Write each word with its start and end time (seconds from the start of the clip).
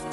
God 0.00 0.08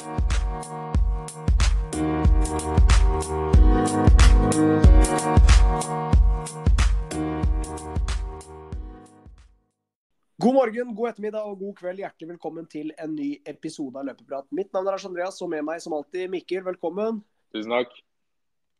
morgen, 10.54 10.94
god 10.94 11.08
ettermiddag 11.08 11.40
og 11.40 11.58
god 11.58 11.74
kveld. 11.78 12.02
Hjertelig 12.02 12.28
velkommen 12.34 12.68
til 12.68 12.92
en 13.00 13.14
ny 13.16 13.30
episode 13.48 13.96
av 13.96 14.04
Løpeprat. 14.10 14.44
Mitt 14.52 14.68
navn 14.76 14.84
er 14.84 14.98
Lars 14.98 15.08
Andreas, 15.08 15.40
og 15.40 15.48
med 15.54 15.64
meg 15.64 15.80
som 15.80 15.96
alltid 15.96 16.28
Mikkel. 16.36 16.66
Velkommen. 16.68 17.24
Tusen 17.56 17.72
takk. 17.72 17.96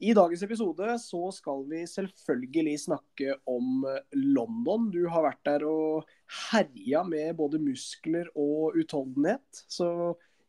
I 0.04 0.12
dagens 0.14 0.44
episode 0.44 0.92
så 1.02 1.24
skal 1.34 1.64
vi 1.72 1.86
selvfølgelig 1.88 2.76
snakke 2.84 3.40
om 3.48 3.80
London. 4.12 4.90
Du 4.92 5.08
har 5.08 5.24
vært 5.24 5.40
der 5.48 5.64
og 5.66 6.04
herja 6.52 7.00
med 7.08 7.32
både 7.40 7.58
muskler 7.64 8.28
og 8.36 8.76
utholdenhet. 8.76 9.64
Så 9.66 9.88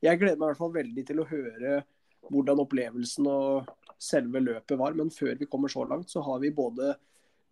jeg 0.03 0.19
gleder 0.19 0.39
meg 0.39 0.45
i 0.45 0.51
hvert 0.51 0.61
fall 0.61 0.75
veldig 0.75 1.05
til 1.07 1.21
å 1.21 1.27
høre 1.29 1.81
hvordan 2.29 2.61
opplevelsen 2.63 3.27
og 3.31 3.69
selve 3.99 4.41
løpet 4.43 4.79
var. 4.79 4.95
Men 4.97 5.11
før 5.13 5.35
vi 5.39 5.49
kommer 5.49 5.71
så 5.71 5.85
langt, 5.87 6.11
så 6.11 6.23
har 6.25 6.41
vi 6.43 6.53
både 6.55 6.93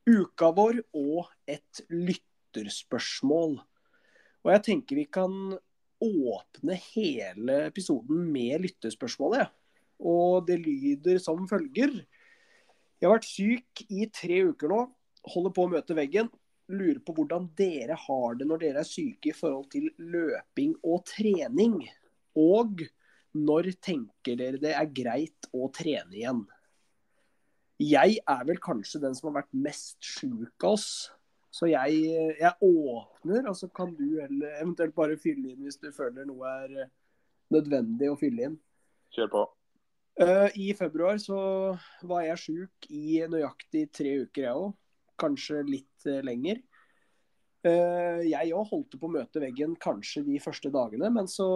uka 0.08 0.52
vår 0.55 0.81
og 0.95 1.27
et 1.49 1.84
lytterspørsmål. 1.91 3.58
Og 4.45 4.53
jeg 4.53 4.63
tenker 4.70 5.02
vi 5.02 5.08
kan 5.12 5.58
åpne 6.03 6.77
hele 6.94 7.62
episoden 7.67 8.27
med 8.31 8.64
lytterspørsmålet. 8.67 9.50
Og 9.98 10.45
det 10.48 10.59
lyder 10.61 11.20
som 11.20 11.48
følger. 11.50 11.95
Jeg 12.98 13.08
har 13.08 13.17
vært 13.17 13.30
syk 13.30 13.86
i 13.89 14.08
tre 14.14 14.44
uker 14.52 14.72
nå. 14.72 14.84
Holder 15.27 15.53
på 15.53 15.66
å 15.66 15.72
møte 15.73 15.98
veggen. 15.98 16.30
Lurer 16.67 17.00
på 17.03 17.16
hvordan 17.17 17.48
dere 17.58 17.98
har 17.98 18.38
det 18.38 18.48
når 18.48 18.61
dere 18.61 18.84
er 18.84 18.88
syke 18.88 19.31
i 19.31 19.36
forhold 19.36 19.70
til 19.73 19.89
løping 19.98 20.75
og 20.84 21.03
trening. 21.09 21.80
Og 22.38 22.84
når 23.38 23.72
tenker 23.84 24.38
dere 24.40 24.62
det 24.62 24.73
er 24.78 24.94
greit 24.94 25.50
å 25.54 25.70
trene 25.73 26.16
igjen? 26.16 26.45
Jeg 27.81 28.17
er 28.25 28.45
vel 28.48 28.58
kanskje 28.61 29.02
den 29.03 29.14
som 29.17 29.30
har 29.30 29.44
vært 29.44 29.58
mest 29.67 30.00
sjuk 30.02 30.66
av 30.66 30.78
oss. 30.78 30.89
Så 31.53 31.70
jeg, 31.72 32.00
jeg 32.38 32.53
åpner, 32.61 33.48
og 33.50 33.56
så 33.58 33.70
kan 33.73 33.94
du 33.98 34.20
eventuelt 34.22 34.95
bare 34.98 35.17
fylle 35.22 35.53
inn 35.53 35.66
hvis 35.66 35.80
du 35.81 35.89
føler 35.95 36.28
noe 36.28 36.50
er 36.66 36.89
nødvendig 37.53 38.09
å 38.11 38.17
fylle 38.20 38.50
inn. 38.50 38.58
Kjør 39.16 39.31
på. 39.33 39.44
Uh, 40.17 40.50
I 40.58 40.72
februar 40.78 41.20
så 41.22 41.38
var 42.09 42.26
jeg 42.26 42.42
sjuk 42.42 42.89
i 42.89 43.22
nøyaktig 43.30 43.86
tre 43.94 44.16
uker, 44.26 44.48
jeg 44.48 44.58
òg. 44.58 44.73
Kanskje 45.22 45.61
litt 45.66 46.09
uh, 46.09 46.20
lenger. 46.26 46.61
Uh, 47.66 48.26
jeg 48.26 48.54
òg 48.58 48.72
holdt 48.72 48.98
på 48.98 49.09
å 49.09 49.14
møte 49.14 49.42
veggen 49.42 49.76
kanskje 49.81 50.26
de 50.26 50.42
første 50.42 50.73
dagene, 50.73 51.11
men 51.14 51.30
så 51.30 51.48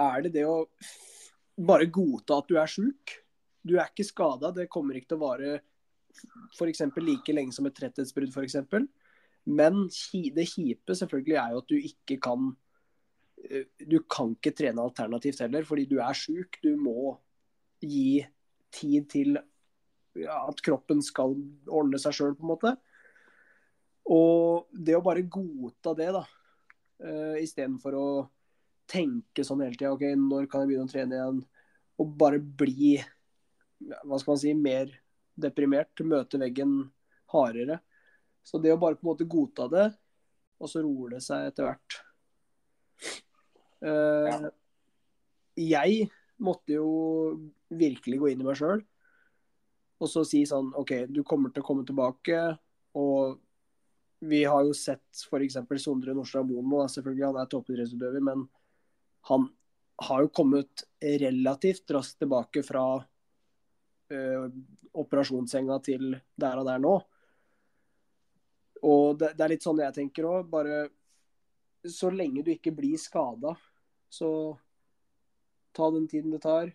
er 0.00 0.24
det 0.24 0.34
det 0.38 0.44
å 0.48 0.64
bare 1.54 1.86
godta 1.92 2.40
at 2.40 2.50
du 2.50 2.58
er 2.58 2.70
sjuk. 2.70 3.14
Du 3.64 3.76
er 3.78 3.88
ikke 3.88 4.06
skada. 4.06 4.50
Det 4.54 4.70
kommer 4.72 4.98
ikke 4.98 5.14
til 5.14 5.20
å 5.20 5.26
vare 5.26 5.54
f.eks. 6.54 6.84
like 7.00 7.34
lenge 7.34 7.54
som 7.54 7.66
et 7.68 7.76
tretthetsbrudd, 7.76 8.34
f.eks. 8.34 8.58
Men 9.44 9.86
det 10.34 10.46
kjipe 10.50 10.96
selvfølgelig 10.96 11.38
er 11.40 11.54
jo 11.54 11.62
at 11.62 11.72
du 11.72 11.78
ikke 11.78 12.20
kan 12.22 12.52
du 13.44 13.98
kan 14.08 14.30
ikke 14.32 14.54
trene 14.56 14.80
alternativt 14.80 15.42
heller, 15.44 15.66
fordi 15.68 15.84
du 15.90 15.98
er 16.00 16.16
sjuk. 16.16 16.56
Du 16.64 16.78
må 16.80 17.12
gi 17.82 18.24
tid 18.72 19.08
til 19.10 19.36
at 19.36 20.62
kroppen 20.64 21.02
skal 21.04 21.34
ordne 21.68 22.00
seg 22.00 22.14
sjøl, 22.16 22.36
på 22.38 22.46
en 22.46 22.52
måte. 22.54 22.72
Og 24.14 24.70
det 24.72 24.96
å 24.96 25.04
bare 25.04 25.26
godta 25.28 25.94
det, 25.98 26.10
da, 26.14 26.22
istedenfor 27.42 27.98
å 27.98 28.06
tenke 28.90 29.44
sånn 29.46 29.62
hele 29.64 29.76
tida 29.76 29.92
OK, 29.94 30.06
når 30.18 30.48
kan 30.50 30.64
jeg 30.64 30.72
begynne 30.72 30.88
å 30.88 30.92
trene 30.92 31.18
igjen? 31.18 31.40
Og 32.02 32.14
bare 32.18 32.40
bli, 32.42 32.96
hva 33.80 34.18
skal 34.20 34.34
man 34.34 34.40
si, 34.42 34.54
mer 34.58 34.92
deprimert. 35.40 36.04
Møte 36.06 36.40
veggen 36.42 36.80
hardere. 37.34 37.80
Så 38.44 38.60
det 38.62 38.74
å 38.74 38.80
bare 38.80 38.98
på 38.98 39.06
en 39.06 39.12
måte 39.12 39.28
godta 39.30 39.68
det, 39.72 39.86
og 40.60 40.70
så 40.70 40.82
roer 40.84 41.16
det 41.16 41.22
seg 41.24 41.48
etter 41.48 41.68
hvert. 41.68 42.00
Uh, 43.84 44.50
jeg 45.58 46.08
måtte 46.44 46.76
jo 46.76 46.88
virkelig 47.74 48.20
gå 48.20 48.30
inn 48.32 48.42
i 48.42 48.46
meg 48.46 48.58
sjøl 48.58 48.82
og 50.04 50.10
så 50.10 50.24
si 50.26 50.42
sånn 50.48 50.72
OK, 50.78 50.92
du 51.08 51.22
kommer 51.26 51.52
til 51.52 51.64
å 51.64 51.66
komme 51.66 51.84
tilbake. 51.86 52.40
Og 52.98 53.38
vi 54.24 54.42
har 54.48 54.64
jo 54.66 54.74
sett 54.76 55.24
f.eks. 55.26 55.58
Sondre 55.82 56.14
Nordstad 56.16 56.46
Moen 56.48 56.68
nå, 56.70 56.84
selvfølgelig, 56.90 57.26
han 57.30 57.40
er 57.40 57.50
toppidrettsutøver, 57.52 58.24
men 58.24 58.46
han 59.30 59.48
har 60.04 60.24
jo 60.24 60.32
kommet 60.34 60.84
relativt 61.00 61.90
raskt 61.94 62.18
tilbake 62.22 62.62
fra 62.66 62.84
uh, 62.98 64.46
operasjonssenga 64.94 65.78
til 65.86 66.16
der 66.40 66.60
han 66.60 66.70
er 66.70 66.82
nå. 66.82 66.94
Og 68.84 69.18
det, 69.20 69.32
det 69.38 69.46
er 69.46 69.54
litt 69.54 69.64
sånn 69.64 69.80
jeg 69.80 69.96
tenker 69.96 70.28
òg. 70.28 70.50
Bare 70.50 70.84
så 71.88 72.10
lenge 72.12 72.44
du 72.44 72.52
ikke 72.54 72.74
blir 72.74 73.00
skada, 73.00 73.54
så 74.12 74.28
ta 75.76 75.90
den 75.94 76.08
tiden 76.10 76.34
det 76.34 76.42
tar. 76.44 76.72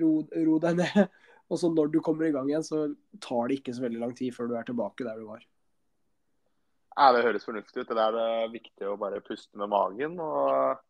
Ro, 0.00 0.10
ro, 0.24 0.58
deg 0.62 0.80
ned. 0.82 1.02
Og 1.52 1.60
så 1.62 1.70
når 1.70 1.92
du 1.94 2.00
kommer 2.02 2.26
i 2.26 2.32
gang 2.34 2.48
igjen, 2.50 2.64
så 2.66 2.88
tar 3.22 3.46
det 3.46 3.60
ikke 3.60 3.76
så 3.76 3.84
veldig 3.84 4.00
lang 4.02 4.16
tid 4.18 4.34
før 4.34 4.48
du 4.50 4.56
er 4.58 4.66
tilbake 4.66 5.06
der 5.06 5.20
du 5.20 5.28
var. 5.28 5.44
Ja, 6.96 7.12
Det 7.14 7.22
høres 7.22 7.46
fornuftig 7.46 7.84
ut. 7.84 7.92
Det 7.92 8.02
er 8.02 8.16
det 8.16 8.30
viktig 8.56 8.88
å 8.88 8.96
bare 8.98 9.22
puste 9.22 9.60
med 9.60 9.70
magen 9.70 10.18
og 10.18 10.80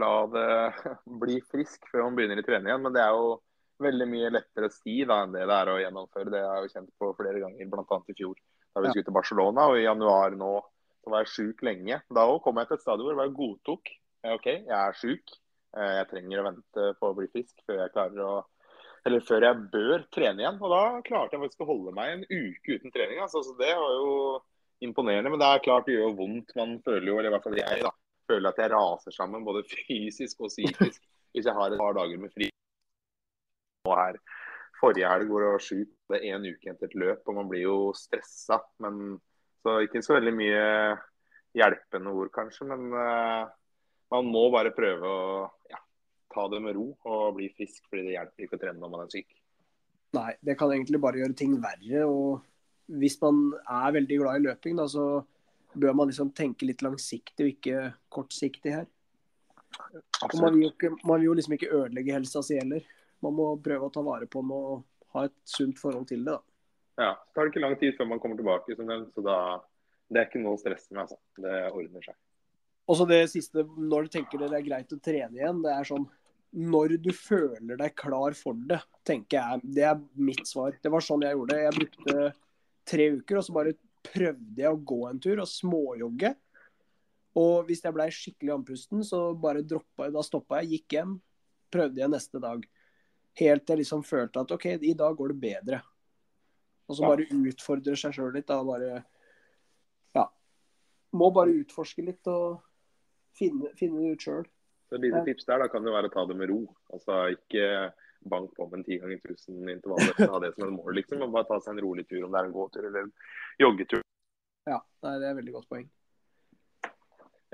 la 0.00 0.12
det 0.32 0.48
bli 1.22 1.40
frisk 1.50 1.88
før 1.90 2.08
man 2.08 2.18
begynner 2.18 2.40
i 2.40 2.46
trening 2.46 2.70
igjen. 2.70 2.84
Men 2.86 2.96
det 2.96 3.02
er 3.04 3.16
jo 3.16 3.36
veldig 3.84 4.06
mye 4.10 4.32
lettere 4.32 4.70
å 4.70 4.74
si 4.74 5.00
da, 5.02 5.22
enn 5.24 5.34
det 5.34 5.46
det 5.50 5.56
er 5.56 5.72
å 5.72 5.80
gjennomføre. 5.82 6.32
Det 6.32 6.42
har 6.44 6.58
jeg 6.60 6.68
jo 6.68 6.74
kjent 6.76 6.92
på 7.00 7.10
flere 7.18 7.42
ganger, 7.42 7.70
bl.a. 7.72 8.00
i 8.08 8.18
fjor 8.18 8.38
da 8.74 8.82
vi 8.82 8.90
skulle 8.90 9.08
til 9.08 9.18
Barcelona. 9.18 9.68
Og 9.70 9.78
i 9.78 9.86
januar 9.86 10.38
nå 10.38 10.54
så 11.04 11.12
var 11.12 11.24
jeg 11.24 11.34
sjuk 11.34 11.64
lenge. 11.66 12.00
Da 12.08 12.26
òg 12.30 12.40
kom 12.44 12.58
jeg 12.60 12.70
til 12.70 12.78
et 12.78 12.84
stadium 12.84 13.08
hvor 13.08 13.14
jeg 13.14 13.22
bare 13.22 13.38
godtok 13.38 13.94
OK, 14.34 14.46
jeg 14.48 14.78
er 14.78 14.96
sjuk. 14.96 15.36
Eh, 15.76 15.94
jeg 15.98 16.10
trenger 16.10 16.40
å 16.40 16.46
vente 16.48 16.90
på 17.00 17.10
å 17.10 17.16
bli 17.18 17.28
frisk 17.32 17.58
før 17.66 17.82
jeg 17.82 17.92
klarer 17.96 18.24
å 18.24 18.34
eller 19.04 19.20
før 19.20 19.44
jeg 19.44 19.64
bør 19.72 20.04
trene 20.14 20.40
igjen. 20.40 20.60
Og 20.64 20.70
da 20.72 20.84
klarte 21.04 21.36
jeg 21.36 21.42
faktisk 21.42 21.64
å 21.64 21.68
holde 21.68 21.92
meg 21.96 22.12
en 22.14 22.22
uke 22.24 22.78
uten 22.78 22.94
trening. 22.94 23.20
Altså, 23.20 23.42
så 23.44 23.52
det 23.58 23.74
var 23.76 23.98
jo 23.98 24.14
imponerende. 24.84 25.32
Men 25.32 25.42
det 25.42 25.50
er 25.50 25.64
klart 25.66 25.88
det 25.88 25.98
gjør 25.98 26.16
vondt. 26.16 26.54
Man 26.56 26.78
føler 26.86 27.10
jo, 27.10 27.18
eller 27.18 27.28
i 27.28 27.34
hvert 27.34 27.44
fall 27.44 27.58
jeg, 27.58 27.82
da, 27.84 27.92
føler 28.30 28.50
at 28.50 28.60
jeg 28.62 28.72
raser 28.72 29.14
sammen 29.14 29.44
både 29.46 29.64
fysisk 29.70 30.40
og 30.44 30.52
psykisk 30.52 31.00
hvis 31.34 31.48
jeg 31.48 31.56
har 31.56 31.72
et 31.72 31.80
par 31.80 31.96
dager 31.96 32.20
med 32.20 32.32
fri. 32.34 32.48
Og 33.88 33.96
her 33.98 34.20
Forrige 34.80 35.08
helg 35.08 35.30
hvor 35.30 35.40
det 35.40 35.50
var 35.52 35.62
det 36.10 36.18
er 36.18 36.34
én 36.34 36.46
uke 36.50 36.70
etter 36.72 36.90
et 36.90 36.96
løp, 36.98 37.22
og 37.30 37.36
man 37.38 37.48
blir 37.48 37.62
jo 37.64 37.76
stressa. 37.96 38.58
Men 38.84 39.16
så 39.64 39.78
ikke 39.84 40.02
så 40.04 40.18
veldig 40.18 40.32
mye 40.36 40.64
hjelpende 41.56 42.12
ord, 42.12 42.30
kanskje. 42.34 42.66
Men 42.68 42.90
uh, 42.92 43.46
man 44.12 44.28
må 44.28 44.42
bare 44.52 44.74
prøve 44.76 45.08
å 45.08 45.46
ja, 45.70 45.80
ta 46.34 46.46
det 46.52 46.60
med 46.66 46.76
ro 46.76 46.90
og 47.08 47.38
bli 47.38 47.48
frisk, 47.54 47.86
fordi 47.88 48.08
det 48.08 48.16
hjelper 48.18 48.46
ikke 48.46 48.58
å 48.58 48.64
trene 48.64 48.82
når 48.82 48.92
man 48.92 49.06
er 49.06 49.14
syk. 49.14 49.32
Nei, 50.18 50.32
det 50.46 50.58
kan 50.58 50.74
egentlig 50.74 51.00
bare 51.02 51.22
gjøre 51.22 51.38
ting 51.38 51.56
verre. 51.62 52.04
og 52.04 52.98
Hvis 53.00 53.16
man 53.22 53.46
er 53.62 53.96
veldig 53.96 54.20
glad 54.20 54.42
i 54.42 54.46
løping, 54.50 54.76
da, 54.82 54.88
så 54.90 55.06
bør 55.74 55.94
man 55.96 56.10
liksom 56.10 56.32
tenke 56.36 56.66
litt 56.68 56.82
langsiktig 56.84 57.44
og 57.44 57.52
ikke 57.52 57.84
kortsiktig 58.12 58.74
her. 58.76 58.88
Og 60.22 60.34
man 60.38 60.54
vil, 60.54 60.70
ikke, 60.70 60.92
man 61.02 61.18
vil, 61.18 61.28
jo 61.28 61.36
liksom 61.38 61.56
ikke 61.56 61.70
ødelegge 61.72 62.14
helsa 62.14 62.42
si 62.46 62.58
heller. 62.58 62.84
Man 63.24 63.34
må 63.36 63.48
prøve 63.62 63.88
å 63.88 63.94
ta 63.94 64.02
vare 64.06 64.28
på 64.30 64.42
den 64.44 64.52
og 64.54 64.84
ha 65.14 65.26
et 65.28 65.36
sunt 65.48 65.80
forhold 65.80 66.06
til 66.10 66.24
det. 66.26 66.34
da. 66.34 66.40
Ja, 67.00 67.12
så 67.18 67.34
tar 67.34 67.46
det 67.46 67.54
ikke 67.54 67.64
lang 67.64 67.78
tid 67.80 67.96
før 67.98 68.10
man 68.12 68.20
kommer 68.22 68.38
tilbake, 68.38 68.76
som 68.78 68.86
nevnt, 68.86 69.10
så 69.16 69.24
da, 69.26 69.38
det 70.10 70.20
er 70.20 70.28
ikke 70.28 70.42
noe 70.44 70.58
å 70.58 70.60
stresse 70.60 70.94
med. 70.94 71.06
altså. 71.06 71.18
Det 71.42 71.56
ordner 71.72 72.06
seg. 72.06 72.18
Og 72.84 72.98
så 72.98 73.06
det 73.08 73.22
siste, 73.32 73.64
når 73.64 74.06
du 74.06 74.14
tenker 74.18 74.42
det 74.42 74.52
er 74.52 74.66
greit 74.66 74.92
å 74.92 75.00
trene 75.02 75.40
igjen, 75.40 75.62
det 75.64 75.72
er 75.72 75.88
sånn 75.88 76.04
Når 76.54 76.98
du 77.02 77.08
føler 77.16 77.78
deg 77.80 77.96
klar 77.98 78.36
for 78.38 78.54
det, 78.68 78.78
tenker 79.02 79.40
jeg. 79.40 79.70
Det 79.74 79.86
er 79.88 80.02
mitt 80.14 80.44
svar. 80.46 80.76
Det 80.78 80.92
var 80.92 81.02
sånn 81.02 81.24
jeg 81.26 81.34
gjorde 81.34 81.56
det. 81.56 81.64
Jeg 81.64 81.78
brukte 81.80 82.26
tre 82.86 83.08
uker, 83.16 83.40
og 83.40 83.46
så 83.46 83.56
bare 83.56 83.72
prøvde 84.04 84.62
jeg 84.62 84.70
å 84.70 84.80
gå 84.92 85.00
en 85.08 85.20
tur 85.22 85.42
og 85.42 85.50
småjogge. 85.50 86.34
Og 87.40 87.66
hvis 87.66 87.82
jeg 87.82 87.94
blei 87.96 88.10
skikkelig 88.14 88.54
andpusten, 88.54 89.02
så 89.06 89.26
bare 89.38 89.64
droppa 89.66 90.06
jeg. 90.06 90.14
Da 90.14 90.22
stoppa 90.22 90.60
jeg, 90.62 90.78
gikk 90.78 90.96
hjem, 90.98 91.16
prøvde 91.74 92.02
jeg 92.02 92.12
neste 92.12 92.40
dag. 92.42 92.62
Helt 93.40 93.64
til 93.66 93.74
jeg 93.74 93.82
liksom 93.82 94.04
følte 94.06 94.44
at 94.44 94.54
OK, 94.54 94.68
i 94.78 94.94
dag 94.98 95.16
går 95.18 95.34
det 95.34 95.40
bedre. 95.42 95.80
Og 96.86 96.98
så 96.98 97.08
bare 97.08 97.26
utfordre 97.26 97.96
seg 97.98 98.14
sjøl 98.14 98.32
litt. 98.36 98.46
da, 98.46 98.60
bare 98.62 99.02
Ja. 100.14 100.28
Må 101.12 101.30
bare 101.34 101.56
utforske 101.64 102.04
litt 102.04 102.26
og 102.30 102.60
finne, 103.34 103.72
finne 103.78 104.02
det 104.04 104.14
ut 104.14 104.26
sjøl. 104.28 104.46
Et 104.92 105.00
lite 105.00 105.24
tips 105.26 105.48
der 105.48 105.58
da 105.58 105.68
kan 105.72 105.82
det 105.82 105.90
være 105.90 106.10
å 106.10 106.14
ta 106.14 106.26
det 106.28 106.36
med 106.38 106.52
ro. 106.52 106.60
Altså 106.92 107.34
Ikke 107.34 107.90
bank 108.30 108.54
på 108.56 108.66
med 108.70 108.78
en 108.80 108.84
ti 108.86 108.98
ganger 108.98 109.20
tusen 109.24 109.68
intervaller. 109.68 110.14
Ha 110.32 110.38
det 110.44 110.54
som 110.54 110.66
et 110.68 110.74
mål, 110.76 110.94
liksom. 110.98 111.22
Og 111.26 111.32
bare 111.34 111.48
ta 111.48 111.58
seg 111.60 111.74
en 111.76 111.82
rolig 111.84 112.06
tur, 112.08 112.24
om 112.26 112.32
det 112.32 112.40
er 112.40 112.48
en 112.48 112.56
gåtur 112.56 112.86
eller 112.88 113.06
en 113.06 113.12
joggetur. 113.60 114.02
Ja, 114.68 114.80
det 115.04 115.10
er 115.12 115.26
et 115.30 115.38
veldig 115.40 115.54
godt 115.58 115.68
poeng. 115.68 115.88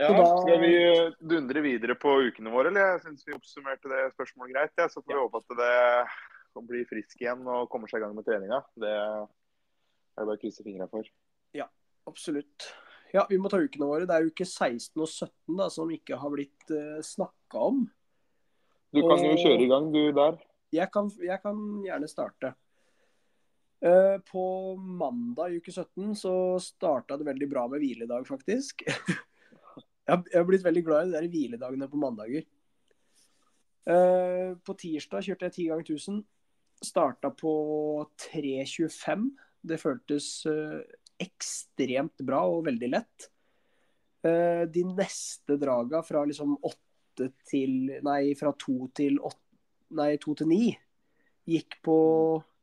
Ja, 0.00 0.08
da- 0.16 0.28
Skal 0.40 0.60
vi 0.62 0.74
dundre 1.28 1.60
videre 1.60 1.94
på 2.00 2.08
ukene 2.30 2.50
våre, 2.52 2.68
eller? 2.72 2.94
Jeg 2.94 3.02
syns 3.04 3.26
vi 3.26 3.34
oppsummerte 3.36 3.90
det 3.90 4.04
spørsmålet 4.14 4.54
greit. 4.54 4.72
Ja. 4.78 4.86
Så 4.88 5.02
får 5.02 5.12
vi 5.12 5.18
Ja. 5.18 5.24
håpe 5.26 5.42
at 5.42 5.48
det 6.56 6.66
blir 6.66 6.86
frisk 6.88 7.20
igjen 7.20 7.46
og 7.46 7.68
kommer 7.68 7.88
seg 7.88 8.00
i 8.00 8.04
gang 8.06 8.14
med 8.14 8.24
treninga. 8.24 8.64
Det 8.76 8.88
er 8.88 9.26
det 10.16 10.26
bare 10.26 10.36
å 10.36 10.40
krysse 10.40 10.64
fingra 10.64 10.88
for. 10.88 11.04
Ja, 11.52 11.66
Absolutt. 12.08 12.72
Ja, 13.12 13.26
vi 13.28 13.36
må 13.38 13.50
ta 13.50 13.58
ukene 13.58 13.86
våre. 13.86 14.06
Det 14.06 14.14
er 14.14 14.26
uke 14.30 14.46
16 14.46 15.00
og 15.02 15.08
17 15.08 15.56
da, 15.58 15.68
som 15.68 15.90
ikke 15.90 16.16
har 16.18 16.30
blitt 16.30 16.70
uh, 16.70 17.00
snakka 17.02 17.58
om. 17.58 17.90
Du 18.94 19.02
kan 19.02 19.18
jo 19.22 19.34
kjøre 19.38 19.62
i 19.62 19.68
gang, 19.70 19.92
du 19.92 20.12
der. 20.12 20.38
Jeg 20.70 20.90
kan, 20.94 21.08
jeg 21.18 21.42
kan 21.42 21.60
gjerne 21.84 22.08
starte. 22.10 22.54
Eh, 23.80 24.18
på 24.28 24.76
mandag 24.76 25.54
i 25.54 25.56
uke 25.56 25.72
17 25.72 26.14
så 26.16 26.32
starta 26.60 27.16
det 27.16 27.24
veldig 27.24 27.48
bra 27.48 27.64
med 27.68 27.80
hviledag, 27.80 28.26
faktisk. 28.28 28.84
jeg, 28.86 30.18
har, 30.34 30.44
blitt 30.46 30.66
veldig 30.66 30.82
glad 30.84 31.08
i 31.08 31.08
de 31.08 31.16
der 31.16 31.30
hviledagene 31.32 31.88
på 31.88 32.00
mandager. 32.00 32.44
Eh, 33.88 34.52
på 34.60 34.76
tirsdag 34.78 35.24
kjørte 35.24 35.48
jeg 35.48 35.56
10 35.56 35.68
ganger 35.72 35.94
1000. 35.96 36.22
Starta 36.84 37.32
på 37.32 37.54
3.25. 38.30 39.26
Det 39.60 39.80
føltes 39.80 40.30
eh, 40.48 40.78
ekstremt 41.20 42.20
bra 42.24 42.44
og 42.48 42.66
veldig 42.68 42.94
lett. 42.96 43.30
De 44.20 44.82
neste 44.84 45.54
draga 45.56 46.02
fra 46.04 46.26
liksom 46.28 46.50
åtte 46.60 47.30
til 47.48 47.86
Nei, 48.04 48.34
fra 48.36 48.50
2 48.52 48.74
til 48.92 49.14
8 49.16 49.49
Nei, 49.98 50.14
2 50.22 50.36
til 50.38 50.50
9 50.50 50.70
gikk 51.50 51.80
på 51.84 51.98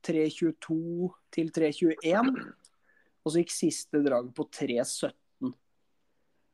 3.22 0.07 1.09
til 1.33 1.51
3.21. 1.55 2.31
Og 3.23 3.33
så 3.33 3.41
gikk 3.41 3.51
siste 3.51 4.01
drag 4.05 4.29
på 4.35 4.45
3.17. 4.55 5.51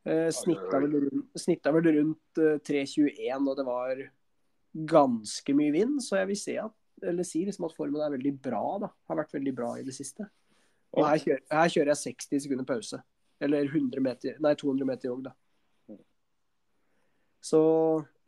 Eh, 0.03 0.29
snitta, 0.35 0.79
vel 0.83 0.97
rundt, 1.05 1.27
snitta 1.39 1.71
vel 1.75 1.89
rundt 1.99 2.41
eh, 2.41 2.57
3.21, 2.65 3.45
og 3.47 3.59
det 3.59 3.65
var 3.67 4.01
ganske 4.73 5.53
mye 5.55 5.71
vind, 5.75 5.99
så 6.01 6.17
jeg 6.17 6.31
vil 6.31 6.39
si 6.41 6.55
at, 6.59 6.73
eller 7.05 7.27
si 7.27 7.43
liksom 7.45 7.67
at 7.69 7.75
formen 7.77 8.01
er 8.01 8.15
veldig 8.15 8.33
bra. 8.41 8.63
da, 8.81 8.89
Har 9.07 9.21
vært 9.21 9.37
veldig 9.37 9.53
bra 9.55 9.75
i 9.77 9.85
det 9.85 9.95
siste. 9.95 10.25
Og 10.93 11.07
her 11.07 11.21
kjører, 11.21 11.45
her 11.53 11.71
kjører 11.73 11.93
jeg 11.93 12.15
60 12.17 12.43
sekunder 12.45 12.67
pause. 12.67 12.99
Eller 13.43 13.69
100 13.69 14.03
meter, 14.03 14.35
nei, 14.43 14.53
200 14.59 14.87
meter 14.87 15.09
jogg, 15.09 15.29
da. 15.29 15.33
Så 17.43 17.61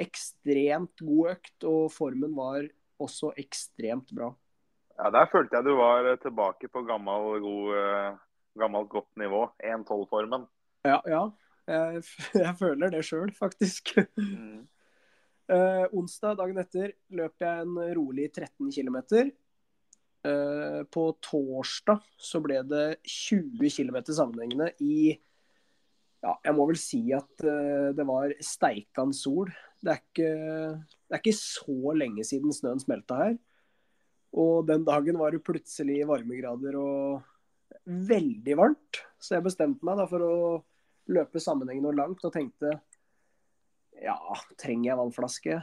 ekstremt 0.01 0.99
god 1.01 1.35
økt, 1.35 1.55
og 1.67 1.87
formen 1.93 2.35
var 2.35 2.67
også 3.01 3.33
ekstremt 3.39 4.11
bra. 4.15 4.31
Ja, 4.95 5.09
Der 5.11 5.27
følte 5.31 5.57
jeg 5.57 5.67
du 5.67 5.75
var 5.75 6.07
tilbake 6.23 6.69
på 6.71 6.83
gammel, 6.87 7.39
god, 7.43 7.73
eh, 7.79 8.21
gammelt 8.59 8.89
godt 8.89 9.11
nivå. 9.19 9.49
1-12-formen. 9.59 10.47
Ja, 10.85 11.01
ja. 11.07 11.25
Jeg, 11.67 12.03
jeg 12.45 12.55
føler 12.59 12.93
det 12.93 13.03
sjøl, 13.05 13.33
faktisk. 13.35 13.97
Mm. 14.17 14.63
Eh, 15.45 15.83
onsdag, 15.93 16.39
dagen 16.39 16.57
etter, 16.57 16.95
løp 17.13 17.43
jeg 17.43 17.61
en 17.61 17.75
rolig 17.93 18.31
13 18.31 18.71
km. 18.73 18.95
Eh, 20.25 20.79
på 20.89 21.03
torsdag 21.21 22.01
så 22.17 22.41
ble 22.41 22.63
det 22.65 22.85
20 23.05 23.69
km 23.69 23.99
sammenhengende 24.09 24.71
i 24.81 25.13
Ja, 26.25 26.33
jeg 26.47 26.55
må 26.57 26.65
vel 26.65 26.79
si 26.81 27.03
at 27.13 27.45
eh, 27.45 27.91
det 27.93 28.07
var 28.09 28.33
steikan 28.41 29.13
sol. 29.13 29.51
Det 29.83 29.91
er, 29.91 29.99
ikke, 30.01 30.29
det 31.05 31.15
er 31.15 31.21
ikke 31.21 31.37
så 31.37 31.95
lenge 31.97 32.25
siden 32.27 32.53
snøen 32.55 32.81
smelta 32.81 33.19
her. 33.19 33.35
Og 34.35 34.65
den 34.67 34.83
dagen 34.87 35.19
var 35.19 35.31
det 35.31 35.43
plutselig 35.45 36.01
varmegrader 36.09 36.77
og 36.79 37.21
veldig 37.85 38.57
varmt. 38.59 39.01
Så 39.21 39.37
jeg 39.37 39.45
bestemte 39.45 39.85
meg 39.87 40.01
for 40.09 40.25
å 40.25 40.35
løpe 41.11 41.41
sammenhengende 41.43 41.91
og 41.91 41.99
langt 41.99 42.25
og 42.25 42.33
tenkte 42.33 42.73
ja, 44.03 44.17
trenger 44.59 44.89
jeg 44.89 44.99
vannflaske? 44.99 45.59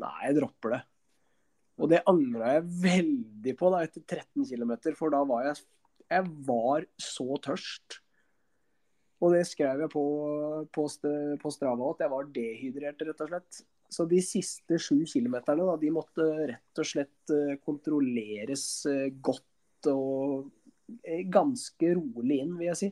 Nei, 0.00 0.14
jeg 0.24 0.38
dropper 0.38 0.76
det. 0.76 0.80
Og 1.80 1.90
det 1.92 2.02
angra 2.08 2.54
jeg 2.56 2.68
veldig 2.84 3.54
på 3.56 3.72
da 3.72 3.82
etter 3.84 4.04
13 4.04 4.46
km, 4.48 4.72
for 4.96 5.12
da 5.12 5.20
var 5.28 5.50
jeg, 5.50 5.60
jeg 6.10 6.30
var 6.48 6.86
så 7.00 7.36
tørst. 7.44 7.99
Og 9.20 9.34
det 9.34 9.42
skrev 9.48 9.82
jeg 9.84 9.92
på, 9.92 10.02
på, 10.72 10.86
på 11.42 11.52
Strava, 11.52 11.90
at 11.92 12.04
jeg 12.04 12.12
var 12.12 12.30
dehydrert, 12.32 13.02
rett 13.04 13.20
og 13.20 13.32
slett. 13.32 13.60
Så 13.90 14.06
de 14.08 14.20
siste 14.22 14.78
sju 14.80 15.02
kilometerne, 15.08 15.66
da, 15.66 15.74
de 15.80 15.90
måtte 15.92 16.24
rett 16.48 16.80
og 16.80 16.86
slett 16.86 17.32
eh, 17.34 17.56
kontrolleres 17.64 18.64
eh, 18.88 19.08
godt 19.20 19.90
og 19.90 20.46
eh, 21.02 21.24
ganske 21.28 21.92
rolig 21.98 22.40
inn, 22.44 22.54
vil 22.56 22.70
jeg 22.70 22.80
si. 22.80 22.90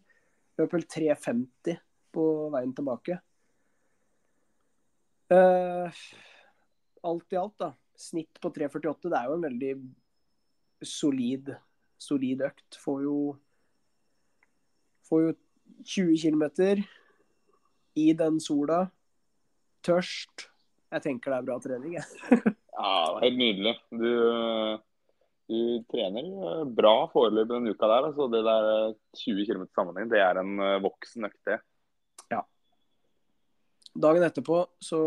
Løp 0.59 0.75
vel 0.75 0.85
3,50 0.91 1.79
på 2.13 2.27
veien 2.53 2.75
tilbake. 2.75 3.21
Uh, 5.29 5.93
alt 7.07 7.35
i 7.37 7.39
alt, 7.39 7.57
da. 7.61 7.73
Snitt 7.99 8.41
på 8.43 8.51
3,48. 8.55 9.09
Det 9.09 9.19
er 9.19 9.29
jo 9.29 9.37
en 9.37 9.45
veldig 9.47 9.73
solid, 10.83 11.53
solid 12.01 12.43
økt. 12.49 12.79
Får 12.83 13.05
jo, 13.07 13.19
får 15.07 15.25
jo 15.25 15.37
20 15.85 16.19
km 16.23 16.45
i 17.99 18.13
den 18.17 18.41
sola. 18.41 18.85
Tørst. 19.87 20.49
Jeg 20.89 21.05
tenker 21.05 21.33
det 21.33 21.39
er 21.39 21.49
bra 21.49 21.59
trening, 21.63 21.99
jeg. 22.01 22.55
Ja, 22.79 22.91
det 23.17 23.25
helt 23.27 23.41
nydelig. 23.41 23.73
Du, 23.91 24.11
du 25.51 25.63
trener 25.91 26.29
eh, 26.31 26.61
bra 26.79 26.93
foreløpig 27.11 27.51
denne 27.51 27.73
uka 27.75 27.89
der. 27.91 28.07
Altså 28.13 28.29
det 28.31 28.45
der 28.47 28.69
eh, 28.75 28.93
20 29.19 29.49
km 29.49 29.65
sammenheng, 29.75 30.13
det 30.13 30.21
er 30.23 30.39
en 30.39 30.53
eh, 30.63 30.77
voksen 30.85 31.27
økt, 31.27 31.41
det. 31.51 31.59
Dagen 33.99 34.23
etterpå 34.23 34.61
så 34.85 34.99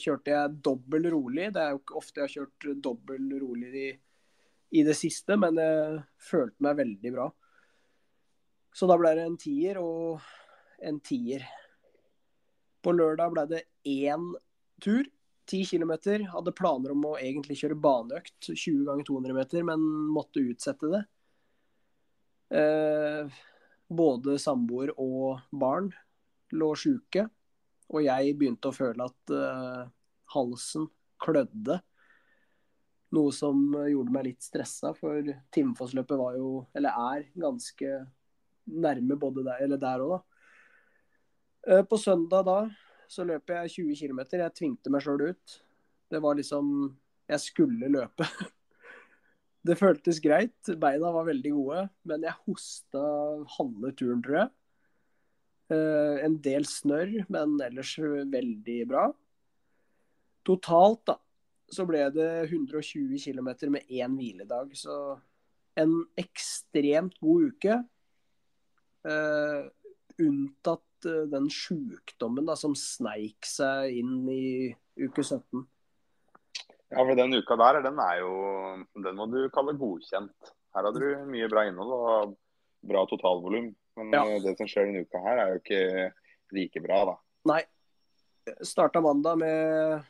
kjørte 0.00 0.32
jeg 0.32 0.54
dobbel 0.64 1.06
rolig. 1.12 1.50
Det 1.54 1.60
er 1.62 1.74
jo 1.74 1.82
ikke 1.82 1.98
ofte 2.00 2.20
jeg 2.20 2.26
har 2.26 2.32
kjørt 2.34 2.80
dobbel 2.82 3.28
rolig 3.38 3.68
i, 3.78 3.90
i 4.80 4.82
det 4.86 4.96
siste, 4.98 5.36
men 5.38 5.60
jeg 5.60 6.00
følte 6.30 6.66
meg 6.66 6.80
veldig 6.80 7.12
bra. 7.14 7.28
Så 8.74 8.86
da 8.86 8.96
ble 8.98 9.14
det 9.18 9.26
en 9.26 9.38
tier 9.40 9.80
og 9.80 10.20
en 10.86 11.00
tier. 11.04 11.44
På 12.80 12.94
lørdag 12.96 13.32
ble 13.34 13.46
det 13.50 13.64
én 13.88 14.30
tur, 14.80 15.08
10 15.50 15.64
km. 15.66 15.92
Hadde 16.30 16.54
planer 16.56 16.94
om 16.94 17.08
å 17.10 17.16
egentlig 17.18 17.58
kjøre 17.60 17.78
baneøkt, 17.82 18.52
20 18.52 18.84
ganger 18.86 19.08
200 19.08 19.36
meter, 19.36 19.66
men 19.66 19.82
måtte 20.14 20.44
utsette 20.46 20.92
det. 20.92 21.02
Eh, 22.60 23.40
både 23.90 24.38
samboer 24.42 24.94
og 24.98 25.42
barn 25.50 25.90
lå 26.54 26.70
sjuke. 26.78 27.26
Og 27.90 28.06
jeg 28.06 28.36
begynte 28.38 28.70
å 28.70 28.74
føle 28.74 29.06
at 29.10 29.34
eh, 29.34 29.84
halsen 30.36 30.86
klødde. 31.20 31.80
Noe 33.10 33.34
som 33.34 33.58
gjorde 33.74 34.14
meg 34.14 34.28
litt 34.28 34.46
stressa, 34.46 34.92
for 34.94 35.26
Timfoss-løpet 35.50 36.18
var 36.20 36.38
jo, 36.38 36.60
eller 36.78 36.94
er, 37.10 37.24
ganske 37.34 37.96
nærme 38.66 39.16
både 39.18 39.44
der, 39.46 39.64
eller 39.64 39.80
der 39.80 40.04
òg, 40.04 40.14
da. 40.16 40.20
Eh, 41.68 41.82
På 41.84 41.98
søndag 42.00 42.46
da 42.48 42.60
så 43.10 43.26
løp 43.26 43.50
jeg 43.50 43.74
20 43.74 43.98
km. 43.98 44.20
Jeg 44.32 44.54
tvingte 44.56 44.92
meg 44.92 45.02
sjøl 45.04 45.30
ut. 45.32 45.60
Det 46.10 46.22
var 46.22 46.38
liksom 46.38 46.96
Jeg 47.30 47.40
skulle 47.40 47.90
løpe. 47.90 48.26
Det 49.66 49.76
føltes 49.76 50.22
greit. 50.24 50.56
Beina 50.80 51.10
var 51.12 51.26
veldig 51.28 51.50
gode, 51.52 51.82
men 52.08 52.22
jeg 52.24 52.38
hosta 52.46 53.02
halve 53.58 53.90
turen, 53.92 54.22
tror 54.24 54.38
jeg. 54.38 54.48
Eh, 55.74 56.22
en 56.24 56.38
del 56.42 56.64
snørr, 56.64 57.26
men 57.28 57.58
ellers 57.66 57.92
veldig 58.00 58.78
bra. 58.88 59.04
Totalt 60.48 61.04
da, 61.12 61.18
så 61.70 61.84
ble 61.86 62.06
det 62.14 62.30
120 62.48 63.20
km 63.20 63.50
med 63.76 63.92
én 63.92 64.16
hviledag. 64.16 64.72
Så 64.72 64.96
en 65.78 65.92
ekstremt 66.18 67.20
god 67.20 67.52
uke. 67.52 67.76
Eh, 69.08 69.68
unntatt 70.20 71.06
eh, 71.08 71.24
den 71.32 71.48
sjukdommen 71.52 72.44
da, 72.48 72.56
som 72.58 72.74
sneik 72.76 73.46
seg 73.48 73.96
inn 74.00 74.26
i 74.28 74.44
uke 75.00 75.24
17. 75.24 75.62
Ja, 76.90 77.04
for 77.06 77.14
den 77.16 77.32
uka 77.38 77.56
der, 77.56 77.80
den 77.86 78.00
er 78.02 78.16
jo 78.18 78.30
Den 78.98 79.14
må 79.16 79.28
du 79.30 79.44
kalle 79.54 79.76
godkjent. 79.78 80.50
Her 80.74 80.86
hadde 80.88 81.00
du 81.00 81.24
mye 81.30 81.48
bra 81.50 81.64
innhold 81.68 81.92
og 81.94 82.36
bra 82.86 83.04
totalvolum. 83.06 83.70
Men 83.96 84.12
Ja. 84.12 84.24
eh, 84.26 84.40
det 84.42 84.56
som 84.58 84.66
skjer 84.66 84.86
denne 84.90 85.04
uka 85.06 85.20
her, 85.22 85.38
er 85.38 85.52
jo 85.54 85.60
ikke 85.62 86.12
like 86.52 86.82
bra, 86.82 87.04
da. 87.12 87.16
Nei. 87.46 87.62
Starta 88.64 89.00
mandag 89.00 89.38
med 89.38 90.04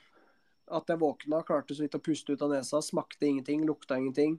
at 0.70 0.86
jeg 0.86 0.98
våkna, 1.00 1.44
klarte 1.44 1.74
så 1.74 1.82
vidt 1.82 1.96
å 1.98 2.02
puste 2.02 2.32
ut 2.32 2.42
av 2.42 2.50
nesa, 2.50 2.78
smakte 2.80 3.26
ingenting, 3.26 3.64
lukta 3.66 3.98
ingenting. 3.98 4.38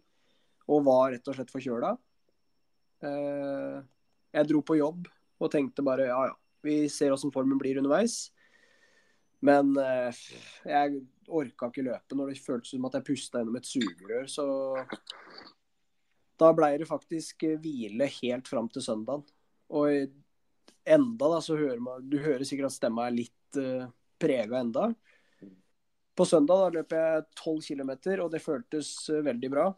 Og 0.67 0.85
var 0.85 1.11
rett 1.11 1.27
og 1.27 1.35
slett 1.35 1.51
forkjøla. 1.51 1.97
Eh, 3.03 3.81
jeg 4.31 4.49
dro 4.49 4.61
på 4.65 4.77
jobb 4.79 5.09
og 5.41 5.51
tenkte 5.51 5.83
bare 5.85 6.07
ja 6.11 6.21
ja, 6.29 6.35
vi 6.65 6.85
ser 6.91 7.13
åssen 7.13 7.33
formen 7.33 7.59
blir 7.61 7.79
underveis. 7.81 8.29
Men 9.41 9.73
eh, 9.81 10.17
jeg 10.69 11.01
orka 11.31 11.71
ikke 11.71 11.85
løpe 11.85 12.17
når 12.17 12.31
det 12.31 12.43
føltes 12.43 12.75
som 12.75 12.85
at 12.85 12.99
jeg 12.99 13.07
pusta 13.07 13.41
gjennom 13.41 13.57
et 13.57 13.69
sugerør. 13.69 14.27
Så 14.29 14.45
da 16.41 16.51
blei 16.57 16.75
det 16.81 16.89
faktisk 16.89 17.45
hvile 17.61 18.09
helt 18.21 18.49
fram 18.49 18.69
til 18.69 18.85
søndagen. 18.85 19.25
Og 19.71 20.11
enda 20.85 21.31
da, 21.33 21.39
så 21.41 21.55
hører 21.57 21.79
man 21.83 22.09
Du 22.09 22.17
hører 22.19 22.43
sikkert 22.47 22.71
at 22.71 22.77
stemma 22.77 23.07
er 23.07 23.17
litt 23.17 23.59
uh, 23.61 23.87
prega 24.21 24.61
enda. 24.61 24.89
På 26.17 26.27
søndag 26.27 26.65
da 26.65 26.73
løp 26.75 26.95
jeg 26.97 27.23
12 27.39 27.61
km, 27.69 27.91
og 28.25 28.31
det 28.33 28.43
føltes 28.43 28.91
uh, 29.09 29.21
veldig 29.25 29.51
bra. 29.53 29.69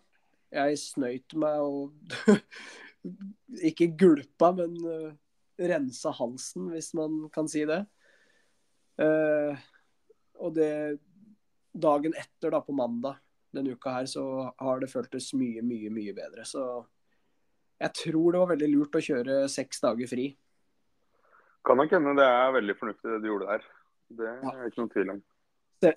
Jeg 0.53 0.79
snøyt 0.81 1.35
meg 1.39 1.61
og 1.63 1.93
ikke 3.69 3.91
gulpa, 3.99 4.51
men 4.57 4.77
uh, 4.85 5.11
rensa 5.59 6.13
halsen, 6.15 6.69
hvis 6.73 6.93
man 6.97 7.27
kan 7.33 7.49
si 7.51 7.65
det. 7.69 7.83
Uh, 9.01 9.57
og 10.43 10.55
det 10.55 10.73
dagen 11.73 12.13
etter, 12.17 12.53
da, 12.53 12.61
på 12.61 12.75
mandag 12.77 13.19
denne 13.53 13.75
uka 13.75 13.97
her, 13.99 14.07
så 14.09 14.23
har 14.57 14.81
det 14.81 14.91
føltes 14.91 15.31
mye, 15.37 15.61
mye, 15.65 15.91
mye 15.93 16.13
bedre. 16.17 16.45
Så 16.45 16.63
jeg 17.81 17.93
tror 17.99 18.33
det 18.33 18.41
var 18.41 18.51
veldig 18.53 18.69
lurt 18.71 18.97
å 18.97 19.03
kjøre 19.03 19.43
seks 19.51 19.83
dager 19.83 20.09
fri. 20.09 20.31
Kan 21.63 21.79
nok 21.79 21.93
hende 21.95 22.15
det 22.17 22.25
er 22.27 22.55
veldig 22.57 22.75
fornuftig 22.79 23.11
det 23.11 23.21
du 23.23 23.29
gjorde 23.29 23.53
der. 23.53 23.69
Det 24.13 24.31
er 24.31 24.65
ikke 24.67 24.81
noen 24.81 24.93
tvil 24.93 25.13
om. 25.13 25.21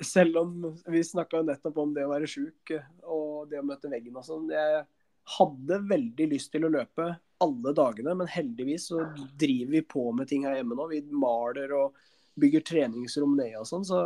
Selv 0.02 0.38
om 0.40 0.52
vi 0.90 1.02
snakka 1.06 1.42
nettopp 1.46 1.76
om 1.78 1.92
det 1.94 2.06
å 2.06 2.10
være 2.10 2.28
sjuk 2.30 2.72
og 3.06 3.50
det 3.50 3.60
å 3.60 3.66
møte 3.66 3.90
veggen 3.90 4.18
og 4.18 4.26
sånn. 4.26 4.48
Jeg 4.50 4.84
hadde 5.26 5.80
veldig 5.90 6.28
lyst 6.30 6.52
til 6.54 6.66
å 6.66 6.72
løpe 6.72 7.10
alle 7.42 7.72
dagene, 7.76 8.14
men 8.16 8.30
heldigvis 8.30 8.88
så 8.92 9.02
driver 9.36 9.72
vi 9.74 9.82
på 9.84 10.04
med 10.16 10.28
ting 10.30 10.46
her 10.46 10.56
hjemme 10.58 10.78
nå. 10.78 10.86
Vi 10.92 11.02
maler 11.12 11.74
og 11.76 11.96
bygger 12.40 12.64
treningsrom 12.64 13.36
nede 13.36 13.60
og 13.60 13.68
sånn. 13.68 13.84
Så 13.84 14.00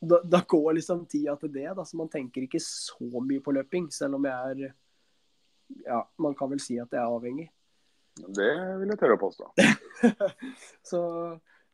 da, 0.00 0.20
da, 0.24 0.42
går 0.48 0.78
liksom 0.78 1.04
tida 1.10 1.36
til 1.40 1.52
det. 1.54 1.68
Da. 1.76 1.84
Så 1.86 1.98
man 2.00 2.10
tenker 2.12 2.46
ikke 2.46 2.62
så 2.64 3.22
mye 3.22 3.42
på 3.44 3.54
løping, 3.54 3.90
selv 3.94 4.18
om 4.20 4.28
jeg 4.28 4.54
er 4.54 4.70
Ja, 5.84 6.00
man 6.18 6.34
kan 6.34 6.50
vel 6.50 6.58
si 6.62 6.80
at 6.82 6.90
jeg 6.90 6.98
er 6.98 7.12
avhengig. 7.14 7.46
Det 8.20 8.50
vil 8.80 8.90
jeg 8.90 8.98
tørre 8.98 9.16
å 9.16 9.20
påstå. 9.20 9.50
så, 10.90 11.00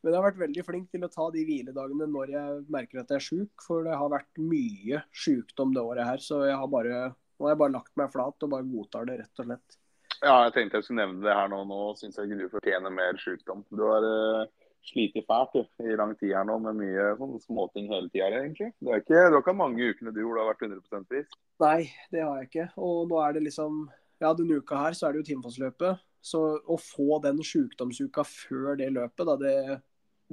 men 0.03 0.11
jeg 0.11 0.19
har 0.19 0.27
vært 0.27 0.43
veldig 0.43 0.65
flink 0.67 0.91
til 0.93 1.07
å 1.07 1.09
ta 1.11 1.25
de 1.33 1.41
hviledagene 1.47 2.05
når 2.11 2.33
jeg 2.35 2.59
merker 2.73 3.01
at 3.01 3.13
jeg 3.13 3.17
er 3.17 3.25
sjuk. 3.25 3.65
For 3.65 3.87
det 3.87 3.97
har 3.97 4.11
vært 4.13 4.43
mye 4.43 5.01
sjukdom 5.17 5.73
det 5.73 5.81
året 5.83 6.11
her, 6.11 6.21
så 6.23 6.43
jeg 6.45 6.59
har 6.61 6.69
bare, 6.71 7.01
nå 7.37 7.45
har 7.45 7.53
jeg 7.53 7.61
bare 7.61 7.75
lagt 7.75 7.93
meg 7.99 8.13
flat 8.13 8.45
og 8.45 8.53
bare 8.53 8.65
godtar 8.67 9.09
det, 9.09 9.19
rett 9.21 9.43
og 9.43 9.49
slett. 9.49 9.77
Ja, 10.23 10.37
jeg 10.47 10.53
tenkte 10.55 10.79
jeg 10.79 10.87
skulle 10.87 11.03
nevne 11.03 11.25
det 11.27 11.35
her 11.37 11.51
nå. 11.51 11.59
Nå 11.69 11.81
syns 11.99 12.17
jeg 12.17 12.29
ikke 12.29 12.39
du 12.39 12.53
fortjener 12.55 12.93
mer 12.93 13.19
sjukdom. 13.21 13.61
Du 13.69 13.83
har 13.85 14.05
uh, 14.05 14.47
slitt 14.87 15.17
fælt 15.27 15.53
du, 15.53 15.61
i 15.85 15.97
lang 15.99 16.15
tid 16.17 16.33
her 16.33 16.47
nå 16.47 16.57
med 16.63 16.79
mye 16.79 17.11
sånn 17.19 17.35
småting 17.43 17.91
hele 17.91 18.09
tida, 18.09 18.31
egentlig. 18.39 18.71
Du 18.81 18.89
har 18.91 19.03
ikke, 19.03 19.27
du 19.27 19.37
har 19.37 19.43
ikke 19.43 19.57
mange 19.57 19.91
ukene 19.91 20.13
du 20.15 20.23
hvor 20.23 20.37
du 20.37 20.41
har 20.41 20.49
vært 20.49 20.65
100 20.69 21.05
frisk? 21.11 21.37
Nei, 21.61 21.91
det 22.13 22.23
har 22.23 22.41
jeg 22.41 22.49
ikke. 22.49 22.67
Og 22.81 23.05
nå 23.11 23.21
er 23.23 23.37
det 23.37 23.47
liksom 23.49 23.87
Ja, 24.17 24.31
denne 24.33 24.57
uka 24.57 24.79
her 24.81 24.95
så 24.97 25.05
er 25.05 25.13
det 25.13 25.21
jo 25.21 25.27
Timfoss-løpet. 25.27 26.01
Så 26.25 26.39
å 26.57 26.79
få 26.81 27.19
den 27.21 27.43
sjukdomsuka 27.45 28.23
før 28.25 28.79
det 28.79 28.89
løpet, 28.95 29.27
da, 29.29 29.35
det, 29.37 29.77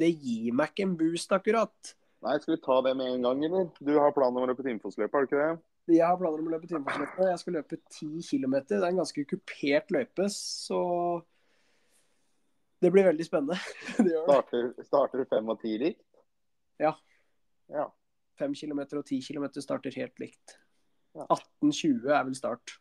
det, 0.01 0.09
gir 0.17 0.57
meg 0.57 0.73
ikke 0.73 0.87
en 0.89 0.97
boost, 0.97 1.35
akkurat. 1.37 1.93
Nei, 2.25 2.39
Skal 2.41 2.57
vi 2.57 2.63
ta 2.65 2.79
det 2.87 2.95
med 2.97 3.13
en 3.13 3.29
gang, 3.29 3.45
eller? 3.45 3.69
Du 3.85 3.93
har 4.01 4.17
planer 4.17 4.41
om 4.41 4.47
å 4.47 4.49
løpe 4.49 4.65
Timfossløpet, 4.65 5.13
har 5.13 5.27
du 5.27 5.29
ikke 5.29 5.43
det? 5.43 5.61
Jeg 5.91 6.07
har 6.07 6.17
planer 6.17 6.41
om 6.41 6.49
å 6.49 6.55
løpe 6.55 6.69
Timfossløpet. 6.71 7.27
Jeg 7.29 7.41
skal 7.43 7.57
løpe 7.59 7.79
10 7.93 8.23
km. 8.25 8.55
Det 8.65 8.79
er 8.79 8.87
en 8.89 9.03
ganske 9.03 9.25
kupert 9.29 9.93
løype, 9.93 10.29
så 10.33 10.81
det 12.81 12.93
blir 12.93 13.07
veldig 13.09 13.27
spennende. 13.27 13.59
det 14.07 14.17
starter, 14.25 14.73
starter 14.87 15.21
du 15.21 15.29
fem 15.29 15.53
og 15.53 15.61
ti 15.61 15.77
likt? 15.81 16.07
Ja. 16.81 16.95
ja. 17.73 17.87
5 18.41 18.57
km 18.59 18.83
og 18.87 19.05
10 19.05 19.21
km 19.29 19.47
starter 19.61 19.95
helt 20.01 20.25
likt. 20.25 20.59
18-20 21.15 22.11
er 22.11 22.27
vel 22.27 22.37
start. 22.37 22.79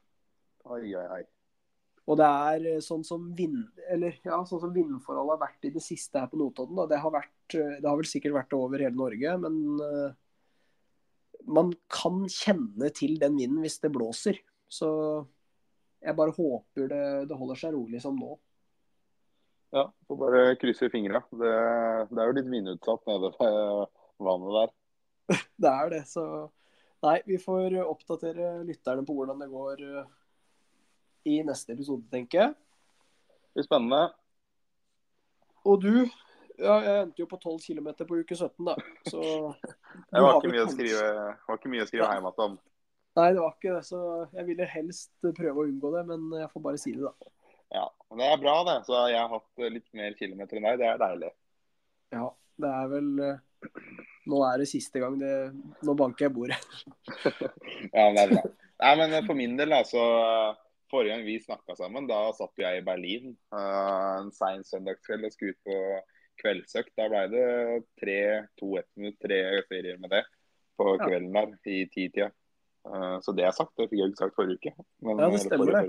Oi, 0.71 0.87
oi, 0.95 1.05
oi. 1.19 1.23
Og 2.09 2.17
det 2.19 2.27
er 2.27 2.65
eh, 2.73 2.81
sånn 2.83 3.03
som, 3.07 3.29
vind, 3.35 3.61
eller, 3.91 4.17
ja, 4.25 4.41
sånn 4.47 4.59
som 4.59 4.73
vindforholdet 4.75 5.37
har 5.37 5.43
vært 5.45 5.67
i 5.69 5.71
det 5.75 5.83
siste 5.83 6.19
her 6.19 6.27
på 6.31 6.39
Notodden. 6.39 6.81
Det 6.89 6.99
har, 6.99 7.13
vært, 7.13 7.55
eh, 7.55 7.77
det 7.79 7.87
har 7.87 7.99
vel 7.99 8.09
sikkert 8.09 8.35
vært 8.41 8.55
over 8.57 8.83
hele 8.83 8.97
Norge, 8.97 9.35
men 9.43 9.59
uh, 9.79 10.15
man 11.45 11.73
kan 11.91 12.23
kjenne 12.31 12.89
til 12.95 13.17
den 13.21 13.37
vinden 13.39 13.61
hvis 13.63 13.79
det 13.83 13.91
blåser. 13.93 14.39
Så 14.71 14.89
jeg 16.03 16.17
bare 16.17 16.35
håper 16.35 16.89
det, 16.91 17.03
det 17.29 17.37
holder 17.39 17.59
seg 17.59 17.75
rolig 17.75 18.01
som 18.03 18.17
nå. 18.19 18.35
Ja, 19.73 19.87
får 20.07 20.19
bare 20.19 20.41
krysse 20.61 20.89
fingra. 20.93 21.23
Det, 21.31 21.53
det, 22.11 22.19
er 22.19 22.29
jo 22.29 22.35
litt 22.37 22.49
vindutsatt 22.51 23.07
nede 23.09 23.31
ved 23.39 23.87
vannet 24.23 24.57
der. 24.59 24.75
det 25.65 25.71
er 25.71 25.95
det, 25.97 26.03
så 26.11 26.25
Nei, 27.03 27.17
vi 27.27 27.35
får 27.35 27.73
oppdatere 27.83 28.61
lytterne 28.63 29.03
på 29.03 29.11
hvordan 29.17 29.41
det 29.43 29.49
går 29.51 29.81
i 31.27 31.41
neste 31.43 31.73
episode, 31.75 32.05
tenker 32.11 32.39
jeg. 32.39 32.53
Det 32.53 33.59
blir 33.59 33.65
spennende. 33.67 34.05
Og 35.67 35.81
du 35.83 35.97
ja, 36.59 36.75
Jeg 36.83 37.05
endte 37.05 37.23
jo 37.23 37.27
på 37.29 37.39
12 37.39 37.55
km 37.65 37.89
på 38.03 38.19
uke 38.21 38.35
17, 38.35 38.67
da. 38.67 38.75
Så 39.09 39.21
Det 40.11 40.23
var 40.23 40.37
ikke, 40.37 40.53
mye 40.53 40.65
å 40.65 40.71
skrive, 40.71 41.07
var 41.47 41.59
ikke 41.59 41.73
mye 41.73 41.85
å 41.85 41.89
skrive 41.89 42.09
hjem 42.11 42.29
om. 42.31 42.57
Nei, 43.19 43.29
det 43.29 43.41
var 43.41 43.55
ikke 43.55 43.75
det. 43.75 43.83
Så 43.87 44.01
jeg 44.33 44.47
ville 44.49 44.69
helst 44.69 45.13
prøve 45.23 45.53
å 45.53 45.67
unngå 45.69 45.93
det, 45.97 46.03
men 46.09 46.27
jeg 46.41 46.51
får 46.53 46.65
bare 46.67 46.81
si 46.81 46.95
det, 46.97 47.05
da. 47.05 47.33
Ja, 47.73 47.87
det 48.19 48.29
er 48.29 48.41
bra, 48.41 48.55
det. 48.69 48.77
Så 48.87 48.97
jeg 49.09 49.19
har 49.21 49.31
hatt 49.33 49.65
litt 49.77 49.89
mer 49.97 50.17
kilometer 50.19 50.59
enn 50.59 50.67
deg. 50.69 50.81
Det 50.81 50.89
er 50.89 51.01
deilig. 51.01 51.31
Ja, 52.13 52.27
det 52.61 52.69
er 52.69 52.91
vel 52.91 53.09
Nå 54.29 54.39
er 54.45 54.59
det 54.59 54.67
siste 54.69 54.99
gang 55.01 55.15
det 55.17 55.31
Nå 55.87 55.95
banker 55.97 56.27
jeg 56.27 56.35
bordet. 56.35 56.59
ja, 57.95 58.03
men 58.03 58.17
det 58.17 58.25
er 58.25 58.33
bra. 58.35 58.43
Nei, 58.83 58.93
men 58.99 59.15
for 59.25 59.39
min 59.39 59.55
del, 59.57 59.73
altså 59.73 60.03
Forrige 60.91 61.15
gang 61.15 61.23
vi 61.25 61.39
snakka 61.41 61.75
sammen, 61.77 62.05
da 62.09 62.27
satt 62.37 62.59
jeg 62.61 62.81
i 62.81 62.85
Berlin 62.85 63.31
uh, 63.55 64.19
en 64.19 64.29
sein 64.35 64.61
søndagskveld 64.67 65.25
og 65.25 65.33
skulle 65.33 65.55
ut 65.55 65.65
på 65.65 65.77
kveldsøkt. 66.41 66.93
Da 66.99 67.09
ble 67.11 67.25
det 67.31 67.49
tre, 68.01 68.21
to, 68.59 68.75
ett 68.79 68.89
minutt, 68.99 69.19
tre 69.21 69.39
serier 69.69 69.99
med 70.01 70.13
det 70.13 70.23
på 70.79 70.95
kvelden 71.01 71.35
der 71.35 71.53
i 71.69 71.83
titida. 71.91 72.31
Uh, 72.83 73.15
så 73.23 73.31
det 73.35 73.45
er 73.47 73.55
sagt. 73.55 73.75
Det 73.79 73.87
fikk 73.91 74.01
jeg 74.01 74.11
ikke 74.11 74.21
sagt 74.25 74.35
forrige 74.37 74.59
uke. 74.59 74.87
Men, 75.05 75.21
ja, 75.21 75.29
det 75.31 75.43
stemmer 75.45 75.71
det. 75.71 75.83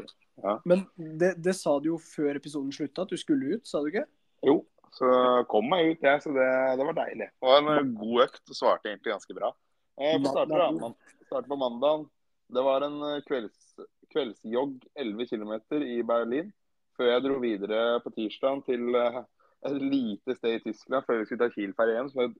Ja. 0.44 0.54
Men 0.68 0.84
det, 1.20 1.32
det, 1.42 1.56
sa 1.58 1.78
du 1.82 1.90
jo 1.94 1.98
før 2.02 2.38
episoden 2.38 2.70
slutta, 2.74 3.06
at 3.06 3.14
du 3.14 3.18
skulle 3.18 3.56
ut, 3.56 3.66
sa 3.66 3.82
du 3.82 3.90
ikke? 3.90 4.06
Jo, 4.46 4.60
så 4.94 5.08
kom 5.50 5.66
meg 5.72 5.94
ut, 5.94 6.06
jeg. 6.06 6.22
Så 6.22 6.34
det, 6.36 6.48
det 6.78 6.88
var 6.90 6.98
deilig. 7.00 7.30
Det 7.32 7.50
var 7.50 7.80
en 7.80 7.94
god 7.98 8.26
økt 8.28 8.42
og 8.54 8.60
svarte 8.60 8.92
egentlig 8.92 9.14
ganske 9.16 9.38
bra. 9.40 9.50
Vi 9.98 10.14
får 10.26 10.94
starte, 11.30 11.48
på 11.48 11.58
mandag. 11.58 12.06
Det 12.54 12.62
var 12.62 12.84
en 12.86 12.98
kvelds 13.26 13.74
kveldsjogg 14.14 14.78
11 14.94 15.26
km 15.26 15.54
i 15.82 16.02
Berlin. 16.06 16.52
Før 16.94 17.10
jeg 17.10 17.24
dro 17.24 17.38
videre 17.42 17.80
på 18.04 18.12
tirsdag 18.14 18.62
til 18.68 18.94
eh, 18.94 19.22
et 19.64 19.80
lite 19.80 20.37
sted 20.37 20.59
i 20.59 20.62
Tyskland 20.66 21.06
før 21.06 21.21
vi 21.21 21.28
skulle 21.28 21.44
ta 21.44 21.54
Kiel-ferje 21.54 22.04
som 22.12 22.23
het 22.25 22.37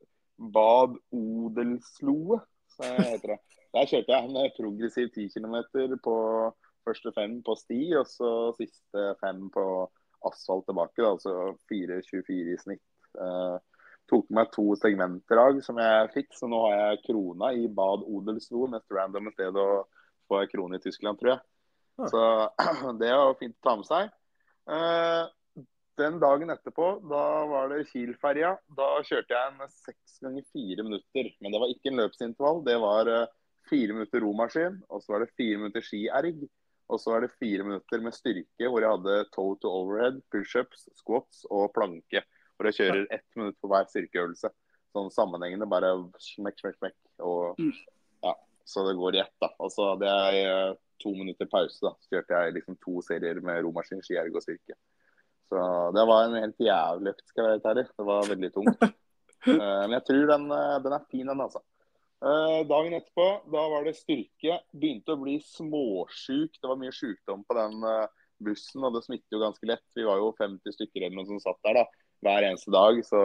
Bad 0.55 0.97
Odelsloe. 1.15 2.41
heter 2.81 3.35
det. 3.35 3.41
Der 3.75 3.91
kjørte 3.91 4.13
jeg 4.13 4.31
en 4.31 4.55
progressiv 4.59 5.11
10 5.15 5.29
km 5.35 5.57
på 6.03 6.17
første 6.85 7.13
fem 7.17 7.39
på 7.43 7.55
sti, 7.59 7.81
og 7.99 8.07
så 8.07 8.31
siste 8.59 9.07
fem 9.23 9.49
på 9.55 9.65
asfalt 10.29 10.67
tilbake. 10.69 11.01
Da, 11.03 11.15
altså 11.15 11.55
4,24 11.73 12.53
i 12.55 12.59
snitt. 12.61 12.85
Uh, 13.15 13.59
tok 14.11 14.29
med 14.37 14.51
to 14.53 14.75
segmentdrag 14.77 15.63
som 15.65 15.79
jeg 15.81 16.11
fikk, 16.15 16.35
så 16.37 16.49
nå 16.51 16.61
har 16.67 16.77
jeg 16.77 17.03
krona 17.09 17.53
i 17.57 17.67
Bad 17.69 18.05
Odelsloe. 18.07 18.71
Mest 18.75 18.93
random 18.93 19.31
sted 19.35 19.59
å 19.59 19.69
få 20.29 20.45
krone 20.53 20.79
i 20.79 20.85
Tyskland, 20.85 21.19
tror 21.21 21.37
jeg. 21.37 21.43
Så 22.11 22.23
det 23.01 23.15
var 23.15 23.39
fint 23.41 23.57
å 23.59 23.67
ta 23.69 23.77
med 23.81 23.89
seg. 23.89 24.13
Eh, 24.75 25.23
den 26.01 26.19
dagen 26.23 26.51
etterpå, 26.51 26.89
da 27.11 27.23
var 27.51 27.71
det 27.73 27.85
Kiel-ferja. 27.91 28.55
Da 28.79 28.89
kjørte 29.07 29.35
jeg 29.35 29.53
en 29.53 29.71
seks 29.71 30.19
ganger 30.25 30.45
fire 30.55 30.85
minutter. 30.87 31.31
Men 31.41 31.55
det 31.55 31.63
var 31.63 31.73
ikke 31.73 31.93
en 31.93 32.01
løpsintervall. 32.03 32.61
Det 32.67 32.77
var 32.83 33.11
eh, 33.13 33.33
fire 33.71 33.97
minutter 33.97 34.25
romaskin, 34.25 34.81
og 34.91 35.03
så 35.03 35.15
var 35.15 35.25
det 35.25 35.35
fire 35.39 35.61
minutter 35.63 35.85
skierg. 35.87 36.45
Og 36.93 37.01
så 37.01 37.15
var 37.15 37.25
det 37.25 37.33
fire 37.41 37.65
minutter 37.65 38.03
med 38.05 38.13
styrke 38.13 38.69
hvor 38.69 38.85
jeg 38.85 38.93
hadde 38.93 39.17
toe 39.33 39.57
to 39.63 39.71
overhead, 39.73 40.19
pushups, 40.35 40.85
squats 40.99 41.47
og 41.49 41.71
planke. 41.77 42.25
Hvor 42.55 42.69
jeg 42.69 42.79
kjører 42.81 43.07
ett 43.15 43.39
minutt 43.39 43.57
på 43.63 43.71
hver 43.73 43.89
styrkeøvelse. 43.91 44.51
Sånn 44.95 45.11
sammenhengende 45.11 45.67
bare 45.71 45.95
smekk, 46.23 46.61
smekk, 46.61 46.77
smekk. 46.83 46.99
Og, 47.25 47.63
ja, 48.23 48.35
så 48.69 48.85
det 48.87 48.99
går 49.01 49.17
i 49.17 49.23
ett, 49.25 49.35
da. 49.43 49.49
Og 49.59 49.73
så 49.75 49.89
hadde 49.95 50.13
jeg 50.13 50.45
eh, 50.51 50.77
to 51.03 51.15
minutter 51.17 51.49
pause. 51.51 51.81
da, 51.83 51.95
Så 52.03 52.15
kjørte 52.19 52.43
jeg 52.45 52.59
liksom 52.59 52.79
to 52.85 53.01
serier 53.07 53.41
med 53.43 53.65
romaskin, 53.65 54.05
skierg 54.05 54.37
og 54.37 54.45
styrke. 54.45 54.77
Så 55.51 55.61
det 55.95 56.05
var 56.09 56.25
en 56.25 56.41
helt 56.41 56.61
jævlig 56.63 57.13
økt, 57.15 57.25
skal 57.31 57.47
jeg 57.47 57.61
være 57.61 57.73
ærlig. 57.75 57.87
Det 57.93 58.07
var 58.09 58.29
veldig 58.31 58.51
tungt. 58.55 58.85
uh, 58.85 59.55
men 59.87 59.97
jeg 59.99 60.05
tror 60.09 60.27
den, 60.33 60.51
eh, 60.57 60.77
den 60.87 60.97
er 60.97 61.09
fin, 61.11 61.31
den, 61.31 61.45
altså. 61.47 61.63
Uh, 62.25 62.63
dagen 62.71 62.97
etterpå, 62.97 63.27
da 63.53 63.65
var 63.75 63.85
det 63.85 63.97
styrke. 63.99 64.59
Begynte 64.73 65.15
å 65.15 65.21
bli 65.21 65.37
småsjuk. 65.45 66.57
Det 66.57 66.71
var 66.71 66.81
mye 66.81 66.95
sykdom 66.97 67.45
på 67.45 67.59
den 67.59 67.85
bussen, 68.45 68.83
og 68.87 68.97
det 68.97 69.05
smitter 69.05 69.37
jo 69.37 69.45
ganske 69.45 69.69
lett. 69.69 69.87
Vi 69.97 70.09
var 70.09 70.23
jo 70.23 70.33
50 70.41 70.77
stykker 70.79 71.05
eller 71.05 71.19
noe 71.21 71.29
som 71.29 71.43
satt 71.43 71.61
der 71.69 71.83
da, 71.83 71.87
hver 72.25 72.49
eneste 72.49 72.75
dag. 72.75 73.01
Så 73.07 73.23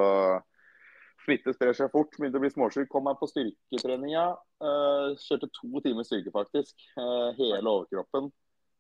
Smitte 1.20 1.52
sprer 1.54 1.76
seg 1.76 1.92
fort. 1.94 2.16
Begynte 2.16 2.40
å 2.40 2.42
bli 2.42 2.50
småsjuk. 2.50 2.88
Kom 2.90 3.04
meg 3.06 3.18
på 3.20 3.28
styrketreninga. 3.30 4.24
Kjørte 5.20 5.50
to 5.54 5.82
timer 5.84 6.08
styrke, 6.08 6.32
faktisk. 6.34 6.74
Hele 7.38 7.60
overkroppen. 7.68 8.32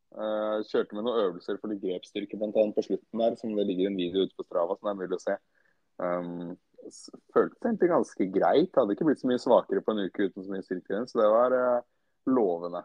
Uh, 0.10 0.66
kjørte 0.66 0.98
med 0.98 1.06
noen 1.06 1.22
øvelser 1.28 1.60
for 1.62 1.70
litt 1.70 1.84
grepsstyrke 1.84 2.38
annet 2.40 2.74
på 2.76 2.84
slutten 2.88 3.22
der, 3.22 3.36
som 3.38 3.54
det 3.54 3.68
ligger 3.70 3.92
en 3.92 4.00
video 4.00 4.26
ute 4.26 4.34
på 4.36 4.46
Strava 4.48 4.74
som 4.76 4.90
det 4.90 4.94
er 4.96 5.02
mulig 5.04 5.20
å 5.20 5.22
se. 5.22 5.36
Um, 6.02 6.56
føltes 7.36 7.62
egentlig 7.62 7.92
ganske 7.92 8.30
greit. 8.34 8.72
Hadde 8.78 8.96
ikke 8.96 9.10
blitt 9.10 9.22
så 9.22 9.30
mye 9.30 9.42
svakere 9.42 9.84
på 9.86 9.94
en 9.94 10.08
uke 10.08 10.30
uten 10.30 10.46
så 10.46 10.54
mye 10.54 10.66
styrke. 10.66 11.04
Så 11.12 11.22
det 11.22 11.28
var 11.30 11.56
uh, 11.56 11.86
lovende. 12.30 12.82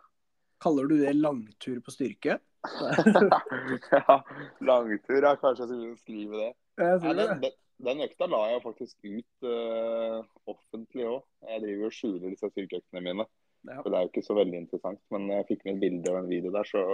Kaller 0.65 0.91
du 0.91 0.99
det 1.01 1.15
langtur 1.17 1.81
på 1.85 1.95
styrke? 1.95 2.39
ja, 3.93 4.19
langtur 4.65 5.19
er 5.21 5.41
kanskje 5.41 5.65
jeg 5.65 5.71
skulle 5.71 6.01
skrive 6.01 6.41
det. 6.41 6.53
Nei, 6.81 7.15
den, 7.19 7.57
den 7.85 8.05
økta 8.05 8.29
la 8.31 8.43
jeg 8.53 8.63
faktisk 8.65 9.09
ut 9.09 9.49
uh, 9.49 10.21
offentlig 10.51 11.09
òg. 11.09 11.25
Jeg 11.49 11.65
driver 11.65 11.89
og 11.89 11.97
skjuler 11.97 12.29
disse 12.29 12.53
styrkeøktene 12.53 13.05
mine. 13.05 13.29
Ja. 13.65 13.81
For 13.81 13.89
det 13.89 13.99
er 13.99 14.07
jo 14.07 14.13
ikke 14.13 14.27
så 14.27 14.37
veldig 14.37 14.61
interessant. 14.61 15.01
Men 15.15 15.29
jeg 15.33 15.49
fikk 15.51 15.65
med 15.65 15.77
et 15.77 15.85
bilde 15.85 16.13
og 16.13 16.21
en 16.21 16.33
video 16.33 16.53
der, 16.55 16.69
så 16.69 16.85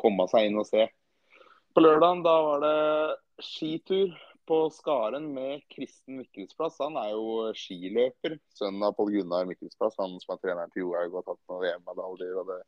kom 0.00 0.16
man 0.18 0.30
seg 0.32 0.48
inn 0.48 0.58
og 0.60 0.66
se. 0.68 0.88
På 1.74 1.84
lørdagen 1.84 2.24
da 2.26 2.34
var 2.42 2.64
det 2.64 3.44
skitur 3.46 4.16
på 4.50 4.64
Skaren 4.74 5.28
med 5.34 5.62
Kristen 5.70 6.18
Mikkelsplass. 6.18 6.80
Han 6.82 6.96
er 6.98 7.12
jo 7.12 7.52
skiløper. 7.54 8.34
Sønnen 8.58 8.82
av 8.88 8.96
Pål 8.98 9.12
Gunnar 9.14 9.46
Mikkelsplass, 9.46 9.94
han 10.00 10.16
som 10.22 10.34
er 10.34 10.40
treneren 10.42 10.72
til 10.74 10.88
Johaug 10.88 11.12
og 11.12 11.20
har 11.20 11.28
tatt 11.28 11.52
noen 11.52 11.62
VM-medaljer 11.62 12.40
og 12.40 12.50
det 12.50 12.58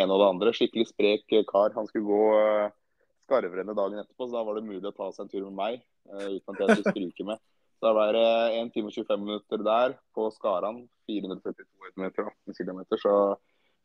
ene 0.00 0.16
og 0.16 0.22
det 0.22 0.30
andre. 0.32 0.54
Skikkelig 0.56 0.88
sprek 0.90 1.36
kar. 1.52 1.76
Han 1.76 1.86
skulle 1.86 2.08
gå 2.08 2.24
uh, 2.34 2.72
skarvrennet 3.28 3.78
dagen 3.78 4.02
etterpå, 4.02 4.26
så 4.26 4.38
da 4.38 4.42
var 4.48 4.58
det 4.58 4.66
mulig 4.66 4.90
å 4.90 4.96
ta 4.96 5.12
seg 5.12 5.26
en 5.26 5.30
tur 5.30 5.46
med 5.46 5.56
meg 5.58 5.78
eh, 5.78 6.38
uten 6.38 6.54
at 6.54 6.62
jeg 6.64 6.78
skulle 6.78 6.94
stryke 6.96 7.28
med. 7.28 7.42
Så 7.78 7.86
da 7.86 7.92
var 7.94 8.16
det 8.16 8.28
1 8.58 8.72
time 8.74 8.90
og 8.90 8.96
25 8.96 9.26
minutter 9.28 9.62
der 9.62 9.94
på 10.16 10.26
Skaran. 10.34 10.80
442 11.06 11.92
meter, 12.02 12.32
18 12.48 12.58
km. 12.58 12.80
Så 12.98 13.12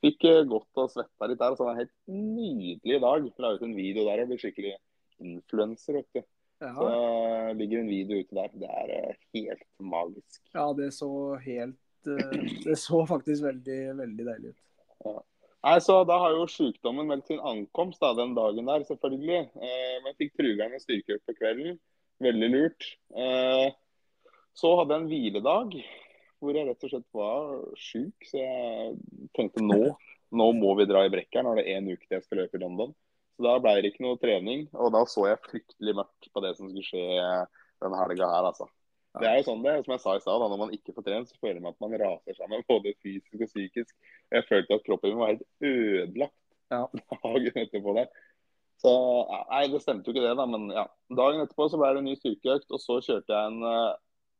fikk 0.03 0.23
godt 0.27 0.49
gått 0.51 0.83
og 0.83 0.91
svetta 0.93 1.29
litt 1.31 1.41
der. 1.41 1.55
Så 1.55 1.63
det 1.63 1.67
var 1.67 1.73
en 1.77 1.81
helt 1.83 1.97
nydelig 2.11 3.01
dag. 3.03 3.27
La 3.43 3.53
ut 3.55 3.65
en 3.65 3.75
video 3.77 4.05
der 4.07 4.23
og 4.25 4.31
ble 4.31 4.39
skikkelig 4.41 4.75
influenser, 5.23 5.99
vet 6.01 6.09
du. 6.19 6.23
Så 6.63 6.85
Ja, 6.87 7.49
eh, 7.49 7.53
ligger 7.59 7.81
en 7.81 7.91
video 7.91 8.19
ute 8.21 8.35
der. 8.37 8.51
Det 8.55 8.69
er 8.69 8.91
eh, 8.95 9.15
helt 9.35 9.65
magisk. 9.79 10.41
ja, 10.55 10.67
det 10.77 10.93
så 10.95 11.09
helt 11.43 12.07
eh, 12.07 12.43
Det 12.63 12.77
så 12.79 13.05
faktisk 13.09 13.43
veldig, 13.43 13.79
veldig 13.97 14.27
deilig 14.29 14.53
ut. 14.53 15.21
Nei, 15.63 15.77
så 15.79 16.03
Da 16.07 16.17
har 16.19 16.31
jo 16.35 16.47
sykdommen 16.51 17.07
meldt 17.07 17.27
sin 17.27 17.39
ankomst 17.39 18.01
da, 18.03 18.13
den 18.15 18.35
dagen 18.35 18.67
der, 18.67 18.83
selvfølgelig. 18.87 19.41
Eh, 19.55 19.97
men 20.03 20.15
fikk 20.19 20.33
trugeren 20.39 20.75
en 20.75 20.83
styrkeøkt 20.83 21.25
på 21.27 21.35
kvelden. 21.39 21.79
Veldig 22.23 22.49
lurt. 22.51 22.87
Eh, 23.15 23.69
så 24.55 24.75
hadde 24.77 24.93
jeg 24.93 25.01
en 25.01 25.11
hviledag 25.11 25.77
hvor 26.43 26.57
jeg 26.57 26.67
rett 26.67 26.85
og 26.85 26.91
slett 26.91 27.07
var 27.15 27.55
sjuk. 27.79 28.27
Så 28.29 28.41
jeg 28.41 28.93
tenkte 29.37 29.63
nå, 29.63 29.79
nå 30.35 30.47
må 30.59 30.75
vi 30.79 30.89
dra 30.89 31.05
i 31.07 31.11
brekkeren. 31.13 31.47
Nå 31.47 31.55
er 31.55 31.63
det 31.63 31.73
én 31.77 31.89
uke 31.89 32.05
til 32.05 32.19
jeg 32.19 32.27
skal 32.27 32.43
løpe 32.43 32.59
i 32.59 32.63
London. 32.63 32.93
Så 33.33 33.47
da 33.47 33.57
ble 33.63 33.79
det 33.81 33.93
ikke 33.93 34.05
noe 34.05 34.19
trening. 34.21 34.67
Og 34.77 34.93
da 34.93 35.03
så 35.09 35.25
jeg 35.31 35.41
fryktelig 35.47 35.95
mørkt 35.97 36.29
på 36.29 36.43
det 36.45 36.53
som 36.59 36.69
skulle 36.69 36.85
skje 36.85 37.03
denne 37.83 37.99
helga 37.99 38.29
her, 38.29 38.49
altså. 38.51 38.69
Det 39.21 39.29
er 39.29 39.39
jo 39.39 39.45
sånn 39.45 39.61
det, 39.61 39.73
som 39.85 39.93
jeg 39.93 40.01
sa 40.01 40.13
i 40.17 40.21
stad, 40.23 40.41
når 40.41 40.57
man 40.57 40.71
ikke 40.73 40.93
får 40.95 41.05
trent, 41.05 41.29
så 41.29 41.37
føler 41.37 41.59
man 41.61 41.75
at 41.75 41.81
man 41.83 41.93
raser 42.01 42.37
sammen 42.37 42.63
både 42.71 42.95
fysisk 43.03 43.41
og 43.45 43.49
psykisk. 43.51 43.91
Jeg 44.33 44.47
følte 44.49 44.77
at 44.79 44.85
kroppen 44.87 45.13
min 45.13 45.21
var 45.21 45.33
helt 45.35 45.45
ødelagt 45.61 46.39
Ja. 46.73 46.87
dagen 47.21 47.59
etterpå 47.61 47.93
der. 47.99 48.07
Så 48.81 48.93
Nei, 49.51 49.67
det 49.69 49.83
stemte 49.83 50.09
jo 50.09 50.15
ikke 50.15 50.25
det, 50.25 50.33
da. 50.39 50.47
Men 50.49 50.71
ja. 50.73 50.87
Dagen 51.13 51.43
etterpå 51.43 51.69
så 51.69 51.77
ble 51.77 51.91
det 51.93 52.01
en 52.01 52.09
ny 52.09 52.15
styrkeøkt, 52.17 52.73
og 52.73 52.81
så 52.81 52.97
kjørte 53.05 53.37
jeg 53.37 53.51
en 53.51 53.61
uh, 53.61 53.93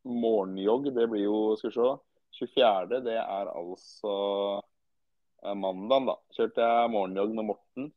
morgenjogg. 0.04 0.90
Det 0.94 1.06
blir 1.10 1.26
jo, 1.26 1.38
skal 1.58 1.70
vi 1.70 1.76
se 1.78 1.92
24. 2.40 3.00
Det 3.04 3.18
er 3.20 3.50
altså 3.50 4.14
uh, 4.60 5.54
mandag, 5.58 6.08
da. 6.10 6.16
Kjørte 6.36 6.66
jeg 6.66 6.90
morgenjogg 6.94 7.36
med 7.36 7.48
Morten, 7.52 7.92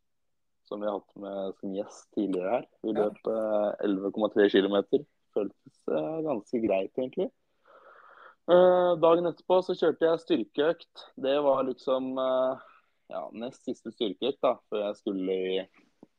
som 0.67 0.83
vi 0.83 0.89
har 0.89 0.99
hatt 0.99 1.17
med 1.23 1.57
som 1.61 1.75
gjest 1.75 2.07
tidligere 2.15 2.53
her. 2.57 2.69
Vi 2.83 2.93
Ja. 2.93 3.07
løp 3.07 3.31
uh, 3.31 3.73
11,3 3.87 4.49
km. 4.53 4.77
Føltes 5.37 5.81
uh, 5.91 6.21
ganske 6.25 6.61
greit, 6.63 6.93
egentlig. 6.97 7.29
Uh, 8.47 8.95
dagen 9.03 9.27
etterpå 9.27 9.59
så 9.65 9.75
kjørte 9.75 10.07
jeg 10.07 10.23
styrkeøkt. 10.23 11.07
Det 11.19 11.35
var 11.43 11.65
liksom 11.67 12.13
ja, 13.11 13.25
nest 13.35 13.65
siste 13.67 13.91
styrkeøkt 13.91 14.39
da, 14.43 14.55
før 14.69 14.89
jeg 14.89 15.01
skulle 15.01 15.35
i, 15.35 15.59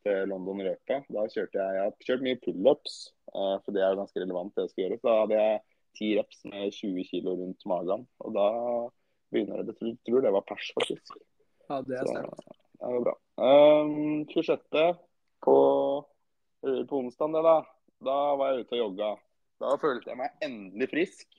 London 0.08 0.62
Røpe. 0.64 1.02
Da 1.12 1.22
kjørte 1.28 1.58
jeg, 1.58 1.72
jeg 1.76 1.84
har 1.84 2.04
kjørt 2.06 2.22
mye 2.24 2.38
pullups, 2.40 2.94
for 3.28 3.74
det 3.76 3.82
er 3.84 3.98
ganske 3.98 4.22
relevant 4.22 4.54
det 4.56 4.62
jeg 4.64 4.70
skal 4.70 4.82
gjøre. 4.84 4.98
Da 5.04 5.16
hadde 5.18 5.40
jeg 5.42 5.58
ti 5.98 6.12
reps 6.18 6.44
med 6.48 6.72
20 6.74 7.04
kg 7.10 7.32
rundt 7.34 7.66
magen, 7.68 8.06
og 8.24 8.36
da 8.36 8.48
begynner 9.32 9.64
det. 9.66 9.74
Jeg 9.82 9.98
tror 10.08 10.24
det 10.24 10.32
var 10.34 10.46
pers, 10.48 10.70
faktisk. 10.78 11.18
Ja, 11.68 11.80
det 11.84 11.98
er 11.98 12.06
Så 12.06 12.14
sterkt. 12.14 12.54
det 12.78 12.92
var 12.94 13.04
bra. 13.08 13.16
Um, 13.38 14.24
26. 14.30 14.94
på, 15.44 15.56
på 16.62 17.00
onsdag, 17.02 17.36
da. 17.44 17.58
Da 18.04 18.18
var 18.38 18.52
jeg 18.54 18.64
ute 18.64 18.78
og 18.78 18.82
jogga. 18.84 19.10
Da 19.58 19.74
følte 19.82 20.12
jeg 20.12 20.20
meg 20.22 20.46
endelig 20.46 20.90
frisk. 20.94 21.26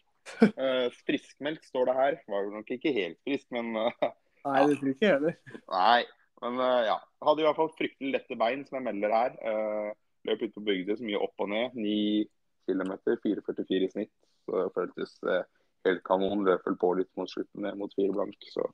Uh, 0.59 0.91
friskmelk 1.07 1.63
står 1.65 1.87
det 1.89 1.93
her. 1.97 2.17
Var 2.29 2.43
jo 2.45 2.51
nok 2.53 2.67
ikke 2.75 2.91
helt 2.93 3.17
frisk, 3.25 3.47
men 3.55 3.71
uh, 3.73 4.09
Nei, 4.45 4.59
det 4.67 4.75
tror 4.77 4.91
ikke 4.91 5.05
jeg 5.07 5.15
heller. 5.15 5.37
Nei. 5.73 6.01
Men 6.43 6.59
uh, 6.61 6.81
ja. 6.85 6.97
Hadde 7.25 7.41
i 7.41 7.47
hvert 7.47 7.57
fall 7.57 7.71
fryktelig 7.79 8.11
lette 8.13 8.37
bein, 8.37 8.61
som 8.67 8.77
jeg 8.77 8.85
melder 8.91 9.15
her. 9.15 9.39
Uh, 9.41 9.89
løp 10.29 10.43
ut 10.43 10.53
på 10.53 10.65
bygda 10.67 10.99
så 10.99 11.07
mye 11.07 11.21
opp 11.23 11.41
og 11.41 11.49
ned. 11.49 11.79
9 11.79 12.27
km, 12.69 12.93
4,44 13.25 13.87
i 13.87 13.91
snitt. 13.95 14.13
Så 14.49 14.61
det 14.63 14.69
føltes 14.75 15.17
uh, 15.29 15.43
helt 15.87 16.01
kanon. 16.07 16.45
Løp 16.47 16.65
vel 16.65 16.77
på 16.81 16.93
litt 16.97 17.11
mot 17.19 17.29
slutten, 17.29 17.61
ned 17.65 17.77
mot 17.77 17.93
4 17.93 18.15
blank. 18.15 18.49
Så 18.49 18.65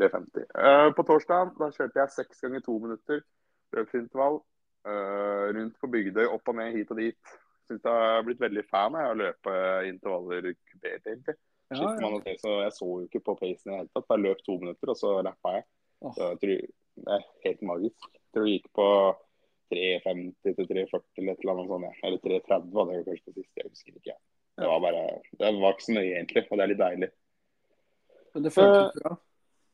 3,50. 0.00 0.48
Uh, 0.56 0.88
på 0.96 1.04
torsdag 1.08 1.52
da 1.60 1.68
kjørte 1.74 2.00
jeg 2.00 2.16
seks 2.16 2.40
ganger 2.46 2.64
to 2.64 2.78
minutter 2.80 3.22
løpsintervall. 3.76 4.40
Uh, 4.88 5.52
rundt 5.54 5.76
på 5.80 5.90
Bygdøy, 5.92 6.24
opp 6.32 6.48
og 6.48 6.56
ned, 6.56 6.72
hit 6.78 6.90
og 6.94 7.00
dit. 7.02 7.38
Syns 7.68 7.84
jeg 7.84 8.04
har 8.06 8.24
blitt 8.26 8.40
veldig 8.42 8.64
fan 8.66 8.96
av 8.98 9.12
å 9.12 9.18
løpe 9.20 9.56
intervaller 9.86 10.48
kupert, 10.56 11.04
egentlig. 11.04 11.36
Ja, 11.70 11.92
ja. 12.02 12.36
så 12.42 12.54
jeg 12.64 12.72
så 12.74 12.86
jo 12.88 13.04
ikke 13.04 13.22
på 13.28 13.36
pacen 13.38 13.68
i 13.68 13.74
det 13.74 13.76
hele 13.76 13.92
tatt. 13.94 14.08
Jeg 14.10 14.24
løp 14.24 14.40
to 14.46 14.56
minutter, 14.58 14.90
og 14.90 14.98
så 14.98 15.12
rappa 15.22 15.52
jeg. 15.58 15.66
Så 16.16 16.30
jeg 16.32 16.40
tror, 16.42 16.64
det 17.04 17.16
er 17.18 17.26
helt 17.44 17.62
magisk. 17.68 18.08
Jeg 18.16 18.32
tror 18.34 18.48
det 18.48 18.54
gikk 18.56 18.70
på 18.80 18.88
3.50 19.70 20.56
til 20.56 20.70
3.40 20.72 21.20
eller 21.20 21.36
et 21.36 21.44
eller 21.44 21.54
annet 21.54 21.70
sånt. 21.70 22.02
Eller 22.08 22.24
3.30 22.24 22.74
var 22.74 22.90
det 22.90 23.04
kanskje 23.06 23.26
på 23.28 23.36
siste, 23.36 23.60
jeg 23.60 23.70
husker 23.70 24.00
ikke. 24.00 24.16
Det 24.58 24.68
var 24.68 24.80
bare, 24.82 25.02
det 25.38 25.50
var 25.60 25.74
ikke 25.74 25.86
så 25.86 25.96
nøye 25.96 26.14
egentlig, 26.14 26.44
og 26.46 26.58
det 26.58 26.64
er 26.64 26.72
litt 26.72 26.80
deilig. 26.80 27.10
Men 28.34 28.46
det 28.46 28.52
føltes 28.54 29.02
bra. 29.02 29.16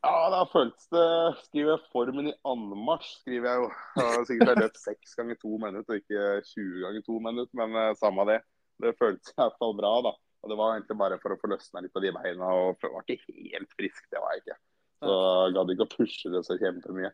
Ja, 0.07 0.29
da 0.31 0.43
føltes 0.47 0.87
det 0.93 1.07
Skriver 1.49 1.73
jeg 1.73 1.91
formen 1.91 2.29
i 2.31 2.35
anmarsj, 2.47 3.09
skriver 3.23 3.49
jeg 3.49 3.63
jo. 3.63 3.71
Jeg 3.99 4.29
sikkert 4.29 4.53
jeg 4.53 4.61
løpt 4.61 4.79
seks 4.79 5.17
ganger 5.19 5.41
to 5.41 5.57
minutter, 5.63 5.97
og 5.97 6.03
ikke 6.03 6.29
20 6.53 6.85
ganger 6.85 7.07
to 7.09 7.19
minutter, 7.25 7.59
men 7.63 7.81
eh, 7.81 7.97
samme 7.99 8.29
det. 8.31 8.39
Det 8.85 8.95
føltes 9.01 9.33
i 9.33 9.39
hvert 9.41 9.59
fall 9.59 9.75
bra, 9.79 9.93
da. 10.07 10.15
Og 10.45 10.53
det 10.53 10.59
var 10.61 10.77
egentlig 10.77 10.99
bare 11.01 11.19
for 11.23 11.35
å 11.35 11.39
få 11.41 11.51
løsna 11.51 11.83
litt 11.83 11.95
på 11.97 12.03
de 12.05 12.13
beina, 12.15 12.53
og 12.55 12.85
jeg 12.85 12.93
var 12.93 13.07
ikke 13.07 13.35
helt 13.35 13.73
frisk, 13.75 14.05
det 14.13 14.23
var 14.23 14.37
jeg 14.37 14.45
ikke. 14.45 14.59
Så 15.03 15.15
jeg 15.17 15.55
gadd 15.57 15.73
ikke 15.75 15.87
å 15.87 15.95
pushe 15.97 16.33
det 16.33 16.43
så 16.47 16.59
kjempemye. 16.61 17.11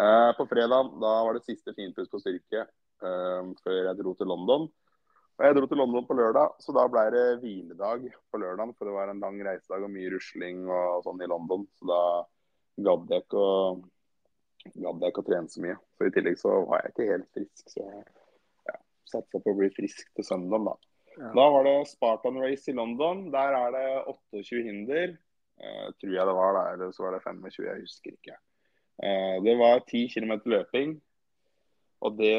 Eh, 0.00 0.30
på 0.38 0.46
fredag 0.48 0.94
da 1.02 1.14
var 1.26 1.36
det 1.36 1.44
siste 1.44 1.74
finpuss 1.76 2.08
på 2.10 2.22
styrke 2.22 2.62
eh, 2.62 3.50
før 3.64 3.80
jeg 3.82 3.98
dro 4.00 4.14
til 4.16 4.30
London. 4.32 4.70
Og 5.40 5.46
Jeg 5.46 5.56
dro 5.56 5.68
til 5.70 5.80
London 5.80 6.04
på 6.04 6.14
lørdag, 6.18 6.58
så 6.60 6.72
da 6.76 6.82
ble 6.92 7.06
det 7.14 7.24
hviledag 7.40 8.02
på 8.28 8.40
lørdag. 8.42 8.74
For 8.76 8.84
det 8.84 8.92
var 8.92 9.08
en 9.08 9.22
lang 9.24 9.38
reisedag 9.40 9.86
og 9.86 9.92
mye 9.94 10.10
rusling 10.12 10.66
og 10.68 11.06
sånn 11.06 11.22
i 11.24 11.28
London. 11.30 11.64
Så 11.80 11.88
da 11.88 12.02
gadd 12.84 13.14
jeg 13.14 13.24
ikke 13.24 13.40
å 13.40 13.54
gadd 14.68 15.00
jeg 15.00 15.14
ikke 15.14 15.24
å 15.24 15.28
trene 15.30 15.48
så 15.48 15.62
mye. 15.64 15.78
Så 15.96 16.10
I 16.10 16.12
tillegg 16.12 16.36
så 16.42 16.58
var 16.68 16.84
jeg 16.84 16.92
ikke 16.92 17.08
helt 17.08 17.28
frisk, 17.32 17.72
så 17.72 17.80
jeg 17.86 18.04
ja, 18.68 18.76
satsa 19.08 19.40
på 19.40 19.54
å 19.54 19.58
bli 19.62 19.70
frisk 19.72 20.12
til 20.18 20.26
søndag, 20.28 20.68
da. 20.68 20.76
Ja. 21.16 21.32
Da 21.36 21.48
var 21.56 21.66
det 21.66 21.74
Spartan 21.88 22.38
Race 22.44 22.70
i 22.70 22.76
London. 22.76 23.26
Der 23.32 23.56
er 23.56 23.74
det 23.74 23.86
28 24.12 24.62
hinder. 24.68 25.16
Eh, 25.60 25.86
tror 26.00 26.14
jeg 26.14 26.28
det 26.28 26.36
var 26.36 26.56
da, 26.56 26.66
eller 26.74 26.92
så 26.92 27.06
var 27.06 27.16
det 27.16 27.24
25, 27.24 27.64
jeg 27.66 27.86
husker 27.86 28.16
ikke. 28.16 28.36
Eh, 29.00 29.36
det 29.44 29.56
var 29.60 29.82
10 29.88 30.06
km 30.12 30.36
løping. 30.52 30.98
Og 32.04 32.16
det, 32.16 32.36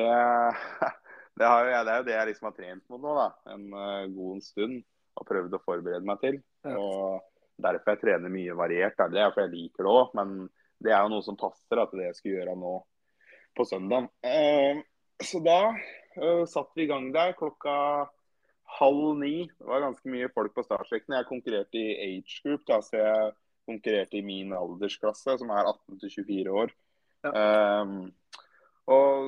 det, 1.41 1.49
har 1.49 1.67
jeg, 1.67 1.85
det 1.87 1.91
er 1.91 1.99
jo 1.99 2.07
det 2.07 2.15
jeg 2.15 2.29
liksom 2.29 2.47
har 2.47 2.55
trent 2.57 2.83
mot 2.91 3.01
nå, 3.03 3.17
da. 3.17 3.27
En 3.55 3.67
uh, 3.73 4.05
god 4.13 4.45
stund. 4.45 4.79
Og 5.19 5.27
prøvd 5.27 5.57
å 5.57 5.63
forberede 5.65 6.07
meg 6.07 6.21
til. 6.21 6.37
Ja. 6.63 6.77
Og 6.79 7.61
derfor 7.61 7.95
jeg 7.95 8.01
trener 8.05 8.31
mye 8.31 8.55
variert. 8.57 8.95
Da. 8.99 9.09
Det 9.11 9.19
er 9.19 9.33
fordi 9.33 9.47
jeg 9.47 9.55
liker 9.57 9.87
det 9.87 9.91
òg, 9.91 10.13
men 10.17 10.37
det 10.81 10.93
er 10.93 11.03
jo 11.03 11.11
noe 11.13 11.25
som 11.25 11.37
passer 11.37 11.81
at 11.81 11.91
det 11.97 12.07
jeg 12.07 12.17
skulle 12.17 12.37
gjøre 12.39 12.55
nå 12.61 12.77
på 13.57 13.67
søndag. 13.67 14.07
Uh, 14.23 14.79
så 15.21 15.41
da 15.43 15.59
uh, 15.73 16.45
satt 16.49 16.71
vi 16.77 16.85
i 16.85 16.89
gang 16.89 17.11
der 17.13 17.35
klokka 17.37 17.75
halv 18.79 19.17
ni. 19.19 19.49
Det 19.59 19.67
var 19.67 19.83
ganske 19.83 20.13
mye 20.13 20.31
folk 20.33 20.55
på 20.55 20.63
startstreken. 20.65 21.17
Jeg 21.17 21.29
konkurrerte 21.29 21.81
i 21.81 21.97
age 22.07 22.39
group, 22.45 22.63
da, 22.69 22.79
så 22.85 22.97
jeg 22.97 23.33
konkurrerte 23.67 24.19
i 24.19 24.25
min 24.25 24.55
aldersklasse, 24.55 25.37
som 25.41 25.51
er 25.53 25.67
18 25.67 25.99
24 26.07 26.55
år. 26.63 26.73
Ja. 27.25 27.31
Ehm, 27.31 27.97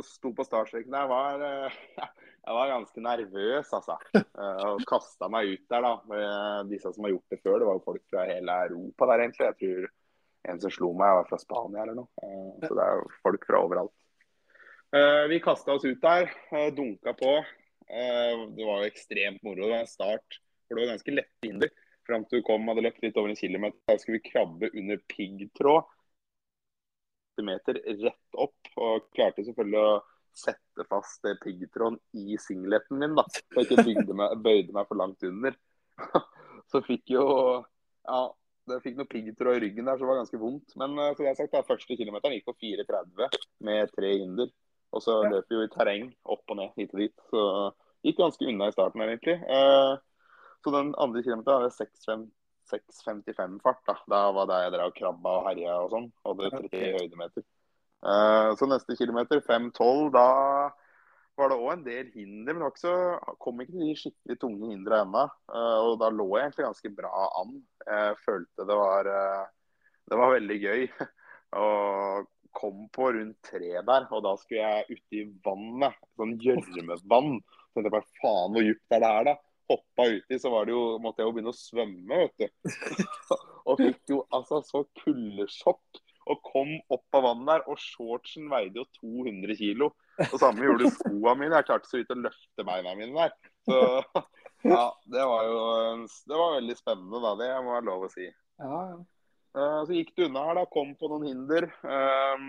sto 0.06 0.32
på 0.36 0.46
startstreken 0.46 0.94
der. 0.94 1.10
Var, 1.12 1.44
eh, 1.48 1.80
jeg 2.46 2.58
var 2.58 2.72
ganske 2.72 3.04
nervøs, 3.06 3.74
altså. 3.78 3.98
Eh, 4.18 4.62
og 4.70 4.86
kasta 4.90 5.30
meg 5.32 5.52
ut 5.54 5.66
der, 5.74 5.88
da. 5.88 6.64
Disse 6.70 6.94
som 6.94 7.08
har 7.08 7.16
gjort 7.16 7.36
det 7.36 7.42
før. 7.42 7.60
Det 7.60 7.68
var 7.70 7.80
jo 7.80 7.86
folk 7.88 8.06
fra 8.12 8.28
hele 8.30 8.58
Europa 8.68 9.10
der, 9.12 9.26
egentlig. 9.26 9.50
Jeg 9.50 9.60
tror 9.62 9.92
en 10.54 10.64
som 10.64 10.74
slo 10.76 10.92
meg, 11.00 11.18
var 11.20 11.30
fra 11.30 11.40
Spania 11.42 11.86
eller 11.86 12.00
noe. 12.02 12.10
Eh, 12.24 12.66
så 12.66 12.72
det 12.74 12.88
er 12.88 13.02
jo 13.02 13.12
folk 13.26 13.50
fra 13.50 13.66
overalt. 13.68 13.96
Vi 14.94 15.40
kasta 15.42 15.74
oss 15.74 15.88
ut 15.88 16.04
der, 16.04 16.28
dunka 16.78 17.16
på. 17.18 17.32
Det 17.90 18.66
var 18.68 18.84
jo 18.84 18.90
ekstremt 18.92 19.42
moro. 19.42 19.64
Det 19.64 19.72
var 19.72 19.80
en 19.82 19.90
start. 19.90 20.38
For 20.68 20.78
det 20.78 20.84
var 20.84 20.92
ganske 20.92 21.16
lette 21.16 21.48
hinder. 21.48 21.72
Fram 22.06 22.28
til 22.30 22.44
du 22.44 22.46
kom, 22.46 22.68
hadde 22.70 22.84
løpt 22.86 23.02
litt 23.02 23.18
over 23.18 23.32
en 23.32 23.40
kilometer. 23.40 23.80
Da 23.90 23.96
skulle 23.98 24.20
vi 24.20 24.30
krabbe 24.30 24.70
under 24.70 25.02
piggtråd. 25.10 25.90
Meter 27.42 27.80
rett 28.04 28.38
opp. 28.38 28.74
Og 28.78 29.08
klarte 29.16 29.46
selvfølgelig 29.48 29.82
å 29.82 30.02
sette 30.34 30.86
fast 30.90 31.26
piggtråden 31.44 32.00
i 32.18 32.38
singleten 32.42 33.02
min, 33.02 33.18
da. 33.18 33.26
Så 33.32 33.64
jeg 33.64 33.96
ikke 33.96 34.18
meg, 34.18 34.38
bøyde 34.46 34.76
meg 34.76 34.90
for 34.90 35.00
langt 35.00 35.26
under. 35.26 35.58
Så 36.72 36.82
fikk 36.86 37.14
jo 37.14 37.26
Ja, 38.04 38.22
det 38.70 38.80
fikk 38.84 38.98
noe 38.98 39.10
piggtråd 39.10 39.58
i 39.58 39.62
ryggen 39.66 39.88
der, 39.88 39.98
så 39.98 40.04
det 40.04 40.10
var 40.10 40.20
ganske 40.22 40.40
vondt. 40.40 40.76
Men 40.80 40.96
som 40.96 41.26
jeg 41.26 41.34
har 41.34 41.40
sagt, 41.40 41.54
da, 41.54 41.64
første 41.68 41.98
kilometeren 42.00 42.38
gikk 42.38 42.48
på 42.48 42.56
4,30 42.64 43.38
med 43.68 43.92
tre 43.96 44.12
hinder. 44.16 44.52
Og 44.94 45.04
så 45.04 45.18
ja. 45.24 45.32
løp 45.34 45.50
vi 45.50 45.58
jo 45.58 45.66
i 45.66 45.72
terreng 45.74 46.10
opp 46.30 46.54
og 46.54 46.60
ned 46.60 46.76
hit 46.80 46.94
og 46.94 47.02
dit. 47.02 47.16
Så 47.32 47.44
gikk 48.06 48.20
ganske 48.20 48.48
unna 48.50 48.70
i 48.70 48.76
starten 48.76 49.04
egentlig. 49.04 49.38
Uh, 49.48 49.98
så 50.64 50.74
den 50.76 50.94
andre 51.02 51.24
kilometeren 51.26 51.64
hadde 51.64 51.76
6,55 52.74 53.60
fart. 53.64 53.82
Da 53.88 53.98
Da 54.10 54.22
var 54.36 54.50
det 54.50 54.62
jeg 54.66 54.76
drev 54.76 54.94
krabba 54.98 55.36
og 55.40 55.50
herja 55.50 55.76
og 55.84 55.92
sånn. 55.94 56.08
Hadde 56.28 56.54
30 56.58 56.96
høydemeter. 57.00 57.46
Uh, 58.04 58.52
så 58.60 58.68
neste 58.68 58.98
kilometer, 59.00 59.40
5,12, 59.48 60.10
da 60.12 60.28
var 61.40 61.50
det 61.50 61.58
òg 61.58 61.70
en 61.72 61.86
del 61.86 62.12
hinder. 62.14 62.58
Men 62.58 62.68
også, 62.68 62.94
kom 63.42 63.64
ikke 63.64 63.76
til 63.78 63.88
de 63.88 63.98
skikkelig 64.02 64.40
tunge 64.42 64.72
hindra 64.74 65.04
ennå. 65.06 65.26
Uh, 65.54 65.80
og 65.88 65.98
da 66.04 66.12
lå 66.14 66.28
jeg 66.36 66.50
egentlig 66.50 66.68
ganske 66.70 66.94
bra 67.00 67.26
an. 67.42 67.58
Jeg 67.88 68.22
følte 68.26 68.68
det 68.70 68.80
var, 68.80 69.10
det 70.10 70.20
var 70.20 70.36
veldig 70.36 70.60
gøy. 70.68 70.88
og 71.64 72.30
kom 72.54 72.86
på 72.94 73.10
rundt 73.16 73.40
tre 73.50 73.72
der, 73.82 74.06
og 74.14 74.22
da 74.26 74.36
skulle 74.40 74.62
jeg 74.62 74.98
uti 75.00 75.24
vannet. 75.46 75.98
Sånn 76.20 76.38
gjørmevann. 76.42 77.40
Så 77.42 77.80
tenkte 77.80 77.90
jeg 77.90 77.96
bare 77.96 78.22
faen, 78.22 78.54
hvor 78.54 78.68
dypt 78.68 78.96
er 78.96 79.04
det 79.04 79.12
her, 79.16 79.28
da? 79.32 79.36
Hoppa 79.72 80.08
uti, 80.12 80.40
så 80.40 80.52
var 80.52 80.68
det 80.68 80.74
jo, 80.76 80.84
måtte 81.02 81.24
jeg 81.24 81.30
jo 81.30 81.36
begynne 81.36 81.54
å 81.54 81.58
svømme, 81.58 82.18
vet 82.26 82.42
du. 82.42 82.74
og 83.70 83.80
fikk 83.80 84.12
jo 84.12 84.24
altså 84.36 84.60
så 84.68 84.84
kuldesjokk. 85.04 86.02
Og 86.32 86.40
kom 86.48 86.70
opp 86.94 87.18
av 87.18 87.26
vannet 87.26 87.50
der, 87.50 87.64
og 87.68 87.80
shortsen 87.84 88.48
veide 88.52 88.80
jo 88.80 88.86
200 89.02 89.58
kg. 89.60 89.90
Og 90.30 90.38
samme 90.40 90.64
gjorde 90.64 90.92
skoa 91.00 91.34
mine. 91.40 91.58
Jeg 91.60 91.68
klarte 91.68 91.90
så 91.90 92.00
vidt 92.00 92.14
å 92.16 92.20
løfte 92.20 92.68
beina 92.68 92.94
mine 92.96 93.18
der. 93.18 93.34
Så 93.68 93.80
ja, 94.76 94.86
det 95.12 95.26
var 95.28 95.50
jo 95.50 95.58
det 96.06 96.40
var 96.40 96.56
veldig 96.60 96.78
spennende, 96.80 97.24
da. 97.26 97.34
Det 97.42 97.50
må 97.66 97.76
være 97.76 97.90
lov 97.90 98.08
å 98.08 98.14
si. 98.14 98.30
Ja, 98.62 98.86
ja. 98.94 99.02
Eh, 99.54 99.82
så 99.86 99.94
gikk 99.94 100.16
du 100.16 100.26
unna 100.30 100.48
her, 100.48 100.62
da. 100.62 100.68
Kom 100.72 100.96
på 101.00 101.12
noen 101.12 101.28
hinder. 101.28 101.68
Eh, 101.84 102.48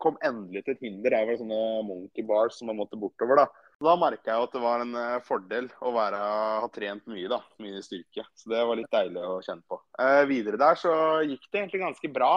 kom 0.00 0.16
endelig 0.24 0.64
til 0.64 0.78
et 0.78 0.86
hinder. 0.88 1.12
Det 1.12 1.26
var 1.28 1.42
sånne 1.42 1.64
monkey 1.90 2.24
bars 2.26 2.56
som 2.56 2.72
man 2.72 2.80
måtte 2.80 2.98
bortover. 3.00 3.44
Da 3.44 3.69
Da 3.80 3.96
merka 3.96 4.34
jeg 4.34 4.44
at 4.44 4.54
det 4.54 4.60
var 4.60 4.82
en 4.84 4.96
eh, 5.00 5.22
fordel 5.24 5.70
å 5.80 5.92
være, 5.94 6.20
ha 6.60 6.68
trent 6.74 7.06
mye. 7.08 7.28
da, 7.32 7.40
Mye 7.64 7.80
styrke. 7.84 8.26
Så 8.36 8.52
det 8.52 8.60
var 8.68 8.76
litt 8.76 8.92
deilig 8.92 9.22
å 9.24 9.38
kjenne 9.44 9.64
på. 9.64 9.80
videre 10.28 10.60
der 10.60 10.76
så 10.80 10.92
gikk 11.24 11.46
det 11.48 11.62
egentlig 11.62 11.84
ganske 11.86 12.12
bra. 12.12 12.34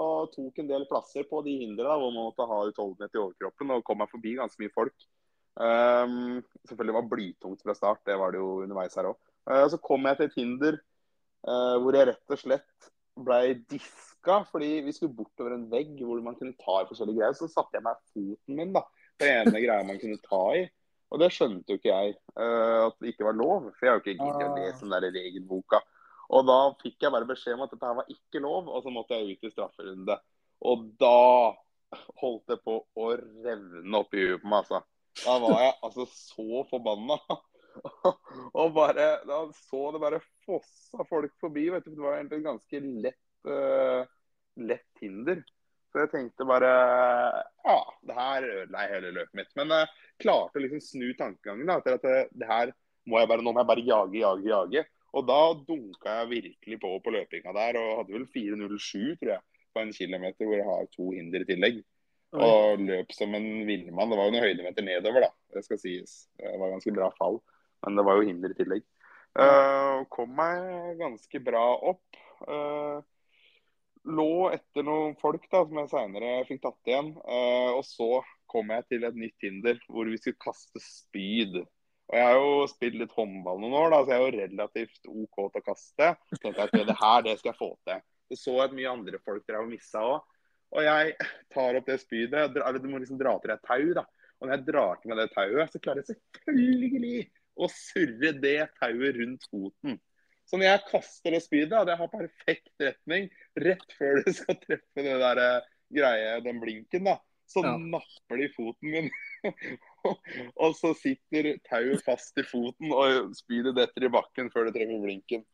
Og 0.00 0.30
tok 0.34 0.58
en 0.62 0.68
del 0.70 0.86
plasser 0.90 1.26
på 1.30 1.40
de 1.46 1.56
hindrene 1.62 1.96
hvor 1.98 2.12
man 2.14 2.28
måtte 2.28 2.46
ha 2.46 2.60
utholdenhet 2.66 3.14
i 3.14 3.22
overkroppen. 3.22 3.72
Og 3.76 3.86
kom 3.86 4.02
meg 4.02 4.10
forbi 4.10 4.36
ganske 4.38 4.62
mye 4.62 4.74
folk. 4.74 5.08
Um, 5.60 6.40
selvfølgelig 6.68 6.94
var 6.94 7.02
det 7.04 7.10
blytungt 7.10 7.62
fra 7.64 7.74
start, 7.74 8.00
det 8.06 8.16
var 8.16 8.32
det 8.32 8.38
jo 8.40 8.62
underveis 8.64 8.94
her 8.96 9.10
òg. 9.10 9.18
Uh, 9.50 9.66
så 9.68 9.80
kom 9.82 10.06
jeg 10.08 10.16
til 10.16 10.28
et 10.28 10.38
hinder 10.38 10.78
uh, 11.44 11.76
hvor 11.82 11.96
jeg 11.98 12.06
rett 12.08 12.34
og 12.34 12.40
slett 12.40 12.90
ble 13.20 13.40
diska 13.68 14.38
fordi 14.48 14.78
vi 14.86 14.94
skulle 14.96 15.16
bortover 15.16 15.56
en 15.56 15.66
vegg 15.72 15.98
hvor 16.06 16.22
man 16.24 16.38
kunne 16.38 16.56
ta 16.60 16.80
i 16.80 16.88
forskjellige 16.88 17.20
greier. 17.20 17.36
Så 17.36 17.50
satte 17.50 17.76
jeg 17.76 17.84
meg 17.84 17.98
foten 18.14 18.60
min 18.60 18.72
da, 18.76 18.84
på 19.20 19.28
ene 19.28 19.64
greia 19.64 19.86
man 19.86 20.00
kunne 20.00 20.22
ta 20.24 20.42
i. 20.56 20.64
Og 21.10 21.22
det 21.22 21.30
skjønte 21.34 21.74
jo 21.74 21.80
ikke 21.80 21.90
jeg 21.90 22.12
uh, 22.38 22.86
at 22.86 22.98
det 23.02 23.12
ikke 23.12 23.26
var 23.26 23.38
lov. 23.38 23.70
For 23.74 23.86
jeg 23.86 23.90
har 23.90 23.98
jo 23.98 24.04
ikke 24.04 24.18
giddet 24.20 24.46
å 24.46 24.58
lese 24.58 24.84
den 24.84 24.94
der 24.94 25.08
regelboka. 25.16 25.82
Og 26.30 26.46
da 26.46 26.58
fikk 26.78 27.02
jeg 27.02 27.14
bare 27.14 27.26
beskjed 27.26 27.56
om 27.56 27.64
at 27.66 27.72
dette 27.74 27.88
her 27.88 27.98
var 27.98 28.12
ikke 28.12 28.42
lov, 28.44 28.70
og 28.70 28.84
så 28.84 28.92
måtte 28.94 29.18
jeg 29.18 29.34
ut 29.34 29.48
i 29.48 29.50
strafferunde. 29.50 30.16
Og 30.70 30.86
da 31.00 31.16
holdt 32.20 32.52
det 32.52 32.60
på 32.62 32.76
å 32.78 33.10
revne 33.18 33.98
opp 33.98 34.14
i 34.14 34.26
huet 34.28 34.42
på 34.42 34.50
meg, 34.50 34.62
altså. 34.62 34.84
Da 35.24 35.36
var 35.42 35.56
jeg 35.64 35.72
altså 35.88 36.06
så 36.12 36.62
forbanna. 36.70 37.16
og 38.60 38.72
bare, 38.76 39.08
da 39.26 39.40
så 39.66 39.82
det 39.94 40.02
bare 40.02 40.22
fossa 40.46 41.06
folk 41.10 41.34
forbi. 41.42 41.66
vet 41.74 41.86
du, 41.88 41.96
Det 41.96 42.04
var 42.04 42.20
egentlig 42.20 42.40
en 42.40 42.48
ganske 42.52 42.82
lett, 43.06 43.22
uh, 43.50 44.06
lett 44.70 45.02
hinder. 45.02 45.42
Så 45.90 46.04
jeg 46.04 46.12
tenkte 46.12 46.46
bare 46.46 46.70
Ja, 47.66 47.78
det 48.06 48.16
her 48.16 48.46
ødela 48.46 48.86
hele 48.92 49.12
løpet 49.16 49.36
mitt. 49.40 49.52
Men 49.58 49.74
jeg 49.74 49.88
uh, 49.88 50.00
klarte 50.22 50.60
å 50.60 50.64
liksom 50.64 50.82
snu 50.84 51.10
tankegangen 51.18 51.70
da, 51.70 51.80
til 51.84 51.98
at 51.98 52.06
det, 52.06 52.16
det, 52.32 52.48
her 52.48 52.72
må 53.10 53.20
jeg 53.20 53.30
bare, 53.30 53.44
nå 53.44 53.54
må 53.54 53.62
jeg 53.62 53.70
bare 53.72 53.86
jage, 53.86 54.18
jage, 54.20 54.50
jage. 54.52 54.84
Og 55.18 55.26
da 55.26 55.40
dunka 55.66 56.18
jeg 56.20 56.30
virkelig 56.30 56.78
på 56.82 56.92
på 57.02 57.14
løpinga 57.14 57.54
der 57.56 57.80
og 57.80 57.96
hadde 58.02 58.14
vel 58.14 58.28
4.07 58.30 59.16
tror 59.18 59.32
jeg, 59.34 59.42
på 59.74 59.82
en 59.82 59.96
kilometer 59.96 60.46
hvor 60.46 60.58
jeg 60.60 60.68
har 60.68 60.92
to 60.94 61.10
hinder 61.16 61.42
i 61.42 61.48
tillegg. 61.48 61.80
Og 62.38 62.82
løp 62.86 63.10
som 63.10 63.34
en 63.34 63.48
villmann. 63.66 64.10
Det 64.12 64.18
var 64.18 64.28
jo 64.28 64.34
noen 64.36 64.44
høydemeter 64.44 64.86
nedover, 64.86 65.26
da. 65.26 65.30
Det 65.50 65.64
skal 65.66 65.80
sies. 65.82 66.12
Det 66.38 66.52
var 66.62 66.76
ganske 66.76 66.94
bra 66.94 67.08
fall. 67.16 67.40
Men 67.82 67.98
det 67.98 68.04
var 68.06 68.20
jo 68.20 68.28
hinder 68.28 68.54
i 68.54 68.58
tillegg. 68.58 68.84
Uh, 69.34 70.06
kom 70.10 70.30
meg 70.38 71.00
ganske 71.00 71.40
bra 71.42 71.64
opp. 71.90 72.20
Uh, 72.46 73.02
lå 74.08 74.50
etter 74.54 74.86
noen 74.86 75.16
folk 75.20 75.44
da, 75.50 75.64
som 75.66 75.80
jeg 75.82 75.90
seinere 75.92 76.30
fikk 76.48 76.62
tatt 76.64 76.90
igjen. 76.90 77.12
Uh, 77.24 77.76
og 77.76 77.84
så 77.86 78.22
kom 78.50 78.72
jeg 78.74 78.86
til 78.88 79.06
et 79.06 79.18
nytt 79.18 79.46
hinder 79.46 79.78
hvor 79.88 80.08
vi 80.10 80.18
skulle 80.20 80.40
kaste 80.42 80.82
spyd. 80.82 81.60
Og 82.10 82.16
Jeg 82.18 82.26
har 82.26 82.38
jo 82.40 82.66
spilt 82.70 82.98
litt 82.98 83.12
håndball 83.14 83.60
noen 83.62 83.76
år, 83.78 83.92
da, 83.92 84.00
så 84.02 84.14
jeg 84.14 84.18
er 84.18 84.24
jo 84.24 84.38
relativt 84.40 85.10
OK 85.12 85.36
til 85.44 85.62
å 85.62 85.66
kaste. 85.68 86.08
Så 86.32 86.40
tenkte 86.42 86.64
jeg 86.64 86.72
at 86.72 86.88
det 86.88 86.98
her 87.02 87.26
det 87.26 87.36
skal 87.38 87.52
jeg 87.52 87.60
få 87.60 87.70
til. 87.86 88.02
Så 88.30 88.38
så 88.40 88.56
jeg 88.56 88.64
at 88.64 88.76
mye 88.78 88.94
andre 88.94 89.20
folk 89.26 89.44
drev 89.46 89.66
og 89.66 89.70
missa 89.70 90.02
òg. 90.06 90.24
Og 90.70 90.86
jeg 90.86 91.14
tar 91.54 91.78
opp 91.78 91.86
det 91.90 91.98
spydet. 92.02 92.50
Du 92.54 92.88
må 92.90 92.98
liksom 93.02 93.18
dra 93.18 93.36
til 93.42 93.52
deg 93.52 93.62
tau. 93.66 93.86
da. 93.98 94.04
Og 94.40 94.48
når 94.48 94.56
jeg 94.56 94.66
drar 94.70 95.00
til 95.00 95.10
meg 95.10 95.18
det 95.20 95.32
tauet, 95.34 95.72
så 95.72 95.80
klarer 95.82 96.00
jeg 96.02 96.14
selvfølgelig 96.14 97.16
å 97.60 97.68
surre 97.74 98.32
det 98.40 98.58
tauet 98.78 99.18
rundt 99.18 99.46
foten. 99.50 99.98
Så 100.50 100.58
når 100.58 100.66
jeg 100.66 100.86
kaster 100.88 101.34
det 101.34 101.42
spydet, 101.44 101.76
og 101.78 101.86
det 101.86 101.94
har 102.00 102.10
perfekt 102.10 102.82
retning 102.82 103.28
rett 103.62 103.92
før 103.94 104.24
det 104.24 104.34
skal 104.34 104.56
treffe 104.58 105.04
det 105.06 105.18
der 105.22 105.40
eh, 105.44 105.68
greie, 105.94 106.32
den 106.42 106.58
blinken, 106.62 107.06
da, 107.06 107.14
så 107.50 107.62
ja. 107.62 107.76
napper 107.78 108.40
de 108.40 108.48
foten 108.56 108.90
min. 108.96 109.10
og 110.64 110.74
så 110.78 110.90
sitter 110.98 111.52
tauet 111.70 112.02
fast 112.06 112.38
i 112.42 112.46
foten, 112.46 112.90
og 112.90 113.30
spydet 113.38 113.76
detter 113.78 114.08
i 114.08 114.12
bakken 114.12 114.50
før 114.50 114.66
det 114.66 114.74
treffer 114.74 115.04
blinken. 115.04 115.46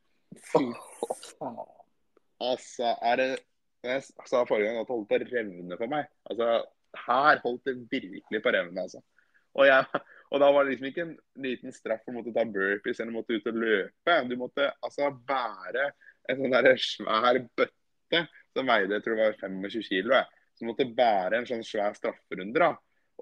altså, 2.41 2.97
er 3.01 3.21
det 3.21 3.31
Jeg 3.87 4.03
sa 4.27 4.41
forrige 4.49 4.67
gang 4.67 4.81
at 4.81 4.89
det 4.89 4.97
holdt 4.97 5.11
på 5.13 5.19
å 5.21 5.27
revne 5.29 5.77
for 5.79 5.93
meg. 5.93 6.09
Altså, 6.27 6.47
her 7.05 7.39
holdt 7.45 7.69
det 7.69 7.77
virkelig 7.93 8.41
på 8.43 8.51
å 8.51 8.55
revne, 8.57 8.83
altså. 8.89 9.05
Og 9.57 9.69
jeg 9.69 9.85
og 10.31 10.43
da 10.43 10.49
var 10.53 10.65
det 10.65 10.75
liksom 10.75 10.89
ikke 10.91 11.05
en 11.05 11.15
liten 11.45 11.75
straff 11.75 12.09
å 12.09 12.15
måtte 12.17 12.35
ta 12.35 12.45
burpees 12.49 13.01
eller 13.01 13.15
måtte 13.15 13.37
ut 13.37 13.47
og 13.51 13.61
løpe. 13.63 14.17
Du 14.27 14.35
måtte 14.41 14.71
altså 14.83 15.11
bære 15.29 15.91
en 16.27 16.41
sånn 16.41 16.57
der 16.57 16.81
svær 16.83 17.39
bøtte 17.59 18.23
som 18.57 18.71
veide 18.71 18.97
jeg 18.97 19.05
tror 19.05 19.19
det 19.19 19.29
var 19.29 19.39
25 19.45 19.87
kilo. 19.87 20.23
Så 20.57 20.67
måtte 20.67 20.89
bære 20.99 21.41
en 21.41 21.49
sånn 21.49 21.65
svær 21.67 21.95
strafferunde. 21.97 22.59
da. 22.59 22.73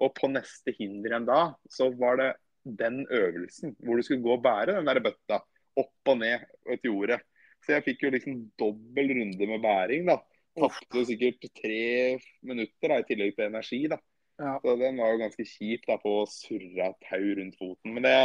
Og 0.01 0.15
på 0.17 0.29
neste 0.31 0.73
hinder 0.77 1.13
igjen 1.13 1.27
da, 1.27 1.41
så 1.71 1.89
var 1.99 2.19
det 2.21 2.31
den 2.65 3.03
øvelsen 3.13 3.75
hvor 3.85 3.99
du 3.99 4.03
skulle 4.03 4.23
gå 4.25 4.33
og 4.33 4.43
bære 4.43 4.77
den 4.79 4.87
der 4.89 5.01
bøtta 5.03 5.41
opp 5.77 6.11
og 6.11 6.17
ned 6.21 6.45
et 6.71 6.87
jordet. 6.87 7.19
Så 7.63 7.75
jeg 7.75 7.85
fikk 7.85 8.05
jo 8.05 8.13
liksom 8.13 8.39
dobbel 8.59 9.13
runde 9.19 9.49
med 9.51 9.61
bæring. 9.63 10.07
da. 10.09 10.19
Tapte 10.55 11.05
sikkert 11.09 11.47
tre 11.59 12.17
minutter 12.47 12.91
da, 12.91 12.99
i 12.99 13.07
tillegg 13.07 13.35
til 13.35 13.49
energi. 13.49 13.81
da. 13.91 13.99
Ja. 14.37 14.59
Så 14.61 14.75
den 14.75 14.97
var 14.99 15.13
jo 15.13 15.21
ganske 15.21 15.45
kjip 15.47 15.85
da, 15.87 15.97
på 16.01 16.11
å 16.21 16.27
surre 16.29 16.89
tau 17.07 17.23
rundt 17.39 17.55
foten. 17.59 17.93
Men 17.95 18.07
det, 18.07 18.17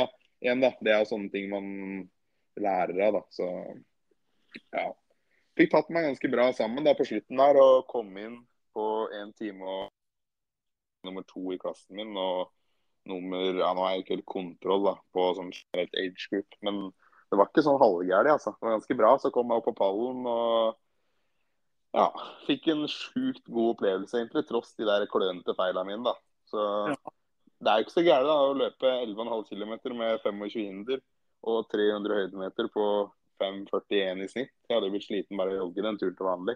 igjen 0.42 0.64
da, 0.64 0.72
det 0.82 0.94
er 0.94 1.04
jo 1.04 1.10
sånne 1.12 1.30
ting 1.34 1.50
man 1.52 1.68
lærer 2.60 3.06
av. 3.06 3.20
da, 3.20 3.22
så 3.34 3.48
ja. 4.74 4.88
Fikk 5.58 5.72
tatt 5.74 5.90
meg 5.92 6.08
ganske 6.08 6.30
bra 6.32 6.48
sammen 6.56 6.86
da 6.86 6.94
på 6.98 7.06
slutten 7.06 7.40
der 7.40 7.58
og 7.60 7.86
kom 7.90 8.10
inn 8.18 8.40
på 8.74 8.86
én 9.14 9.32
time 9.38 9.66
og 9.66 9.90
nummer 11.06 11.24
to 11.28 11.52
i 11.54 11.60
klassen 11.60 11.98
min. 11.98 12.16
og 12.16 12.50
nummer, 13.08 13.56
ja 13.62 13.70
Nå 13.74 13.84
er 13.84 13.94
jeg 13.94 14.02
ikke 14.04 14.16
helt 14.18 14.28
kontroll 14.28 14.82
da, 14.84 14.96
på 15.14 15.30
sånn 15.38 15.54
generelt 15.54 15.94
age 16.02 16.26
group, 16.30 16.58
men 16.66 16.82
det 17.30 17.38
var 17.38 17.48
ikke 17.48 17.64
sånn 17.64 17.80
halvgærlig. 17.80 18.34
altså. 18.34 18.52
Det 18.56 18.66
var 18.66 18.76
ganske 18.76 18.96
bra. 18.98 19.10
Så 19.22 19.30
kom 19.34 19.52
jeg 19.52 19.62
opp 19.62 19.68
på 19.70 19.76
pallen 19.78 20.24
og 20.26 20.78
ja, 21.96 22.08
fikk 22.46 22.68
en 22.72 22.84
sjukt 22.90 23.46
god 23.46 23.76
opplevelse, 23.76 24.18
egentlig, 24.18 24.44
tross 24.48 24.74
de 24.78 24.86
der 24.88 25.06
klønete 25.10 25.54
feilene 25.58 25.88
mine. 25.88 26.12
da. 26.12 26.14
Så 26.50 26.66
ja. 26.92 26.98
Det 27.60 27.68
er 27.68 27.80
jo 27.80 27.84
ikke 27.84 27.92
så 27.92 28.04
gærent 28.06 28.32
å 28.32 28.52
løpe 28.56 28.90
11,5 29.04 29.42
km 29.50 29.72
med 29.98 30.22
25 30.24 30.62
hinder 30.64 31.00
og 31.50 31.66
300 31.68 32.20
høydemeter 32.22 32.70
på 32.72 32.84
5,41 33.40 34.22
i 34.24 34.28
snitt. 34.32 34.52
Jeg 34.64 34.76
hadde 34.78 34.88
blitt 34.92 35.04
sliten 35.04 35.36
bare 35.36 35.52
av 35.52 35.58
å 35.58 35.66
jogge 35.66 35.84
den 35.84 35.98
turen 36.00 36.16
til 36.16 36.28
vanlig. 36.28 36.54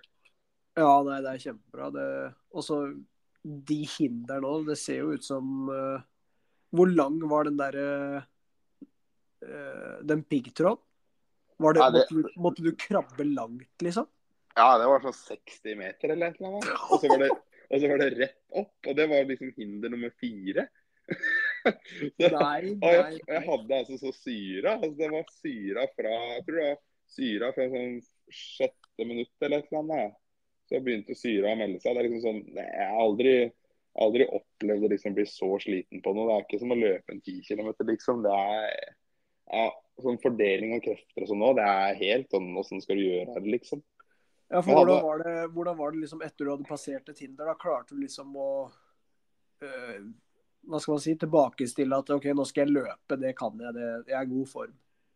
Ja, 0.81 0.95
nei, 1.05 1.19
det 1.25 1.35
er 1.35 1.43
kjempebra. 1.43 1.91
Det... 1.93 2.07
Og 2.57 2.65
så 2.65 2.79
de 3.45 3.79
hindrene 3.99 4.49
òg. 4.49 4.65
Det 4.71 4.79
ser 4.81 5.03
jo 5.03 5.13
ut 5.13 5.27
som 5.27 5.69
uh, 5.69 6.01
Hvor 6.75 6.89
lang 6.89 7.21
var 7.29 7.49
den 7.49 7.61
derre 7.61 7.87
uh, 9.45 10.01
Den 10.09 10.25
piggtråden? 10.25 10.81
Måtte, 11.63 12.03
måtte 12.41 12.65
du 12.65 12.73
krabbe 12.75 13.29
langt, 13.29 13.71
liksom? 13.85 14.09
Ja, 14.55 14.69
det 14.79 14.87
var 14.87 15.03
sånn 15.03 15.17
60 15.19 15.77
meter 15.81 16.13
eller 16.15 16.31
et 16.31 16.39
eller 16.41 16.53
annet. 16.55 16.71
Og 16.95 17.01
så 17.03 17.11
var 17.11 17.23
det, 17.25 17.31
og 17.69 17.81
så 17.83 17.91
var 17.91 18.03
det 18.05 18.11
rett 18.21 18.41
opp, 18.61 18.75
og 18.87 18.97
det 18.99 19.07
var 19.11 19.25
liksom 19.31 19.53
hinder 19.57 19.91
nummer 19.95 20.13
fire. 20.23 20.69
Så- 21.65 22.31
Nei, 22.33 22.71
Og 22.71 22.85
nei, 22.85 22.93
jeg, 22.93 23.21
jeg 23.29 23.43
hadde 23.49 23.79
altså 23.81 23.97
så 24.01 24.11
syra. 24.17 24.77
Altså 24.79 24.95
det 25.01 25.09
var 25.13 25.31
syra 25.41 25.87
fra 25.97 26.13
jeg 26.35 26.45
tror 26.47 26.59
det 26.61 26.67
var 26.69 26.79
syra 27.15 27.51
fra 27.57 27.67
sånn 27.73 27.95
sjette 28.33 29.07
minutt 29.09 29.45
eller 29.45 29.63
et 29.63 29.71
eller 29.73 29.83
annet. 29.83 30.17
Så 30.69 30.81
begynte 30.85 31.17
syra 31.19 31.53
å 31.53 31.59
melde 31.61 31.81
seg. 31.83 31.93
Det 31.97 32.01
er 32.03 32.07
liksom 32.09 32.25
sånn, 32.25 32.43
nei, 32.57 32.67
Jeg 32.69 32.89
har 32.91 33.01
aldri, 33.05 33.35
aldri 34.07 34.29
opplevd 34.39 34.87
å 34.87 34.93
liksom 34.95 35.17
bli 35.17 35.27
så 35.29 35.51
sliten 35.61 36.05
på 36.05 36.15
noe. 36.17 36.29
Det 36.31 36.37
er 36.37 36.47
ikke 36.47 36.61
som 36.63 36.73
å 36.77 36.79
løpe 36.79 37.17
en 37.17 37.21
10 37.25 37.43
km, 37.49 37.73
liksom. 37.91 38.23
Det 38.25 38.37
er 38.45 38.71
ja, 39.53 39.67
sånn 40.05 40.21
fordeling 40.23 40.77
av 40.79 40.85
krefter 40.87 41.25
og 41.27 41.33
sånn 41.33 41.43
nå, 41.45 41.51
det 41.59 41.67
er 41.69 41.99
helt 42.01 42.31
sånn 42.33 42.49
Åssen 42.61 42.81
skal 42.85 42.97
du 43.01 43.05
gjøre 43.05 43.35
det, 43.37 43.51
liksom? 43.59 43.83
Ja, 44.53 44.61
for 44.61 44.77
hvordan 44.77 45.03
var, 45.03 45.23
det, 45.25 45.35
hvordan 45.55 45.77
var 45.79 45.95
det 45.95 46.03
liksom 46.05 46.23
etter 46.23 46.45
du 46.45 46.51
hadde 46.53 46.69
passert 46.69 47.09
et 47.11 47.21
hinder? 47.25 47.49
Da 47.49 47.55
klarte 47.59 47.97
du 47.97 48.03
liksom 48.03 48.35
å 48.37 48.49
øh, 49.65 50.01
Hva 50.69 50.81
skal 50.81 50.95
man 50.95 51.03
si? 51.05 51.15
Tilbakestille 51.21 51.99
at 52.01 52.13
OK, 52.15 52.29
nå 52.37 52.45
skal 52.49 52.67
jeg 52.67 52.77
løpe, 52.77 53.19
det 53.21 53.35
kan 53.39 53.61
jeg, 53.61 53.75
det, 53.77 53.89
jeg 54.13 54.19
er 54.21 54.27
i 54.29 54.33
god 54.35 54.51
form. 54.53 54.75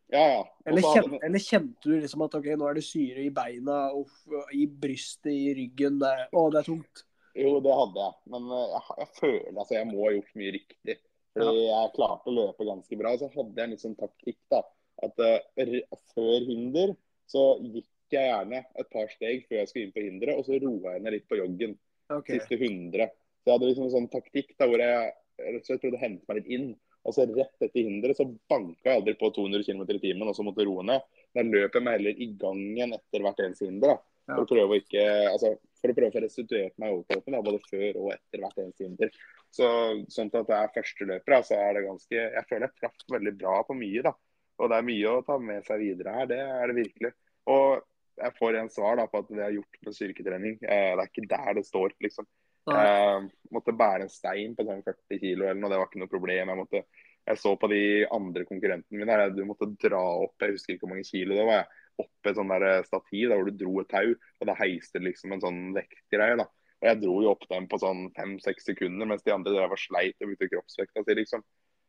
Ja, 0.09 0.23
ja. 0.33 0.41
Eller, 0.65 0.85
så 0.85 0.95
kjen, 0.97 1.19
eller 1.29 1.45
kjente 1.45 1.85
du 1.91 1.99
liksom 1.99 2.25
at 2.25 2.39
OK, 2.39 2.49
nå 2.57 2.71
er 2.71 2.79
det 2.79 2.85
syre 2.87 3.27
i 3.27 3.33
beina, 3.37 3.77
og, 3.93 4.09
i 4.57 4.65
brystet, 4.69 5.31
i 5.35 5.53
ryggen 5.59 6.01
det, 6.01 6.15
Å, 6.33 6.47
det 6.55 6.63
er 6.63 6.69
tungt. 6.71 7.05
Jo, 7.37 7.59
det 7.63 7.75
hadde 7.77 8.07
jeg. 8.07 8.17
Men 8.33 8.49
eh, 8.57 8.65
jeg, 8.73 8.97
jeg 9.03 9.11
føler 9.21 9.53
altså 9.53 9.77
jeg 9.77 9.91
må 9.93 10.01
ha 10.07 10.15
gjort 10.17 10.33
mye 10.41 10.55
riktig. 10.57 10.97
Fordi 11.37 11.61
jeg 11.69 11.93
klarte 11.95 12.33
å 12.33 12.35
løpe 12.35 12.67
ganske 12.67 12.99
bra. 12.99 13.13
Så 13.21 13.29
hadde 13.37 13.61
jeg 13.61 13.69
en 13.69 13.75
litt 13.77 13.85
sånn 13.85 13.99
taktikk, 14.01 14.41
da. 14.51 14.63
At 15.07 15.21
r- 15.23 15.85
før 16.17 16.49
hinder 16.49 16.97
så 17.31 17.45
gikk 17.63 17.87
jeg 18.17 18.31
gjerne 18.31 18.65
et 18.81 18.91
par 18.95 19.13
steg 19.13 19.47
før 19.49 19.61
jeg 19.61 19.71
skulle 19.71 19.87
inn 19.87 19.95
på 19.95 20.05
hinderet, 20.05 20.39
og 20.39 20.47
så 20.47 20.59
roa 20.63 20.97
jeg 20.97 21.05
ned 21.05 21.17
litt 21.17 21.29
på 21.29 21.39
joggen. 21.41 21.79
Okay. 22.09 22.39
Siste 22.39 22.57
100. 22.57 23.09
Så 23.43 23.51
jeg 23.51 23.55
hadde 23.55 23.71
liksom 23.71 23.89
en 23.89 23.95
sånn 23.95 24.13
taktikk 24.13 24.55
da 24.59 24.69
hvor 24.69 24.83
jeg 24.83 25.11
rett 25.39 25.63
og 25.63 25.69
slett 25.69 25.83
prøvde 25.85 25.99
å 26.01 26.05
hente 26.05 26.29
meg 26.29 26.41
litt 26.41 26.53
inn. 26.57 26.69
Og 27.07 27.15
så 27.15 27.25
rett 27.29 27.65
etter 27.65 27.87
hinderet 27.87 28.19
så 28.19 28.27
banka 28.51 28.91
jeg 28.91 29.01
aldri 29.01 29.15
på 29.17 29.31
200 29.33 29.65
km 29.65 29.85
i 29.95 30.01
timen 30.03 30.29
og 30.29 30.37
så 30.37 30.45
måtte 30.45 30.67
roe 30.67 30.85
ned. 30.85 31.05
Da 31.37 31.45
løp 31.47 31.77
jeg 31.77 31.85
meg 31.85 31.99
heller 31.99 32.21
i 32.21 32.29
gangen 32.41 32.95
etter 32.97 33.25
hvert 33.25 33.43
eneste 33.45 33.69
hinder. 33.69 33.95
da. 33.95 33.99
For 34.29 34.45
å 34.45 34.49
prøve 34.51 34.77
å 34.77 34.77
ikke, 34.77 35.05
altså, 35.31 35.55
for 35.81 35.93
å 35.93 35.97
prøve 35.97 36.11
å 36.11 36.15
få 36.19 36.23
restituert 36.25 36.75
meg 36.83 36.93
overkroppen 36.93 37.37
da, 37.37 37.41
både 37.47 37.61
før 37.65 38.01
og 38.03 38.11
etter 38.13 38.43
hvert 38.43 38.59
eneste 38.61 38.85
hinder. 38.85 39.13
Så 39.57 39.69
sånn 40.13 40.33
at 40.35 40.53
jeg 40.53 40.59
er 40.59 40.75
førsteløper, 40.75 41.33
løper, 41.33 41.47
så 41.49 41.57
er 41.57 41.79
det 41.79 41.85
ganske 41.87 42.19
Jeg 42.19 42.49
føler 42.51 42.67
jeg 42.67 42.81
traff 42.83 43.07
veldig 43.15 43.35
bra 43.41 43.55
på 43.65 43.77
mye, 43.79 44.03
da. 44.05 44.13
Og 44.59 44.69
det 44.69 44.77
er 44.77 44.89
mye 44.91 45.15
å 45.15 45.25
ta 45.25 45.39
med 45.41 45.65
seg 45.65 45.81
videre 45.81 46.17
her, 46.19 46.29
det 46.29 46.41
er 46.43 46.69
det 46.69 46.77
virkelig. 46.83 47.13
Og 47.49 47.87
jeg 48.19 48.37
får 48.39 48.59
en 48.59 48.71
svar 48.73 48.99
da 49.01 49.07
på 49.11 49.23
at 49.23 49.33
det 49.33 49.45
har 49.45 49.57
gjort 49.57 49.81
med 49.87 49.97
styrketrening, 49.97 50.59
eh, 50.63 50.93
det 50.95 51.05
er 51.05 51.11
ikke 51.11 51.29
der 51.31 51.59
det 51.59 51.67
står, 51.69 51.97
liksom. 52.05 52.29
Eh, 52.69 53.29
måtte 53.55 53.73
bære 53.73 54.05
en 54.05 54.13
stein 54.13 54.57
på 54.57 54.67
sånn 54.69 54.83
40 54.85 55.21
kilo 55.23 55.47
eller 55.47 55.61
noe, 55.61 55.71
det 55.73 55.79
var 55.81 55.89
ikke 55.89 56.03
noe 56.03 56.13
problem. 56.13 56.53
Jeg, 56.53 56.59
måtte, 56.59 56.83
jeg 57.31 57.41
så 57.41 57.55
på 57.61 57.71
de 57.73 57.83
andre 58.13 58.45
konkurrentene 58.49 59.01
mine, 59.01 59.21
der, 59.23 59.33
du 59.33 59.45
måtte 59.49 59.71
dra 59.81 60.03
opp, 60.27 60.37
jeg 60.43 60.57
husker 60.59 60.75
ikke 60.75 60.85
hvor 60.85 60.95
mange 60.95 61.09
kilo 61.09 61.39
det 61.39 61.47
var. 61.49 61.63
jeg 61.63 61.87
opp 62.05 62.31
et 62.31 62.39
sånn 62.39 62.53
der 62.53 62.67
stativ 62.87 63.31
der 63.31 63.41
hvor 63.41 63.49
du 63.49 63.59
dro 63.59 63.81
et 63.83 63.91
tau, 63.91 64.13
og 64.13 64.51
da 64.51 64.57
heiste 64.61 65.03
liksom 65.03 65.35
en 65.35 65.43
sånn 65.43 65.63
vektgreie. 65.77 66.37
da. 66.39 66.47
Og 66.79 66.87
Jeg 66.87 67.01
dro 67.03 67.17
jo 67.25 67.33
opp 67.33 67.49
dem 67.51 67.67
på 67.71 67.81
sånn 67.83 68.05
fem-seks 68.15 68.69
sekunder, 68.71 69.09
mens 69.11 69.25
de 69.27 69.35
andre 69.35 69.57
der 69.57 69.73
var 69.73 69.81
sleit 69.83 70.19
og 70.21 70.31
brukte 70.31 70.51
kroppsvekta 70.53 71.03
si, 71.03 71.17
liksom. 71.19 71.43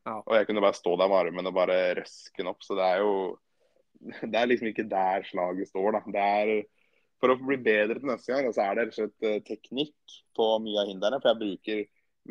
Ja. 0.08 0.16
Og 0.24 0.34
jeg 0.34 0.48
kunne 0.48 0.64
bare 0.64 0.78
stå 0.78 0.96
der 0.98 1.12
med 1.12 1.20
armen 1.20 1.52
og 1.52 1.58
bare 1.60 1.78
røske 2.00 2.42
den 2.42 2.50
opp. 2.50 2.64
Så 2.66 2.78
det 2.80 2.88
er 2.88 3.04
jo 3.04 3.14
Det 4.32 4.36
er 4.40 4.50
liksom 4.50 4.70
ikke 4.72 4.88
der 4.90 5.26
slaget 5.28 5.70
står, 5.72 5.98
da. 5.98 6.02
Det 6.16 6.26
er 6.26 6.52
For 7.20 7.34
å 7.34 7.40
bli 7.42 7.58
bedre 7.60 8.00
til 8.00 8.08
neste 8.08 8.32
gang, 8.32 8.48
så 8.56 8.64
er 8.64 8.76
det 8.78 8.84
rett 8.86 8.94
og 8.94 9.00
slett 9.02 9.28
eh, 9.28 9.42
teknikk 9.44 10.20
på 10.38 10.46
mye 10.64 10.84
av 10.86 10.88
hindrene. 10.88 11.20
For 11.20 11.34
jeg 11.34 11.42
bruker 11.42 11.82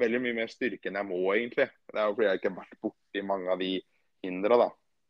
veldig 0.00 0.20
mye 0.24 0.36
mer 0.38 0.52
styrke 0.52 0.88
enn 0.88 0.96
jeg 0.96 1.08
må, 1.10 1.20
egentlig. 1.34 1.68
Det 1.92 2.00
er 2.00 2.06
jo 2.08 2.14
fordi 2.16 2.28
jeg 2.30 2.40
ikke 2.40 2.52
har 2.52 2.60
vært 2.62 2.80
borti 2.86 3.24
mange 3.28 3.52
av 3.52 3.60
de 3.60 3.72
hindra, 4.24 4.58
da. 4.62 4.68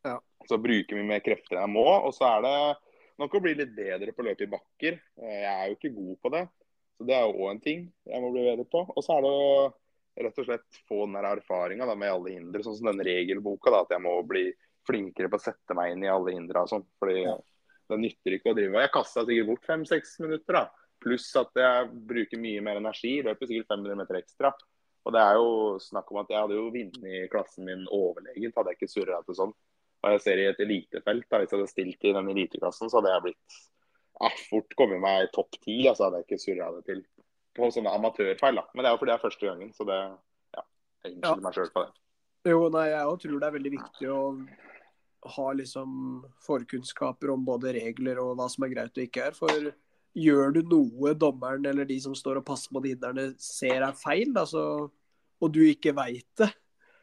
Ja. 0.08 0.16
Så 0.50 0.58
bruker 0.62 0.98
vi 0.98 1.06
mer 1.06 1.22
krefter 1.22 1.60
enn 1.60 1.68
jeg 1.68 1.74
må. 1.76 1.86
Og 2.08 2.10
så 2.16 2.26
er 2.26 2.42
det 2.48 2.56
nok 3.22 3.38
å 3.38 3.42
bli 3.44 3.54
litt 3.58 3.74
bedre 3.76 4.14
på 4.14 4.24
å 4.24 4.28
løpe 4.30 4.48
i 4.48 4.52
bakker. 4.56 4.98
Eh, 5.22 5.36
Jeg 5.44 5.52
er 5.54 5.70
jo 5.70 5.78
ikke 5.78 5.94
god 5.94 6.16
på 6.24 6.34
det. 6.34 6.44
Så 6.98 7.06
det 7.06 7.14
er 7.14 7.28
jo 7.28 7.36
òg 7.44 7.52
en 7.52 7.62
ting 7.62 7.84
jeg 8.10 8.22
må 8.24 8.32
bli 8.34 8.48
bedre 8.48 8.66
på. 8.66 8.82
Og 8.90 9.04
så 9.06 9.14
er 9.14 9.22
det 9.22 9.30
å 9.30 9.68
rett 10.18 10.40
og 10.42 10.48
slett 10.48 10.80
få 10.88 11.04
den 11.06 11.18
erfaringa 11.22 11.86
med 11.94 12.10
alle 12.10 12.34
hindre, 12.34 12.64
sånn 12.66 12.74
som 12.80 12.90
den 12.90 13.04
regelboka. 13.06 13.70
da, 13.70 13.84
At 13.86 13.94
jeg 13.94 14.02
må 14.02 14.16
bli 14.26 14.48
flinkere 14.88 15.30
på 15.30 15.38
å 15.38 15.44
sette 15.44 15.76
meg 15.76 15.92
inn 15.94 16.04
i 16.06 16.10
alle 16.12 16.34
hindre 16.34 16.64
og 16.64 16.72
sånn. 16.72 16.86
Fordi 17.00 17.22
Ja. 17.26 17.36
det 17.92 18.00
nytter 18.02 18.36
ikke 18.38 18.52
å 18.52 18.56
drive 18.56 18.82
Jeg 18.82 18.92
kasta 18.96 19.24
sikkert 19.28 19.46
bort 19.52 19.68
fem-seks 19.68 20.18
minutter, 20.24 20.52
da. 20.58 20.64
Pluss 21.00 21.28
at 21.38 21.54
jeg 21.54 21.92
bruker 22.08 22.40
mye 22.42 22.60
mer 22.64 22.80
energi. 22.80 23.22
Løper 23.22 23.46
sikkert 23.46 23.68
500 23.70 23.96
meter 24.00 24.18
ekstra. 24.18 24.52
Og 25.06 25.12
det 25.14 25.20
er 25.22 25.34
jo 25.38 25.78
snakk 25.80 26.10
om 26.12 26.18
at 26.20 26.28
jeg 26.28 26.40
hadde 26.42 26.56
jo 26.58 26.70
vunnet 26.74 27.30
klassen 27.32 27.64
min 27.64 27.86
overlegent, 27.86 28.56
hadde 28.58 28.72
jeg 28.74 28.80
ikke 28.80 28.92
surra 28.92 29.20
til 29.24 29.36
sånn. 29.38 29.54
Og 30.04 30.10
jeg 30.12 30.20
ser 30.20 30.38
i 30.42 30.48
et 30.50 30.60
elitefelt, 30.60 31.24
da, 31.30 31.38
hvis 31.38 31.50
jeg 31.50 31.58
hadde 31.58 31.70
stilt 31.70 32.04
i 32.04 32.12
den 32.12 32.28
eliteklassen, 32.28 32.90
så 32.90 32.98
hadde 33.00 33.14
jeg 33.14 33.22
blitt 33.28 33.56
ja, 34.20 34.28
fort 34.50 34.74
kommet 34.76 35.00
meg 35.00 35.24
i 35.24 35.30
topp 35.34 35.56
ti. 35.62 35.78
Altså 35.88 36.04
hadde 36.08 36.20
jeg 36.20 36.26
ikke 36.28 36.42
surra 36.42 36.68
det 36.76 36.84
til 36.90 37.00
på 37.56 37.70
sånne 37.74 37.94
amatørfeil. 37.94 38.60
da. 38.60 38.66
Men 38.74 38.84
det 38.84 38.90
er 38.90 38.94
jo 38.94 39.00
fordi 39.00 39.10
det 39.10 39.16
er 39.16 39.24
første 39.24 39.48
gangen, 39.48 39.72
så 39.74 39.86
det 39.88 39.98
ja, 40.58 40.62
jeg 41.04 41.14
unnskylder 41.16 41.46
meg 41.46 41.56
sjøl 41.56 41.72
på 41.74 41.86
det. 41.86 41.92
Jo, 42.52 42.60
nei, 42.70 42.84
jeg 42.92 43.18
tror 43.24 43.40
det 43.40 43.48
er 43.48 43.56
veldig 43.58 43.72
viktig 43.74 44.10
å 44.14 44.20
ha 45.26 45.48
liksom 45.52 46.24
forkunnskaper 46.46 47.30
om 47.34 47.44
både 47.44 47.72
regler 47.74 48.20
og 48.22 48.36
hva 48.38 48.46
som 48.52 48.64
er 48.66 48.74
greit 48.74 48.96
og 48.98 49.04
ikke 49.04 49.24
er. 49.30 49.36
For 49.36 49.72
gjør 50.18 50.52
du 50.54 50.62
noe 50.70 51.14
dommeren 51.18 51.66
eller 51.66 51.84
de 51.88 51.98
som 52.00 52.14
står 52.16 52.40
og 52.40 52.46
passer 52.48 52.72
på 52.74 52.82
de 52.84 52.94
hindrene 52.94 53.28
ser 53.42 53.82
er 53.82 53.92
feil, 53.98 54.32
da, 54.34 54.44
så, 54.48 54.62
og 55.40 55.52
du 55.54 55.60
ikke 55.66 55.94
veit 55.98 56.26
det, 56.40 56.52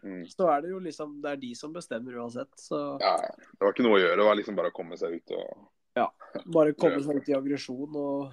Mm. 0.05 0.21
så 0.29 0.45
er 0.53 0.59
det 0.61 0.69
jo 0.69 0.77
liksom 0.85 1.15
Det 1.23 1.29
er 1.31 1.37
de 1.41 1.47
som 1.57 1.71
bestemmer 1.73 2.13
uansett. 2.21 2.51
Så 2.61 2.77
Ja, 3.01 3.15
ja. 3.23 3.31
det 3.57 3.65
var 3.65 3.71
ikke 3.73 3.85
noe 3.87 3.95
å 3.97 4.01
gjøre. 4.03 4.17
Det 4.19 4.25
var 4.27 4.35
liksom 4.37 4.55
bare 4.59 4.69
å 4.69 4.75
komme 4.75 4.97
seg 5.01 5.15
ut 5.17 5.31
og 5.33 6.43
bare 6.53 6.73
komme 6.77 6.99
seg 7.07 7.17
ut 7.17 7.29
i 7.31 7.33
aggresjon 7.33 7.95
og 7.97 8.27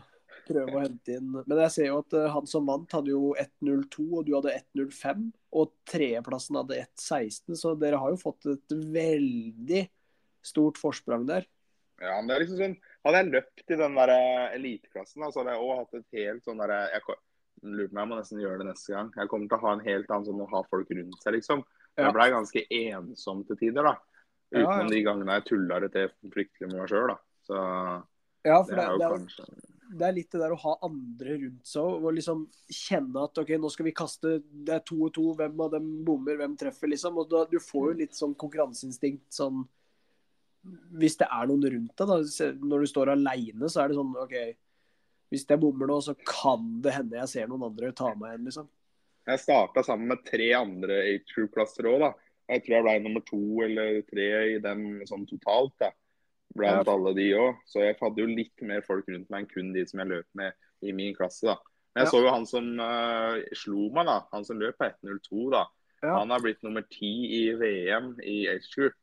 prøve 0.46 0.74
å 0.74 0.82
hente 0.82 1.16
inn 1.16 1.30
Men 1.36 1.60
jeg 1.64 1.72
ser 1.74 1.88
jo 1.88 2.00
at 2.02 2.14
eh, 2.18 2.28
han 2.34 2.48
som 2.50 2.68
vant, 2.68 2.94
hadde 2.94 3.12
jo 3.14 3.32
1.02, 3.38 4.06
og 4.10 4.26
du 4.26 4.34
hadde 4.36 4.54
1.05. 4.58 5.26
Og 5.58 5.72
tredjeplassen 5.88 6.58
hadde 6.60 6.78
1.16, 6.84 7.56
så 7.60 7.74
dere 7.78 8.00
har 8.02 8.14
jo 8.14 8.20
fått 8.20 8.48
et 8.52 8.76
veldig 8.94 9.82
stort 10.42 10.80
forsprang 10.80 11.26
der. 11.28 11.46
Ja, 12.02 12.16
men 12.18 12.30
det 12.30 12.34
er 12.34 12.42
liksom 12.42 12.58
sånn 12.58 12.80
Hadde 13.02 13.18
jeg 13.18 13.30
løpt 13.32 13.70
i 13.74 13.76
den 13.78 13.98
der 13.98 14.12
eh, 14.14 14.54
eliteklassen, 14.56 15.26
så 15.26 15.42
hadde 15.42 15.54
jeg 15.54 15.66
òg 15.66 15.80
hatt 15.80 15.98
et 15.98 16.18
helt 16.18 16.44
sånn 16.46 16.62
derre 16.62 16.78
Jeg 16.92 17.02
lurer 17.62 17.90
på 17.90 17.96
om 17.96 18.00
jeg 18.00 18.10
må 18.10 18.18
nesten 18.18 18.42
gjøre 18.42 18.62
det 18.62 18.68
neste 18.68 18.94
gang. 18.94 19.10
Jeg 19.18 19.30
kommer 19.30 19.50
til 19.50 19.58
å 19.58 19.62
ha 19.62 19.74
en 19.76 19.84
helt 19.86 20.08
annen 20.10 20.28
sånn 20.28 20.42
å 20.42 20.48
ha 20.50 20.62
folk 20.70 20.90
rundt 20.90 21.18
seg, 21.22 21.36
liksom. 21.36 21.62
Jeg 21.98 22.14
blei 22.16 22.28
ganske 22.32 22.62
ensom 22.78 23.42
til 23.46 23.58
tider, 23.60 23.86
da. 23.90 23.92
Ja, 24.52 24.64
Utenom 24.64 24.88
ja. 24.88 24.92
de 24.92 25.02
gangene 25.06 25.36
jeg 25.38 25.46
tulla 25.48 25.78
det 25.82 25.92
til 25.94 26.08
fryktelig 26.32 26.70
med 26.70 26.80
meg 26.80 26.90
sjøl, 26.90 27.12
da. 27.12 27.18
Så 27.46 27.60
Ja, 28.42 28.56
for 28.58 28.74
det 28.74 28.78
det, 28.78 28.82
er 28.82 28.90
jo 28.90 29.02
det, 29.02 29.10
kanskje 29.12 29.71
det 29.92 30.06
er 30.06 30.16
litt 30.16 30.32
det 30.32 30.40
der 30.40 30.54
å 30.54 30.60
ha 30.62 30.72
andre 30.86 31.36
rundt 31.42 31.68
seg 31.68 31.98
og 31.98 32.16
liksom 32.16 32.46
kjenne 32.72 33.26
at 33.26 33.38
OK, 33.42 33.52
nå 33.60 33.70
skal 33.72 33.86
vi 33.88 33.94
kaste 33.96 34.34
Det 34.42 34.74
er 34.76 34.82
to 34.88 34.98
og 35.06 35.12
to, 35.16 35.28
hvem 35.38 35.60
av 35.64 35.72
dem 35.74 35.88
bommer, 36.06 36.38
hvem 36.40 36.56
treffer, 36.58 36.90
liksom. 36.92 37.20
Og 37.20 37.30
da, 37.30 37.44
du 37.50 37.58
får 37.62 37.90
jo 37.90 38.00
litt 38.00 38.18
sånn 38.18 38.34
konkurranseinstinkt 38.40 39.28
sånn 39.36 39.62
Hvis 40.98 41.18
det 41.20 41.28
er 41.28 41.48
noen 41.50 41.66
rundt 41.76 42.02
deg, 42.02 42.12
da. 42.12 42.50
Når 42.72 42.84
du 42.84 42.90
står 42.92 43.14
aleine, 43.14 43.68
så 43.68 43.82
er 43.82 43.92
det 43.92 43.98
sånn 44.00 44.14
OK, 44.24 44.36
hvis 45.32 45.46
jeg 45.48 45.60
bommer 45.62 45.88
nå, 45.88 45.98
så 46.04 46.16
kan 46.18 46.66
det 46.84 46.96
hende 46.98 47.20
jeg 47.22 47.32
ser 47.32 47.50
noen 47.50 47.70
andre 47.70 47.92
ta 47.96 48.10
meg 48.12 48.34
igjen, 48.34 48.48
liksom. 48.50 48.68
Jeg 49.28 49.38
starta 49.38 49.84
sammen 49.86 50.10
med 50.10 50.24
tre 50.26 50.48
andre 50.58 50.98
A2-klasser 51.12 51.86
òg, 51.88 52.02
da. 52.02 52.12
Jeg 52.52 52.64
tror 52.64 52.74
jeg 52.76 52.84
ble 52.84 52.94
nummer 53.04 53.22
to 53.24 53.42
eller 53.64 54.00
tre 54.08 54.28
i 54.56 54.56
den 54.62 54.86
sånn 55.08 55.24
totalt. 55.30 55.76
da. 55.80 55.92
Blant 56.56 56.86
Ja. 56.86 56.92
alle 56.92 57.14
de 57.14 57.30
òg. 57.32 57.56
Så 57.66 57.80
jeg 57.80 57.96
hadde 58.00 58.18
jo 58.20 58.26
litt 58.26 58.62
mer 58.62 58.82
folk 58.82 59.06
rundt 59.08 59.30
meg 59.30 59.42
enn 59.44 59.48
kun 59.54 59.72
de 59.72 59.86
som 59.86 60.00
jeg 60.00 60.08
løp 60.08 60.26
med 60.34 60.52
i 60.82 60.92
min 60.92 61.14
klasse. 61.14 61.42
da. 61.46 61.56
Men 61.94 62.04
jeg 62.04 62.06
Ja. 62.06 62.10
så 62.18 62.22
jo 62.24 62.30
han 62.32 62.46
som 62.46 62.80
uh, 62.80 63.40
slo 63.54 63.90
meg, 63.92 64.06
da. 64.06 64.20
Han 64.32 64.44
som 64.44 64.58
løp 64.58 64.76
på 64.78 64.84
1.02, 64.90 65.50
da. 65.50 65.66
Ja. 66.02 66.18
Han 66.18 66.30
har 66.30 66.40
blitt 66.40 66.62
nummer 66.62 66.82
ti 66.90 67.12
i 67.46 67.54
VM 67.54 68.16
i 68.22 68.46
age 68.48 68.68
group 68.74 68.94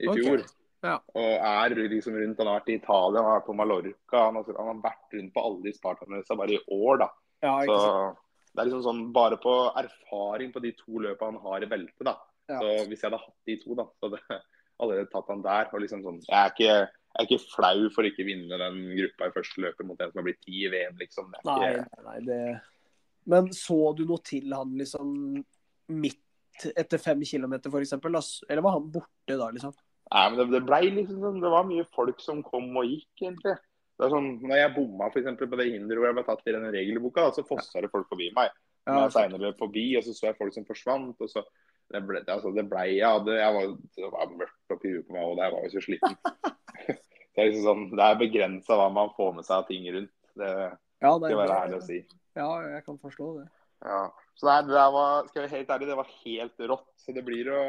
i 0.00 0.06
fjor. 0.06 0.38
fjor. 0.38 0.44
Ja. 0.84 0.98
Og 1.14 1.32
er 1.38 1.74
liksom 1.88 2.14
rundt. 2.14 2.38
Han 2.38 2.46
har 2.46 2.60
vært 2.60 2.68
i 2.70 2.74
Italia, 2.80 3.20
han 3.22 3.30
har 3.30 3.40
vært 3.40 3.46
på 3.46 3.56
Mallorca. 3.56 4.24
Han 4.26 4.34
har, 4.34 4.44
han 4.56 4.66
har 4.72 4.82
vært 4.82 5.12
rundt 5.14 5.32
på 5.34 5.44
alle 5.44 5.62
de 5.62 5.72
Spartanløsa 5.72 6.36
bare 6.36 6.56
i 6.56 6.60
år, 6.70 6.98
da. 6.98 7.08
Ja, 7.42 7.58
Så 7.60 7.66
ikke 7.66 7.80
sant? 7.82 8.18
det 8.54 8.60
er 8.60 8.66
liksom 8.70 8.82
sånn 8.84 9.12
bare 9.12 9.36
på 9.36 9.54
erfaring 9.76 10.52
på 10.52 10.60
de 10.62 10.72
to 10.72 10.98
løpene 10.98 11.32
han 11.32 11.42
har 11.42 11.62
i 11.62 11.66
beltet, 11.66 12.04
da. 12.04 12.16
Ja. 12.48 12.58
Så 12.58 12.88
hvis 12.88 13.00
jeg 13.02 13.10
hadde 13.10 13.22
hatt 13.22 13.46
de 13.46 13.56
to, 13.62 13.74
da, 13.74 13.84
så 14.02 14.10
jeg 14.10 14.40
allerede 14.82 15.10
tatt 15.12 15.30
han 15.32 15.44
der. 15.44 15.70
Og 15.72 15.84
liksom 15.84 16.02
sånn, 16.04 16.18
jeg 16.26 16.38
er 16.38 16.52
ikke, 16.52 16.74
jeg 17.12 17.22
er 17.22 17.28
ikke 17.28 17.54
flau 17.54 17.86
for 17.94 18.08
ikke 18.08 18.26
vinne 18.28 18.58
den 18.60 18.82
gruppa 18.98 19.28
i 19.28 19.34
første 19.38 19.64
løpet 19.64 19.88
mot 19.88 20.00
en 20.00 20.12
som 20.12 20.22
har 20.22 20.28
blitt 20.28 20.42
ti 20.44 20.64
i 20.66 20.70
VM, 20.72 20.98
liksom. 21.00 21.32
Det 21.32 21.42
er 21.42 21.48
Nei, 21.48 21.70
ikke, 21.70 21.86
nei, 21.86 22.04
nei, 22.08 22.20
det 22.28 22.42
Men 23.32 23.50
så 23.54 23.80
du 23.96 24.04
noe 24.08 24.22
til 24.26 24.54
han 24.56 24.76
liksom 24.80 25.10
midt 25.94 26.68
etter 26.76 27.00
fem 27.00 27.22
kilometer, 27.26 27.72
f.eks.? 27.72 27.96
Eller 28.50 28.64
var 28.64 28.76
han 28.76 28.90
borte 28.92 29.38
da, 29.38 29.48
liksom? 29.54 29.74
Nei, 30.12 30.24
men 30.28 30.40
det, 30.40 30.48
det 30.52 30.64
ble 30.68 30.80
liksom 30.98 31.22
sånn, 31.22 31.38
det 31.40 31.52
var 31.52 31.68
mye 31.68 31.84
folk 31.94 32.18
som 32.20 32.42
kom 32.44 32.74
og 32.76 32.88
gikk, 32.88 33.12
egentlig. 33.22 33.54
Det 33.96 34.08
er 34.08 34.12
sånn, 34.12 34.28
når 34.42 34.58
jeg 34.58 34.74
bomma 34.74 35.08
for 35.12 35.20
eksempel, 35.20 35.48
på 35.48 35.58
det 35.60 35.68
hinderet 35.70 36.00
hvor 36.00 36.08
jeg 36.08 36.16
ble 36.18 36.24
tatt 36.26 36.48
i 36.48 36.54
denne 36.56 36.72
regelboka, 36.74 37.24
da, 37.24 37.34
så 37.36 37.44
fossa 37.46 37.82
det 37.84 37.90
folk 37.92 38.08
forbi 38.10 38.32
meg. 38.36 38.52
Ja, 38.82 38.96
Men 38.96 39.04
jeg 39.04 39.14
senere 39.14 39.52
forbi, 39.58 39.84
og 39.98 40.04
så 40.04 40.14
så 40.16 40.28
jeg 40.28 40.38
folk 40.40 40.56
som 40.56 40.66
forsvant. 40.66 41.20
og 41.22 41.30
så 41.30 41.44
Det 41.92 42.02
ble, 42.08 42.22
altså, 42.24 42.52
det 42.56 42.64
ble 42.70 42.84
jeg, 42.88 43.04
hadde, 43.04 43.38
jeg 43.38 43.56
var, 43.56 43.72
Det 43.98 44.10
var 44.14 44.34
mørkt 44.40 44.76
oppi 44.76 44.92
huet 44.94 45.08
på 45.08 45.16
meg, 45.16 45.24
og 45.28 45.42
jeg 45.42 45.54
var 45.54 45.64
jo 45.66 45.72
så 45.72 45.84
sliten. 45.84 46.18
det 46.88 47.42
er 47.42 47.50
liksom 47.50 47.66
sånn, 47.66 47.88
det 47.92 48.06
er 48.06 48.20
begrensa 48.22 48.78
hva 48.80 48.90
man 48.94 49.12
får 49.16 49.34
med 49.38 49.48
seg 49.48 49.56
av 49.58 49.66
ting 49.68 49.88
rundt. 49.92 50.14
Det 50.38 50.52
ja, 50.52 51.10
skal 51.10 51.28
jeg 51.28 51.40
være 51.42 51.58
ærlig 51.66 51.80
å 51.80 51.86
si. 51.88 51.98
Ja, 52.38 52.48
jeg 52.76 52.86
kan 52.86 53.00
forstå 53.02 53.32
det. 53.40 53.48
Ja. 53.82 54.04
Så 54.38 54.48
nei, 54.48 54.60
det 54.64 54.76
der 54.76 54.94
var, 54.94 55.26
skal 55.28 55.42
jeg 55.42 55.48
være 55.48 55.58
helt 55.58 55.74
ærlig, 55.74 55.90
det 55.90 55.98
var 55.98 56.14
helt 56.22 56.64
rått. 56.72 56.88
Så 57.02 57.14
det 57.16 57.24
blir 57.26 57.50
å 57.52 57.62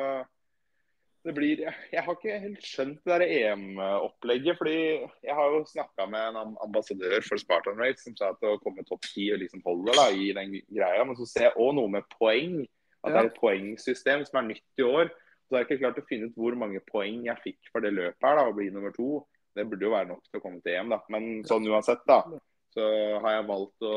det 1.24 1.32
blir, 1.32 1.62
Jeg 1.92 2.04
har 2.04 2.18
ikke 2.18 2.40
helt 2.44 2.66
skjønt 2.68 3.06
det 3.08 3.28
EM-opplegget. 3.32 4.58
fordi 4.60 4.80
Jeg 5.24 5.36
har 5.36 5.54
jo 5.56 5.64
snakka 5.66 6.06
med 6.12 6.20
en 6.20 6.56
ambassadør 6.66 7.24
for 7.24 7.40
Spartan 7.40 7.80
Race 7.80 8.04
som 8.04 8.16
sa 8.20 8.34
at 8.34 8.44
å 8.44 8.60
komme 8.60 8.84
topp 8.84 9.08
ti 9.08 9.30
liksom 9.32 9.64
holder 9.64 9.96
da, 9.96 10.08
i 10.12 10.34
den 10.36 10.58
greia. 10.68 11.06
Men 11.08 11.16
så 11.16 11.28
ser 11.30 11.48
jeg 11.48 11.56
òg 11.56 11.76
noe 11.78 11.94
med 11.96 12.10
poeng. 12.18 12.66
At 13.04 13.12
det 13.12 13.20
er 13.20 13.30
et 13.30 13.40
poengsystem 13.40 14.24
som 14.28 14.40
er 14.40 14.50
nytt 14.54 14.80
i 14.82 14.88
år. 14.88 15.12
Så 15.44 15.56
har 15.56 15.64
jeg 15.64 15.70
ikke 15.70 15.84
klart 15.84 16.00
å 16.00 16.08
finne 16.08 16.30
ut 16.30 16.38
hvor 16.40 16.56
mange 16.58 16.80
poeng 16.88 17.26
jeg 17.28 17.44
fikk 17.44 17.72
for 17.72 17.84
det 17.84 17.92
løpet 17.94 18.26
her 18.26 18.40
da, 18.40 18.48
å 18.48 18.56
bli 18.56 18.70
nummer 18.72 18.94
to. 18.96 19.22
Det 19.54 19.68
burde 19.70 19.86
jo 19.86 19.94
være 19.94 20.10
nok 20.10 20.24
til 20.26 20.40
å 20.40 20.44
komme 20.44 20.62
til 20.64 20.78
EM, 20.78 20.94
da. 20.94 21.00
Men 21.14 21.28
sånn 21.46 21.68
uansett, 21.70 22.02
da, 22.10 22.22
så 22.74 22.86
har 23.22 23.36
jeg 23.36 23.50
valgt 23.50 23.86
å 23.86 23.96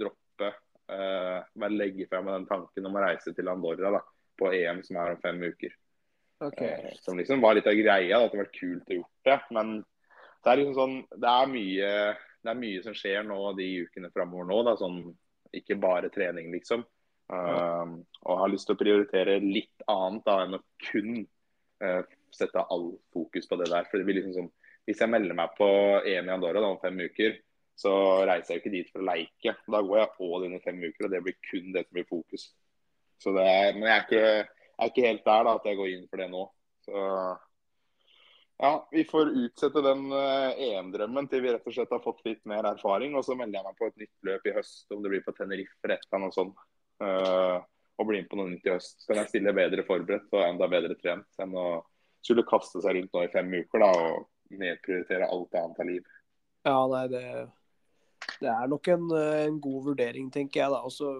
droppe 0.00 0.50
uh, 0.50 1.40
Bare 1.60 1.76
legge 1.76 2.06
frem 2.08 2.30
den 2.30 2.46
tanken 2.48 2.88
om 2.88 2.96
å 2.96 3.02
reise 3.04 3.34
til 3.36 3.50
Andorra 3.52 3.92
da, 3.98 4.00
på 4.38 4.52
EM 4.56 4.80
som 4.86 5.00
er 5.02 5.16
om 5.16 5.20
fem 5.24 5.42
uker. 5.44 5.74
Okay. 6.44 6.70
Uh, 6.86 6.94
Som 7.04 7.18
liksom 7.20 7.42
var 7.44 7.58
litt 7.58 7.68
av 7.68 7.76
greia. 7.76 8.16
da, 8.16 8.24
At 8.24 8.32
det 8.32 8.42
vært 8.44 8.56
kult 8.56 8.94
å 8.94 9.00
gjort 9.00 9.28
det. 9.28 9.38
Men 9.58 9.76
det 10.44 10.52
er 10.52 10.60
liksom 10.60 10.78
sånn 10.78 10.96
Det 11.10 11.34
er 11.34 11.52
mye, 11.52 11.92
det 12.44 12.52
er 12.52 12.60
mye 12.60 12.82
som 12.86 12.96
skjer 12.96 13.28
nå 13.28 13.38
de 13.58 13.68
ukene 13.84 14.12
framover 14.14 14.48
nå. 14.50 14.62
da, 14.66 14.76
sånn 14.80 15.00
Ikke 15.56 15.78
bare 15.80 16.12
trening, 16.14 16.52
liksom. 16.54 16.86
Um, 17.32 18.02
og 18.28 18.40
har 18.42 18.50
lyst 18.52 18.68
til 18.68 18.76
å 18.76 18.80
prioritere 18.80 19.38
litt 19.40 19.84
annet 19.88 20.26
da 20.26 20.34
enn 20.42 20.58
å 20.58 20.60
kun 20.90 21.22
uh, 21.80 22.02
sette 22.34 22.66
all 22.68 22.90
fokus 23.14 23.48
på 23.48 23.58
det 23.60 23.70
der. 23.72 23.88
For 23.88 24.00
det 24.00 24.08
blir 24.08 24.20
liksom 24.20 24.36
sånn 24.36 24.52
Hvis 24.84 25.00
jeg 25.00 25.08
melder 25.08 25.32
meg 25.38 25.54
på 25.56 25.66
EM 26.04 26.26
i 26.28 26.32
Andorra 26.34 26.60
da, 26.60 26.68
om 26.74 26.82
fem 26.82 26.98
uker, 27.00 27.38
så 27.80 27.94
reiser 28.28 28.52
jeg 28.52 28.58
jo 28.58 28.62
ikke 28.62 28.72
dit 28.74 28.90
for 28.92 29.00
å 29.00 29.06
leike. 29.08 29.54
Da 29.72 29.80
går 29.80 30.02
jeg 30.02 30.26
all 30.26 30.44
inn 30.44 30.58
i 30.58 30.60
fem 30.60 30.82
uker, 30.82 31.06
og 31.06 31.14
det 31.14 31.22
blir 31.24 31.38
kun 31.48 31.70
det 31.72 31.86
som 31.86 31.96
blir 31.96 32.10
fokus. 32.10 32.44
Så 33.22 33.32
det 33.32 33.46
er, 33.48 33.70
men 33.78 33.88
jeg 33.88 33.94
er 33.94 34.04
ikke 34.04 34.26
jeg 34.74 34.88
er 34.88 34.90
ikke 34.90 35.06
helt 35.06 35.26
der 35.28 35.44
da, 35.46 35.54
at 35.54 35.66
jeg 35.68 35.78
går 35.78 35.90
inn 35.92 36.06
for 36.10 36.20
det 36.20 36.30
nå. 36.32 36.44
Så 36.84 37.02
ja, 38.64 38.70
vi 38.90 39.04
får 39.06 39.30
utsette 39.44 39.82
den 39.86 40.04
eh, 40.14 40.62
EM-drømmen 40.68 41.28
til 41.30 41.42
vi 41.44 41.52
rett 41.54 41.66
og 41.68 41.76
slett 41.76 41.94
har 41.94 42.02
fått 42.02 42.24
litt 42.26 42.42
mer 42.50 42.66
erfaring. 42.72 43.14
Og 43.14 43.26
så 43.26 43.36
melder 43.38 43.60
jeg 43.60 43.68
meg 43.68 43.78
på 43.78 43.90
et 43.90 44.00
nytt 44.02 44.28
løp 44.28 44.48
i 44.50 44.54
høst, 44.56 44.86
om 44.94 45.02
det 45.04 45.12
blir 45.14 45.22
på 45.26 45.34
Tenerife 45.38 45.78
eller 45.82 45.96
et 45.96 46.08
eller 46.08 46.20
annet 46.20 46.38
sånt. 46.38 46.64
Eh, 47.02 47.56
og 47.94 48.08
bli 48.08 48.20
med 48.20 48.30
på 48.30 48.38
noe 48.38 48.50
nytt 48.50 48.66
i 48.66 48.72
høst. 48.74 49.02
Så 49.02 49.10
kan 49.10 49.22
jeg 49.22 49.32
stille 49.32 49.54
bedre 49.56 49.84
forberedt 49.86 50.32
og 50.34 50.42
enda 50.42 50.68
bedre 50.70 50.96
trent 50.98 51.42
enn 51.42 51.54
å 51.58 51.68
skulle 52.24 52.46
kaste 52.48 52.82
seg 52.82 52.96
rundt 52.96 53.14
nå 53.14 53.24
i 53.24 53.32
fem 53.32 53.52
uker 53.52 53.84
da, 53.84 53.90
og 53.92 54.56
nedprioritere 54.58 55.28
alt 55.28 55.58
annet 55.60 55.80
av 55.82 55.88
liv. 55.90 56.10
Ja, 56.64 56.78
nei, 56.90 57.04
det, 57.12 57.24
det 58.40 58.50
er 58.50 58.70
nok 58.72 58.90
en, 58.94 59.08
en 59.12 59.58
god 59.62 59.90
vurdering, 59.90 60.30
tenker 60.32 60.62
jeg. 60.62 60.72
da. 60.72 60.80
Også, 60.88 61.12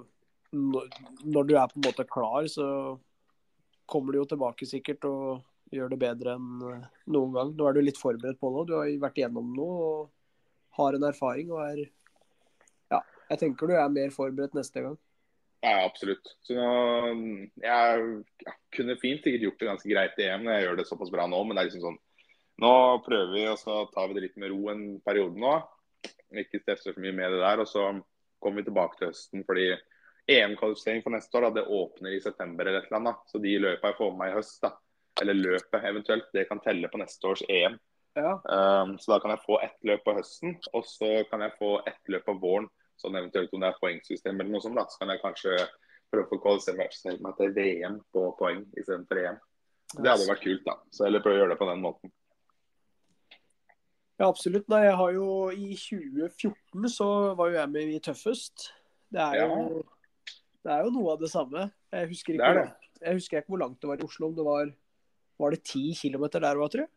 når, 0.56 0.88
når 1.26 1.50
du 1.50 1.56
er 1.58 1.70
på 1.70 1.80
en 1.80 1.87
måte 1.87 2.08
klar, 2.08 2.48
så 2.50 2.68
kommer 3.90 4.14
du 4.14 4.22
jo 4.22 4.30
tilbake 4.32 4.66
sikkert 4.66 5.04
og 5.10 5.74
gjør 5.74 5.92
det 5.92 6.00
bedre 6.00 6.38
enn 6.38 6.64
eh, 6.70 6.87
noen 7.12 7.37
gang. 7.37 7.52
Nå 7.54 7.68
er 7.68 7.76
du 7.76 7.84
litt 7.84 8.00
forberedt 8.00 8.40
på 8.40 8.50
noe. 8.54 8.66
Du 8.66 8.78
har 8.78 8.88
vært 9.02 9.20
igjennom 9.20 9.52
noe 9.54 9.90
og 9.90 10.80
har 10.80 10.96
en 10.96 11.06
erfaring 11.06 11.52
og 11.54 11.62
er 11.68 11.84
jeg 13.30 13.40
tenker 13.40 13.70
du 13.70 13.76
er 13.76 13.92
mer 13.92 14.12
forberedt 14.14 14.56
neste 14.56 14.82
gang. 14.84 14.96
Ja, 15.64 15.85
absolutt. 15.87 16.29
Så 16.44 16.57
nå, 16.59 16.64
jeg 17.64 18.00
ja, 18.44 18.55
kunne 18.77 18.98
fint 19.00 19.24
sikkert 19.24 19.46
gjort 19.46 19.62
det 19.62 19.68
ganske 19.70 19.88
greit 19.90 20.18
i 20.20 20.27
EM 20.29 20.44
når 20.44 20.59
jeg 20.59 20.66
gjør 20.66 20.81
det 20.81 20.88
såpass 20.90 21.12
bra 21.14 21.24
nå, 21.31 21.38
men 21.40 21.57
det 21.57 21.62
er 21.62 21.70
liksom 21.70 21.87
sånn 21.87 22.03
Nå 22.62 22.72
prøver 23.03 23.33
vi, 23.35 23.46
og 23.50 23.57
så 23.59 23.81
tar 23.90 24.07
vi 24.07 24.14
det 24.14 24.29
litt 24.29 24.37
med 24.38 24.53
ro 24.53 24.68
en 24.70 24.83
periode 25.03 25.40
nå. 25.42 25.55
Ikke 26.38 26.61
stresse 26.61 26.92
for 26.92 27.03
mye 27.03 27.16
med 27.16 27.33
det 27.35 27.40
der. 27.40 27.62
Og 27.64 27.66
så 27.66 27.88
kommer 28.38 28.61
vi 28.61 28.68
tilbake 28.68 29.00
til 29.00 29.11
høsten 29.11 29.42
fordi 29.48 29.64
EM-kvalifisering 30.31 31.03
for 31.03 31.16
neste 31.16 31.35
år 31.40 31.48
da, 31.48 31.50
det 31.57 31.64
åpner 31.81 32.14
i 32.14 32.20
september 32.22 32.68
eller 32.68 32.85
et 32.85 32.87
eller 32.92 33.00
annet. 33.00 33.24
Så 33.27 33.40
de 33.42 33.57
løpene 33.59 33.90
jeg 33.90 33.98
får 33.98 34.12
med 34.12 34.20
meg 34.20 34.31
i 34.31 34.37
høst, 34.37 34.61
da, 34.62 34.70
eller 35.24 35.40
løpet 35.40 35.88
eventuelt, 35.90 36.31
det 36.37 36.46
kan 36.53 36.62
telle 36.62 36.92
på 36.92 37.03
neste 37.03 37.33
års 37.33 37.42
EM. 37.48 37.81
Ja, 38.14 38.37
Um, 38.46 38.92
så 39.03 39.11
da 39.11 39.16
kan 39.18 39.33
jeg 39.35 39.42
få 39.42 39.57
ett 39.64 39.81
løp 39.83 40.05
på 40.07 40.12
høsten, 40.14 40.53
og 40.70 40.85
så 40.87 41.24
kan 41.27 41.42
jeg 41.42 41.57
få 41.59 41.81
ett 41.83 42.12
løp 42.14 42.29
på 42.29 42.37
våren. 42.38 42.68
Sånn 43.00 43.16
eventuelt 43.18 43.52
om 43.54 43.64
det 43.64 43.70
er 43.72 43.80
poengsystem 43.80 44.38
eller 44.38 44.52
noe 44.54 44.62
sånt, 44.62 44.78
da, 44.78 44.87
så 44.88 45.00
kan 45.00 45.12
jeg 45.12 45.22
kanskje 45.22 45.57
prøve 46.12 46.37
å 46.37 46.42
kvalifisere 46.42 47.16
meg 47.24 47.38
til 47.38 47.54
VM 47.57 47.98
på 48.14 48.28
poeng 48.38 48.62
istedenfor 48.78 49.22
EM. 49.22 49.40
Det 49.94 50.11
hadde 50.11 50.28
vært 50.28 50.44
kult, 50.44 50.62
da. 50.66 50.76
Så 50.94 51.07
heller 51.07 51.22
prøve 51.22 51.38
å 51.38 51.42
gjøre 51.42 51.54
det 51.54 51.61
på 51.61 51.68
den 51.70 51.83
måten. 51.83 52.12
ja 54.18 54.28
absolutt. 54.28 54.68
Nei, 54.72 54.85
jeg 54.87 54.96
har 55.00 55.12
jo 55.14 55.28
I 55.50 55.74
2014 55.78 56.88
så 56.94 57.11
var 57.38 57.50
jo 57.50 57.59
jeg 57.61 57.72
med 57.74 57.92
i 57.94 58.00
Tøffest. 58.02 58.70
Det 59.14 59.22
er 59.22 59.44
jo, 59.44 59.83
det 60.64 60.72
er 60.74 60.87
jo 60.87 60.94
noe 60.94 61.14
av 61.14 61.22
det 61.22 61.30
samme. 61.30 61.68
Jeg 61.94 62.11
husker 62.11 62.38
ikke, 62.38 62.50
Det 62.50 62.62
det. 62.62 62.90
Jeg 63.04 63.20
husker 63.20 63.42
ikke 63.42 63.54
hvor 63.54 63.62
langt 63.62 63.80
det 63.83 63.90
var 63.90 64.00
i 64.00 64.07
Oslo. 64.07 64.30
Om 64.30 64.38
det 64.38 64.46
var 64.46 64.74
Var 65.35 65.50
det 65.50 65.64
ti 65.66 65.88
kilometer 65.98 66.38
der 66.38 66.54
òg, 66.62 66.70
tror 66.70 66.85
jeg? 66.87 66.93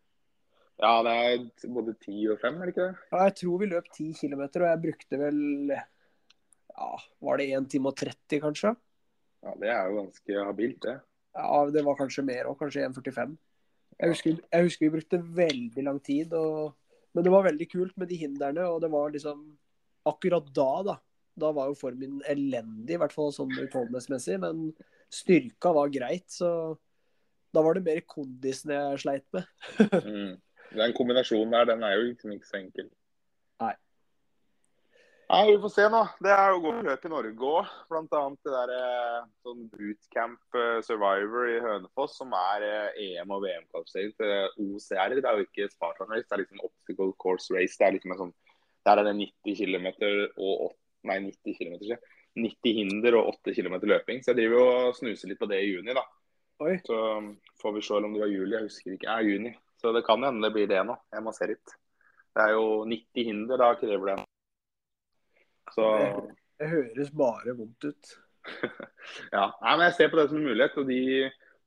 Ja, 0.78 0.92
det 1.02 1.12
er 1.18 1.70
både 1.74 1.94
ti 1.98 2.20
og 2.30 2.38
fem, 2.38 2.58
er 2.60 2.68
det 2.68 2.74
ikke 2.76 2.84
det? 2.86 3.06
Ja, 3.10 3.22
jeg 3.26 3.34
tror 3.40 3.62
vi 3.62 3.70
løp 3.72 3.88
10 3.90 4.12
km, 4.20 4.42
og 4.46 4.68
jeg 4.68 4.82
brukte 4.84 5.18
vel 5.18 5.40
ja, 5.74 6.90
Var 7.26 7.40
det 7.40 7.48
1 7.58 7.66
time 7.72 7.90
og 7.90 7.98
30, 7.98 8.38
kanskje? 8.44 8.74
Ja, 9.42 9.54
Det 9.58 9.72
er 9.74 9.88
jo 9.88 9.98
ganske 10.02 10.44
habilt, 10.46 10.80
det. 10.86 10.96
Ja, 11.38 11.58
det 11.74 11.84
var 11.86 11.98
kanskje 11.98 12.26
mer 12.26 12.50
òg, 12.50 12.58
kanskje 12.62 12.86
1,45. 12.86 13.34
Jeg 13.98 14.14
husker, 14.14 14.38
jeg 14.38 14.68
husker 14.68 14.86
vi 14.86 14.94
brukte 14.94 15.22
veldig 15.42 15.84
lang 15.86 15.98
tid, 16.06 16.32
og, 16.38 16.76
men 17.14 17.26
det 17.26 17.34
var 17.34 17.46
veldig 17.48 17.68
kult 17.70 17.98
med 17.98 18.10
de 18.10 18.22
hindrene. 18.22 18.66
Og 18.70 18.80
det 18.82 18.92
var 18.94 19.14
liksom 19.14 19.46
Akkurat 20.08 20.46
da, 20.56 20.70
da, 20.86 20.94
da 21.36 21.48
var 21.52 21.68
jo 21.68 21.76
formen 21.76 22.22
elendig, 22.30 22.94
i 22.94 23.00
hvert 23.02 23.12
fall 23.12 23.28
sånn 23.34 23.50
utholdenhetsmessig, 23.58 24.38
men 24.40 24.70
styrka 25.12 25.74
var 25.76 25.90
greit, 25.92 26.24
så 26.32 26.48
da 27.52 27.60
var 27.66 27.76
det 27.76 27.82
mer 27.84 28.00
kondisen 28.08 28.72
jeg 28.72 29.02
sleit 29.02 29.26
med. 29.36 29.50
Den 30.76 30.94
kombinasjonen 30.96 31.54
der, 31.54 31.68
den 31.72 31.84
er 31.86 31.96
jo 31.96 32.08
liksom 32.10 32.32
ikke 32.34 32.48
så 32.48 32.58
enkel. 32.60 32.88
Nei. 33.62 33.74
Nei, 35.28 35.42
Vi 35.52 35.58
får 35.60 35.72
se 35.74 35.86
nå. 35.92 36.02
Det 36.24 36.32
er 36.32 36.50
jo 36.54 36.60
godt 36.64 36.84
løp 36.86 37.02
i 37.04 37.12
Norge 37.12 37.48
òg. 37.52 37.72
Bl.a. 37.90 38.20
det 38.44 38.52
der 38.54 38.74
eh, 38.76 39.26
sånn 39.44 39.66
bootcamp 39.72 40.58
eh, 40.60 40.78
survivor 40.86 41.50
i 41.52 41.58
Hønefoss, 41.64 42.16
som 42.20 42.32
er 42.36 42.64
eh, 42.64 43.00
EM- 43.08 43.34
og 43.36 43.42
VM-kvalifisering 43.44 44.14
til 44.16 44.70
OCR. 44.76 45.16
Det 45.16 45.24
er 45.24 45.40
jo 45.40 45.48
ikke 45.48 45.68
Spartan 45.72 46.12
Race, 46.12 46.24
det 46.28 46.36
er 46.36 46.44
liksom 46.44 46.64
Obstacle 46.64 47.10
Course 47.20 47.52
Race. 47.52 47.76
Det 47.76 47.88
er 47.88 47.96
liksom 47.98 48.16
en 48.16 48.22
sånn, 48.24 48.36
Der 48.88 49.02
er 49.02 49.04
det 49.04 49.18
90 49.18 49.58
km 49.58 49.88
og 50.40 50.70
8, 50.70 50.76
nei, 51.10 51.18
90 51.26 51.58
km, 51.58 51.98
90 52.38 52.76
hinder 52.78 53.18
og 53.18 53.34
8 53.34 53.52
km 53.58 53.76
løping. 53.84 54.24
Så 54.24 54.32
jeg 54.32 54.40
driver 54.40 54.62
jo 54.62 54.66
og 54.72 54.96
snuser 54.96 55.28
litt 55.28 55.40
på 55.42 55.48
det 55.50 55.60
i 55.60 55.72
juni, 55.74 55.92
da. 55.92 56.06
Oi. 56.64 56.78
Så 56.86 56.98
får 57.60 57.74
vi 57.76 57.84
se 57.84 58.00
om 58.00 58.14
det 58.14 58.22
var 58.24 58.32
juli, 58.32 58.54
jeg 58.56 58.64
husker 58.64 58.96
ikke. 58.96 59.10
Ja, 59.10 59.20
juni. 59.20 59.52
Så 59.78 59.92
det 59.94 60.02
kan 60.06 60.24
hende 60.26 60.42
det 60.48 60.54
blir 60.56 60.70
det 60.70 60.80
nå. 60.86 60.96
Jeg 61.14 61.24
må 61.24 61.32
se 61.34 61.46
litt. 61.52 61.74
Det 62.34 62.44
er 62.44 62.54
jo 62.54 62.84
90 62.88 63.28
hinder, 63.28 63.60
da 63.60 63.72
krever 63.78 64.12
det. 64.12 64.16
Så 65.74 65.84
Det 66.58 66.68
høres 66.72 67.12
bare 67.14 67.54
vondt 67.54 67.84
ut. 67.84 68.14
ja. 69.34 69.44
Nei, 69.62 69.74
men 69.76 69.84
jeg 69.88 69.94
ser 69.98 70.10
på 70.10 70.18
det 70.18 70.28
som 70.30 70.40
en 70.40 70.48
mulighet. 70.48 70.78
og 70.80 70.88
de, 70.90 71.00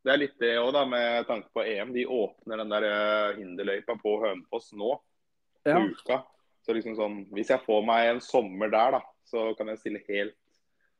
Det 0.03 0.11
er 0.11 0.19
litt 0.19 0.35
det 0.41 0.51
òg, 0.59 0.75
med 0.89 1.27
tanke 1.29 1.47
på 1.55 1.63
EM. 1.63 1.93
De 1.95 2.05
åpner 2.09 2.63
den 2.63 2.73
der 2.73 2.87
eh, 2.89 3.37
hinderløypa 3.39 3.95
på 4.01 4.17
Hønefoss 4.25 4.71
nå, 4.73 4.95
Ja. 5.67 5.77
uka. 5.77 6.23
Så 6.65 6.73
liksom 6.73 6.95
sånn, 6.97 7.25
Hvis 7.33 7.49
jeg 7.53 7.63
får 7.65 7.85
meg 7.85 8.09
en 8.09 8.21
sommer 8.21 8.69
der, 8.69 8.97
da, 8.97 9.01
så 9.25 9.51
kan 9.57 9.71
jeg 9.71 9.79
stille 9.79 10.03
helt 10.09 10.37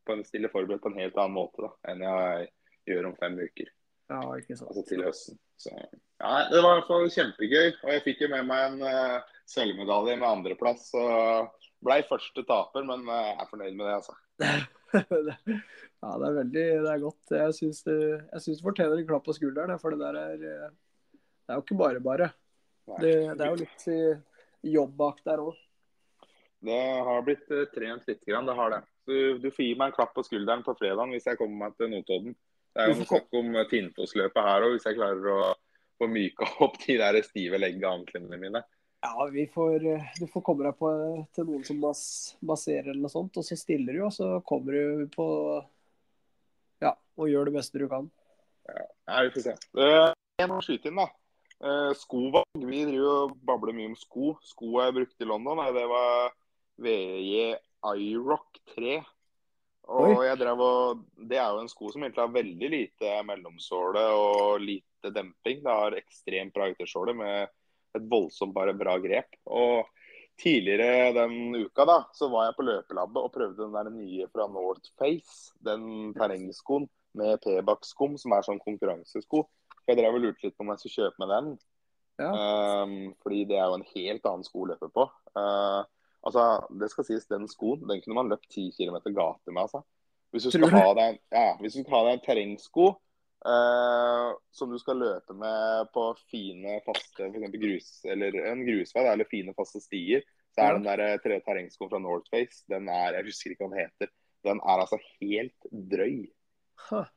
på 0.06 0.16
en 0.16 0.24
stille 0.26 0.50
forberedt 0.50 0.82
på 0.82 0.90
en 0.90 0.98
helt 0.98 1.18
annen 1.18 1.36
måte 1.36 1.62
da, 1.62 1.70
enn 1.92 2.02
jeg 2.02 2.48
gjør 2.90 3.12
om 3.12 3.18
fem 3.20 3.36
uker. 3.38 3.68
Ja, 4.12 4.20
ikke 4.38 4.58
sant. 4.58 4.70
altså 4.72 4.84
til 4.90 5.04
høsten. 5.06 5.38
Så, 5.62 5.72
ja, 5.72 6.34
det 6.52 6.60
var 6.60 6.76
i 6.76 6.80
hvert 6.80 6.90
fall 6.90 7.14
kjempegøy. 7.16 7.70
Og 7.84 7.94
jeg 7.96 8.04
fikk 8.08 8.26
jo 8.26 8.32
med 8.34 8.50
meg 8.50 8.66
en 8.68 8.84
uh, 8.84 9.38
sølvmedalje 9.50 10.18
med 10.20 10.28
andreplass. 10.28 10.90
Så 10.92 11.06
blei 11.86 12.02
første 12.10 12.44
taper, 12.48 12.86
men 12.88 13.08
uh, 13.08 13.16
jeg 13.30 13.40
er 13.40 13.50
fornøyd 13.54 13.80
med 13.80 13.88
det, 13.88 13.96
altså. 14.02 14.18
ja, 16.04 16.12
det 16.20 16.28
er 16.28 16.38
veldig 16.42 16.68
det 16.84 16.92
er 16.92 17.04
godt. 17.06 17.34
Jeg 17.38 17.58
syns 17.58 17.82
du, 17.88 17.96
fortjener 18.66 19.00
en 19.00 19.10
klapp 19.10 19.26
på 19.28 19.38
skulderen, 19.38 19.80
for 19.82 19.96
det 19.96 20.02
der 20.02 20.20
er 20.20 20.46
eh, 20.52 20.70
Det 21.46 21.54
er 21.54 21.60
jo 21.60 21.66
ikke 21.66 21.80
bare 21.80 22.04
bare. 22.04 22.32
Det, 23.00 23.12
det 23.38 23.46
er 23.46 23.52
jo 23.54 23.60
litt 23.62 23.86
jobb 24.74 24.96
bak 24.98 25.22
der 25.24 25.44
òg. 25.44 25.60
Det 26.62 26.82
har 27.08 27.24
blitt 27.26 27.48
trent 27.74 28.10
litt, 28.10 28.26
grann, 28.28 28.50
det 28.50 28.58
har 28.58 28.74
det. 28.74 28.82
Du, 29.08 29.16
du 29.42 29.48
får 29.54 29.66
gi 29.66 29.76
meg 29.78 29.90
en 29.90 29.96
klapp 29.96 30.12
på 30.18 30.26
skulderen 30.26 30.66
på 30.66 30.76
fredag 30.78 31.14
hvis 31.14 31.30
jeg 31.30 31.40
kommer 31.40 31.68
meg 31.68 31.78
til 31.78 31.94
Notodden. 31.94 32.36
Det 32.72 32.84
er 32.84 32.94
jo 32.94 33.04
snakk 33.04 33.34
om 33.36 33.56
Tinnfoss-løpet 33.68 34.46
her 34.48 34.66
òg, 34.66 34.76
hvis 34.76 34.86
jeg 34.88 34.98
klarer 34.98 35.32
å 35.34 35.40
få 36.00 36.08
myka 36.12 36.48
opp 36.66 36.78
de 36.86 36.98
der 37.02 37.20
stive 37.26 37.60
leggeanklene 37.60 38.40
mine. 38.40 38.64
Ja, 39.02 39.26
får, 39.54 39.86
du 40.20 40.26
får 40.30 40.44
komme 40.46 40.68
deg 40.68 40.78
på, 40.78 40.90
til 41.34 41.48
noen 41.50 41.64
som 41.66 41.80
bas, 41.82 42.02
baserer 42.46 42.92
eller 42.92 43.02
noe 43.08 43.14
sånt, 43.14 43.40
og 43.42 43.46
så 43.46 43.58
stiller 43.58 43.98
du, 43.98 44.04
og 44.06 44.14
så 44.14 44.36
kommer 44.46 44.78
du 44.78 45.08
på 45.16 45.26
Ja, 46.84 46.94
og 47.18 47.32
gjør 47.32 47.50
det 47.50 47.56
beste 47.58 47.82
du 47.82 47.88
kan. 47.90 48.12
Ja, 48.70 49.24
vi 49.26 49.34
får 49.34 49.48
se. 49.48 49.56
Jeg 49.82 50.50
må 50.50 50.62
skyte 50.62 50.92
inn, 50.92 51.02
da. 51.02 51.10
Skovalg. 51.98 52.62
Vi 52.62 52.86
driver 52.88 53.10
og 53.26 53.34
babler 53.46 53.76
mye 53.78 53.90
om 53.92 53.98
sko. 53.98 54.36
Sko 54.46 54.78
jeg 54.80 54.96
brukte 54.96 55.26
i 55.26 55.30
London, 55.30 55.62
det 55.74 55.88
var 55.90 56.32
VJ 56.82 57.58
iRock 57.82 58.62
3. 58.76 59.02
Og 59.92 60.22
jeg 60.24 60.38
drev 60.40 60.60
og, 60.62 61.00
Det 61.30 61.40
er 61.42 61.50
jo 61.52 61.64
en 61.64 61.72
sko 61.72 61.90
som 61.92 62.04
egentlig 62.04 62.22
har 62.22 62.36
veldig 62.36 62.70
lite 62.70 63.16
mellomsåle 63.28 64.04
og 64.14 64.62
lite 64.62 65.12
demping. 65.16 65.64
Det 65.64 65.80
har 65.80 65.98
ekstremt 65.98 66.54
bra 66.56 66.70
yttersåle 66.72 67.16
med 67.18 67.50
et 67.98 68.06
voldsomt 68.12 68.54
bare 68.56 68.78
bra 68.78 68.98
grep. 69.02 69.36
Og 69.50 69.90
Tidligere 70.42 71.12
den 71.14 71.56
uka 71.56 71.86
da, 71.86 71.98
så 72.18 72.26
var 72.32 72.48
jeg 72.48 72.58
på 72.58 72.66
løpelabbet 72.66 73.20
og 73.22 73.34
prøvde 73.34 73.62
den 73.62 73.76
der 73.76 73.90
nye 73.94 74.28
fra 74.34 74.48
North 74.50 74.90
Face. 74.98 75.52
Den 75.62 76.16
terrengskoen 76.18 76.88
med 77.18 77.38
P-back-skum, 77.44 78.16
som 78.18 78.34
er 78.34 78.48
sånn 78.48 78.62
konkurransesko. 78.64 79.44
Jeg 79.86 80.00
drev 80.00 80.18
og 80.18 80.24
lurte 80.24 80.48
litt 80.48 80.56
på 80.58 80.66
om 80.66 80.72
jeg 80.74 80.82
skulle 80.82 80.98
kjøpe 80.98 81.22
med 81.22 81.34
den. 81.36 81.52
Ja. 82.22 82.32
Um, 82.32 82.96
fordi 83.22 83.44
det 83.50 83.60
er 83.60 83.70
jo 83.70 83.78
en 83.78 83.88
helt 83.92 84.28
annen 84.32 84.48
sko 84.48 84.64
å 84.64 84.72
løpe 84.72 84.90
på. 84.96 85.06
Uh, 85.38 85.84
altså, 86.28 86.46
det 86.82 86.92
skal 86.92 87.08
sies, 87.08 87.30
den 87.30 87.48
skoen 87.52 87.86
den 87.90 88.02
kunne 88.04 88.18
man 88.18 88.32
løpt 88.32 88.50
10 88.50 88.72
km 88.78 89.00
gate 89.10 89.54
med. 89.54 89.64
altså. 89.66 89.84
Hvis 90.32 90.48
du, 90.48 90.52
skal 90.54 90.72
ha 90.72 90.92
deg, 90.96 91.18
ja, 91.34 91.48
hvis 91.60 91.76
du 91.76 91.82
skal 91.82 91.98
ha 91.98 92.04
deg 92.08 92.14
en 92.16 92.24
terrengsko 92.24 92.86
uh, 93.44 94.30
som 94.56 94.72
du 94.72 94.78
skal 94.80 95.02
løpe 95.02 95.36
med 95.36 95.90
på 95.92 96.06
fine, 96.32 96.78
faste 96.86 97.28
for 97.34 97.58
grus, 97.58 97.90
eller 98.08 98.38
en 98.54 98.64
grusvei 98.64 99.04
eller 99.12 99.28
fine, 99.32 99.56
faste 99.58 99.84
stier, 99.84 100.24
så 100.56 100.68
er 100.68 100.78
den 100.78 100.88
der 100.88 101.20
tre 101.24 101.40
terrengskoen 101.44 101.92
fra 101.92 102.00
North 102.04 102.32
Face, 102.32 102.64
den 102.72 102.88
er 102.92 103.18
Jeg 103.20 103.28
husker 103.28 103.54
ikke 103.54 103.68
hva 103.68 103.74
den 103.74 103.84
heter. 103.86 104.12
Den 104.48 104.60
er 104.64 104.84
altså 104.84 105.00
helt 105.20 105.68
drøy. 105.92 106.26
Huh. 106.90 107.10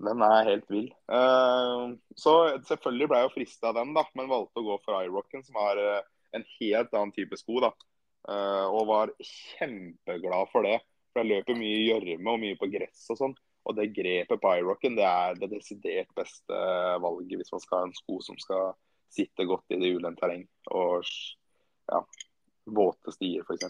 Den 0.00 0.22
er 0.24 0.48
helt 0.48 0.70
vill. 0.72 0.88
Uh, 1.12 1.96
så 2.16 2.34
selvfølgelig 2.68 3.08
ble 3.10 3.20
jeg 3.20 3.28
jo 3.28 3.34
frista 3.34 3.70
av 3.70 3.80
den, 3.80 3.92
da, 3.96 4.06
men 4.16 4.30
valgte 4.30 4.62
å 4.62 4.68
gå 4.68 4.78
for 4.84 5.00
iRocken, 5.00 5.44
som 5.44 5.58
har 5.60 5.80
uh, 5.80 6.00
en 6.36 6.46
helt 6.58 6.94
annen 6.96 7.12
type 7.16 7.36
sko. 7.40 7.60
da. 7.64 7.72
Uh, 8.28 8.66
og 8.68 8.88
var 8.90 9.12
kjempeglad 9.18 10.50
for 10.52 10.66
det. 10.66 10.78
For 11.10 11.22
jeg 11.22 11.40
løper 11.40 11.58
mye 11.58 11.78
i 11.78 11.86
gjørme 11.88 12.34
og 12.34 12.42
mye 12.42 12.58
på 12.60 12.68
gress 12.72 13.06
og 13.12 13.20
sånn. 13.20 13.36
Og 13.68 13.76
det 13.76 13.90
grepet 13.96 14.40
på 14.40 14.52
iRocken 14.60 14.96
det 14.96 15.06
er 15.06 15.38
det 15.38 15.50
desidert 15.52 16.10
beste 16.16 16.60
valget 17.04 17.36
hvis 17.40 17.52
man 17.52 17.62
skal 17.62 17.82
ha 17.82 17.88
en 17.88 17.96
sko 17.96 18.20
som 18.24 18.38
skal 18.40 18.72
sitte 19.12 19.44
godt 19.48 19.74
i 19.74 19.78
det 19.80 19.90
ulendt 19.96 20.20
terreng 20.22 20.44
og 20.70 21.02
ja, 21.90 21.98
våte 22.70 23.12
stier 23.12 23.42
f.eks. 23.44 23.66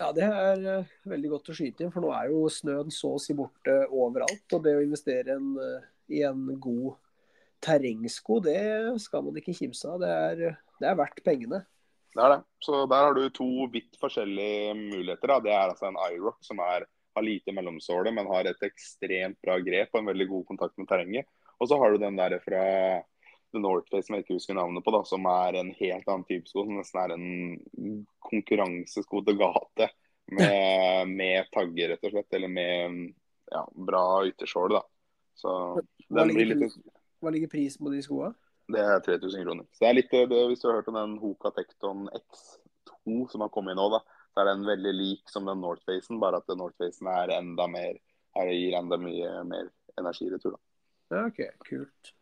Ja, 0.00 0.10
det 0.14 0.26
er 0.26 0.62
uh, 0.80 0.92
veldig 1.10 1.30
godt 1.34 1.50
å 1.52 1.56
skyte 1.56 1.84
inn, 1.84 1.92
for 1.94 2.02
nå 2.02 2.10
er 2.14 2.30
jo 2.32 2.46
snøen 2.50 2.90
så 2.94 3.12
å 3.14 3.20
si 3.22 3.34
borte 3.36 3.76
overalt. 3.94 4.46
Og 4.56 4.64
det 4.64 4.74
å 4.78 4.82
investere 4.82 5.36
en, 5.36 5.52
uh, 5.58 5.84
i 6.10 6.24
en 6.26 6.48
god 6.62 6.96
terrengsko, 7.64 8.40
det 8.44 8.58
skal 9.02 9.22
man 9.26 9.38
ikke 9.38 9.54
kimse 9.56 9.90
av. 9.90 10.02
Det 10.02 10.10
er, 10.10 10.58
det 10.80 10.90
er 10.90 10.98
verdt 10.98 11.22
pengene. 11.26 11.62
Det 12.14 12.22
er 12.22 12.34
det. 12.36 12.42
Så 12.62 12.84
der 12.90 13.08
har 13.08 13.16
du 13.16 13.24
to 13.34 13.48
vidt 13.72 13.96
forskjellige 14.00 14.74
muligheter. 14.78 15.32
Da. 15.32 15.40
Det 15.42 15.54
er 15.54 15.72
altså 15.72 15.88
en 15.88 15.98
iRock 16.12 16.38
som 16.46 16.60
er, 16.62 16.86
har 17.16 17.26
lite 17.26 17.54
mellomsåle, 17.54 18.12
men 18.14 18.30
har 18.30 18.46
et 18.50 18.62
ekstremt 18.66 19.40
bra 19.42 19.58
grep 19.62 19.90
og 19.92 20.00
en 20.00 20.12
veldig 20.12 20.28
god 20.30 20.46
kontakt 20.52 20.78
med 20.78 20.88
terrenget. 20.90 21.26
Og 21.58 21.70
så 21.70 21.78
har 21.80 21.90
du 21.90 21.98
den 22.02 22.18
der 22.18 22.38
fra 22.44 22.62
The 23.54 23.62
North 23.62 23.90
Face, 23.90 24.06
som 24.06 24.16
jeg 24.16 24.24
ikke 24.24 24.38
husker 24.38 24.58
navnet 24.58 24.84
på, 24.86 24.94
da, 24.94 25.02
som 25.06 25.26
er 25.30 25.58
en 25.58 25.74
helt 25.78 26.08
annen 26.10 26.26
type 26.30 26.50
sko. 26.50 26.66
Som 26.66 26.78
nesten 26.78 27.02
er 27.02 27.14
en 27.14 28.00
konkurransesko 28.30 29.22
til 29.26 29.38
gate 29.42 29.90
med, 30.34 31.10
med, 31.18 31.50
tagger, 31.54 31.94
rett 31.94 32.08
og 32.08 32.14
slett. 32.14 32.38
Eller 32.38 32.52
med 32.52 33.04
ja, 33.50 33.66
bra 33.90 34.06
yttersåle, 34.30 34.78
da. 34.78 34.86
Så 35.34 35.52
hva 36.14 36.26
ligger, 36.30 36.54
litt... 36.54 36.78
hva 37.22 37.34
ligger 37.34 37.50
prisen 37.50 37.82
på 37.82 37.90
de 37.90 38.02
skoa? 38.06 38.30
Det 38.72 38.80
er 38.80 39.00
3000 39.04 39.44
kroner. 39.44 39.66
Så 39.72 39.84
det 39.84 39.88
er 39.90 39.96
litt, 39.98 40.12
det, 40.12 40.40
Hvis 40.48 40.62
du 40.62 40.68
har 40.68 40.78
hørt 40.78 40.88
om 40.88 40.96
den 40.98 41.16
Hoka 41.20 41.52
Tekton 41.52 42.08
X2 42.16 43.24
som 43.32 43.44
har 43.44 43.52
kommet 43.52 43.76
nå, 43.76 43.90
da, 43.92 44.00
så 44.32 44.42
er 44.42 44.50
den 44.50 44.66
veldig 44.66 44.92
lik 44.96 45.30
som 45.30 45.46
den 45.48 45.60
North 45.60 45.84
Facen, 45.86 46.20
bare 46.22 46.40
at 46.40 46.48
den 46.48 46.62
North 46.62 46.78
Facen 46.80 47.10
er 47.12 47.34
enda 47.36 47.68
mer, 47.70 47.98
her 48.38 48.52
gir 48.52 48.76
enda 48.78 48.98
mye 48.98 49.32
mer 49.46 49.68
energiretur. 50.00 50.56
da. 50.56 50.62
Ja, 51.14 51.26
OK. 51.28 51.42
Kult. 51.68 52.14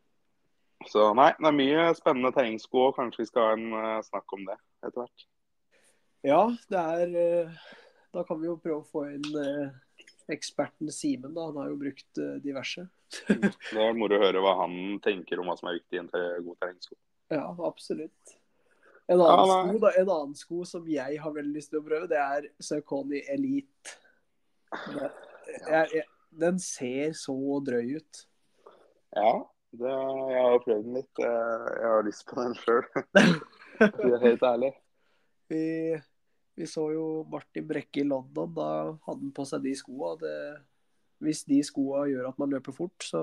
Så 0.91 1.13
nei, 1.15 1.31
det 1.39 1.49
er 1.49 1.55
mye 1.57 1.85
spennende 1.95 2.33
terrengsko, 2.35 2.89
og 2.89 2.97
kanskje 2.99 3.23
vi 3.23 3.29
skal 3.31 3.47
ha 3.47 3.55
en 3.57 3.69
uh, 3.77 4.03
snakk 4.05 4.35
om 4.35 4.43
det 4.49 4.59
etter 4.83 4.99
hvert. 5.05 5.27
Ja, 6.27 6.43
det 6.71 6.83
er 6.83 7.15
uh, 7.47 7.63
Da 8.13 8.27
kan 8.29 8.41
vi 8.43 8.51
jo 8.51 8.59
prøve 8.61 8.83
å 8.83 8.91
få 8.91 9.07
inn 9.15 9.25
uh, 9.31 9.71
eksperten 10.33 10.91
Simen, 10.93 11.35
da. 11.37 11.49
Han 11.51 11.61
har 11.61 11.71
jo 11.73 11.79
brukt 11.81 12.21
diverse. 12.45 12.87
det 13.29 13.81
er 13.81 13.97
moro 13.99 14.17
å 14.19 14.23
høre 14.23 14.43
hva 14.43 14.59
han 14.63 14.99
tenker 15.05 15.41
om 15.41 15.51
hva 15.51 15.57
som 15.59 15.71
er 15.71 15.81
viktig 15.81 15.99
i 15.99 16.03
en 16.03 16.13
god 16.13 16.57
terrengsko. 16.59 16.97
Ja, 17.33 17.47
absolutt. 17.65 18.37
En 19.07 19.21
annen, 19.21 19.49
ja, 19.49 19.69
sko, 19.69 19.79
da, 19.83 19.93
en 19.99 20.11
annen 20.11 20.35
sko 20.39 20.65
som 20.69 20.85
jeg 20.89 21.19
har 21.21 21.35
veldig 21.35 21.53
lyst 21.57 21.73
til 21.73 21.83
å 21.83 21.87
prøve, 21.87 22.09
det 22.11 22.21
er 22.23 22.47
Saucony 22.63 23.23
Elite. 23.33 23.97
Det, 24.73 25.09
jeg, 25.67 25.89
jeg, 25.99 26.05
den 26.43 26.61
ser 26.63 27.17
så 27.19 27.35
drøy 27.67 27.99
ut. 27.99 28.23
Ja, 29.17 29.33
det, 29.73 29.91
jeg 29.91 30.45
har 30.47 30.63
prøvd 30.65 30.87
den 30.87 31.01
litt. 31.01 31.23
Jeg 31.25 31.91
har 31.91 32.07
lyst 32.07 32.25
på 32.31 32.39
den 32.39 32.57
sjøl. 32.63 32.87
For 33.83 34.15
å 34.15 34.23
helt 34.23 34.47
ærlig. 34.47 34.73
Vi, 35.53 35.65
vi, 36.59 36.67
så 36.69 36.87
jo 36.93 37.07
Martin 37.31 37.67
Brekke 37.69 38.03
i 38.03 38.07
London. 38.07 38.53
Da 38.57 38.69
hadde 39.07 39.19
han 39.21 39.33
på 39.35 39.47
seg 39.49 39.65
de 39.65 39.73
skoa. 39.79 40.15
Det, 40.21 40.37
hvis 41.25 41.45
de 41.49 41.63
skoa 41.65 42.07
gjør 42.11 42.31
at 42.33 42.41
man 42.41 42.53
løper 42.53 42.77
fort, 42.77 43.07
så 43.07 43.23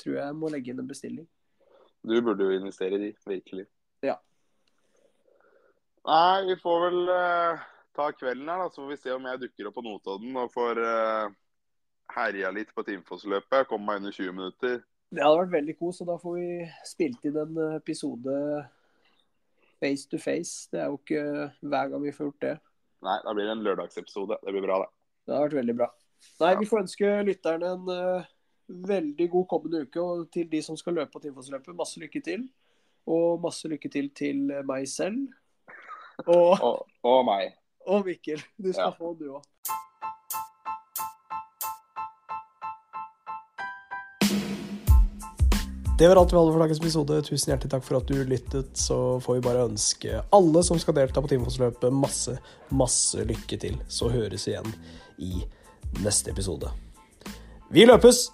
tror 0.00 0.16
jeg 0.16 0.24
jeg 0.24 0.38
må 0.38 0.50
legge 0.52 0.72
inn 0.72 0.82
en 0.82 0.90
bestilling. 0.90 1.28
Du 2.04 2.16
burde 2.20 2.44
jo 2.44 2.56
investere 2.56 2.98
i 2.98 3.02
de, 3.06 3.12
virkelig. 3.28 3.66
Ja. 4.04 4.18
Nei, 6.04 6.44
vi 6.50 6.56
får 6.60 6.82
vel 6.88 6.98
uh, 7.08 7.62
ta 7.96 8.10
kvelden 8.12 8.50
her, 8.50 8.64
da, 8.64 8.68
så 8.68 8.82
får 8.82 8.90
vi 8.92 9.00
se 9.00 9.14
om 9.14 9.28
jeg 9.30 9.40
dukker 9.46 9.70
opp 9.70 9.78
på 9.78 9.84
Notodden 9.86 10.36
og 10.36 10.52
får 10.52 10.80
uh, 10.84 11.36
herja 12.12 12.50
litt 12.52 12.74
på 12.76 12.84
Timfoss-løpet. 12.84 13.70
Kommer 13.70 13.94
meg 13.94 14.02
under 14.02 14.16
20 14.18 14.36
minutter. 14.36 14.82
Det 15.14 15.22
hadde 15.22 15.40
vært 15.44 15.54
veldig 15.54 15.76
kos, 15.78 16.02
og 16.02 16.10
da 16.10 16.18
får 16.20 16.36
vi 16.40 16.48
spilt 16.88 17.24
inn 17.28 17.38
en 17.40 17.60
episode 17.76 18.36
face 19.84 20.08
to 20.10 20.20
face. 20.20 20.68
Det 20.72 20.80
er 20.80 20.90
jo 20.90 20.98
ikke 20.98 21.50
hver 21.60 21.92
gang 21.92 22.04
vi 22.04 22.14
får 22.16 22.30
gjort 22.30 22.46
det. 22.48 22.54
Nei, 23.04 23.18
da 23.24 23.34
blir 23.36 23.48
det 23.48 23.54
en 23.58 23.64
lørdagsepisode. 23.66 24.40
Det 24.40 24.54
blir 24.54 24.64
bra, 24.64 24.80
det. 24.82 24.90
Det 25.24 25.36
har 25.36 25.46
vært 25.46 25.58
veldig 25.60 25.76
bra. 25.80 25.90
Nei, 26.40 26.52
ja. 26.54 26.58
vi 26.60 26.68
får 26.68 26.84
ønske 26.86 27.14
lytterne 27.28 27.72
en 27.76 27.90
uh, 27.92 28.28
veldig 28.88 29.26
god 29.32 29.48
kommende 29.50 29.84
uke. 29.84 30.00
Og 30.00 30.28
til 30.32 30.48
de 30.50 30.62
som 30.64 30.78
skal 30.80 30.96
løpe 30.98 31.12
på 31.12 31.22
Timfoss-løpet, 31.24 31.76
masse 31.76 32.00
lykke 32.00 32.22
til. 32.24 32.46
Og 33.04 33.42
masse 33.44 33.68
lykke 33.68 33.90
til 33.92 34.08
til 34.16 34.46
meg 34.64 34.88
selv. 34.88 35.26
Og, 36.24 36.54
og, 36.54 36.86
og 37.04 37.24
meg. 37.28 37.56
Og 37.86 38.06
Mikkel. 38.06 38.40
Du 38.56 38.72
skal 38.72 38.88
ja. 38.88 38.94
få, 38.96 39.12
du 39.20 39.28
òg. 39.36 39.44
Det 45.98 46.08
var 46.08 46.16
alt 46.16 46.32
vi 46.32 46.36
hadde 46.36 46.52
for 46.52 46.58
dagens 46.58 46.80
episode. 46.80 47.16
Tusen 47.22 47.52
hjertelig 47.52 47.70
takk 47.70 47.84
for 47.86 48.00
at 48.00 48.08
du 48.08 48.16
lyttet. 48.26 48.72
Så 48.74 48.96
får 49.22 49.36
vi 49.36 49.44
bare 49.44 49.66
ønske 49.68 50.24
alle 50.34 50.62
som 50.66 50.80
skal 50.82 50.96
delta 50.98 51.22
på 51.22 51.30
Timefoss-løpet, 51.30 51.94
masse, 51.94 52.34
masse 52.74 53.22
lykke 53.22 53.58
til. 53.62 53.76
Så 53.86 54.10
høres 54.10 54.48
igjen 54.50 54.72
i 55.22 55.44
neste 56.02 56.34
episode. 56.34 56.72
Vi 57.70 57.86
løpes! 57.86 58.26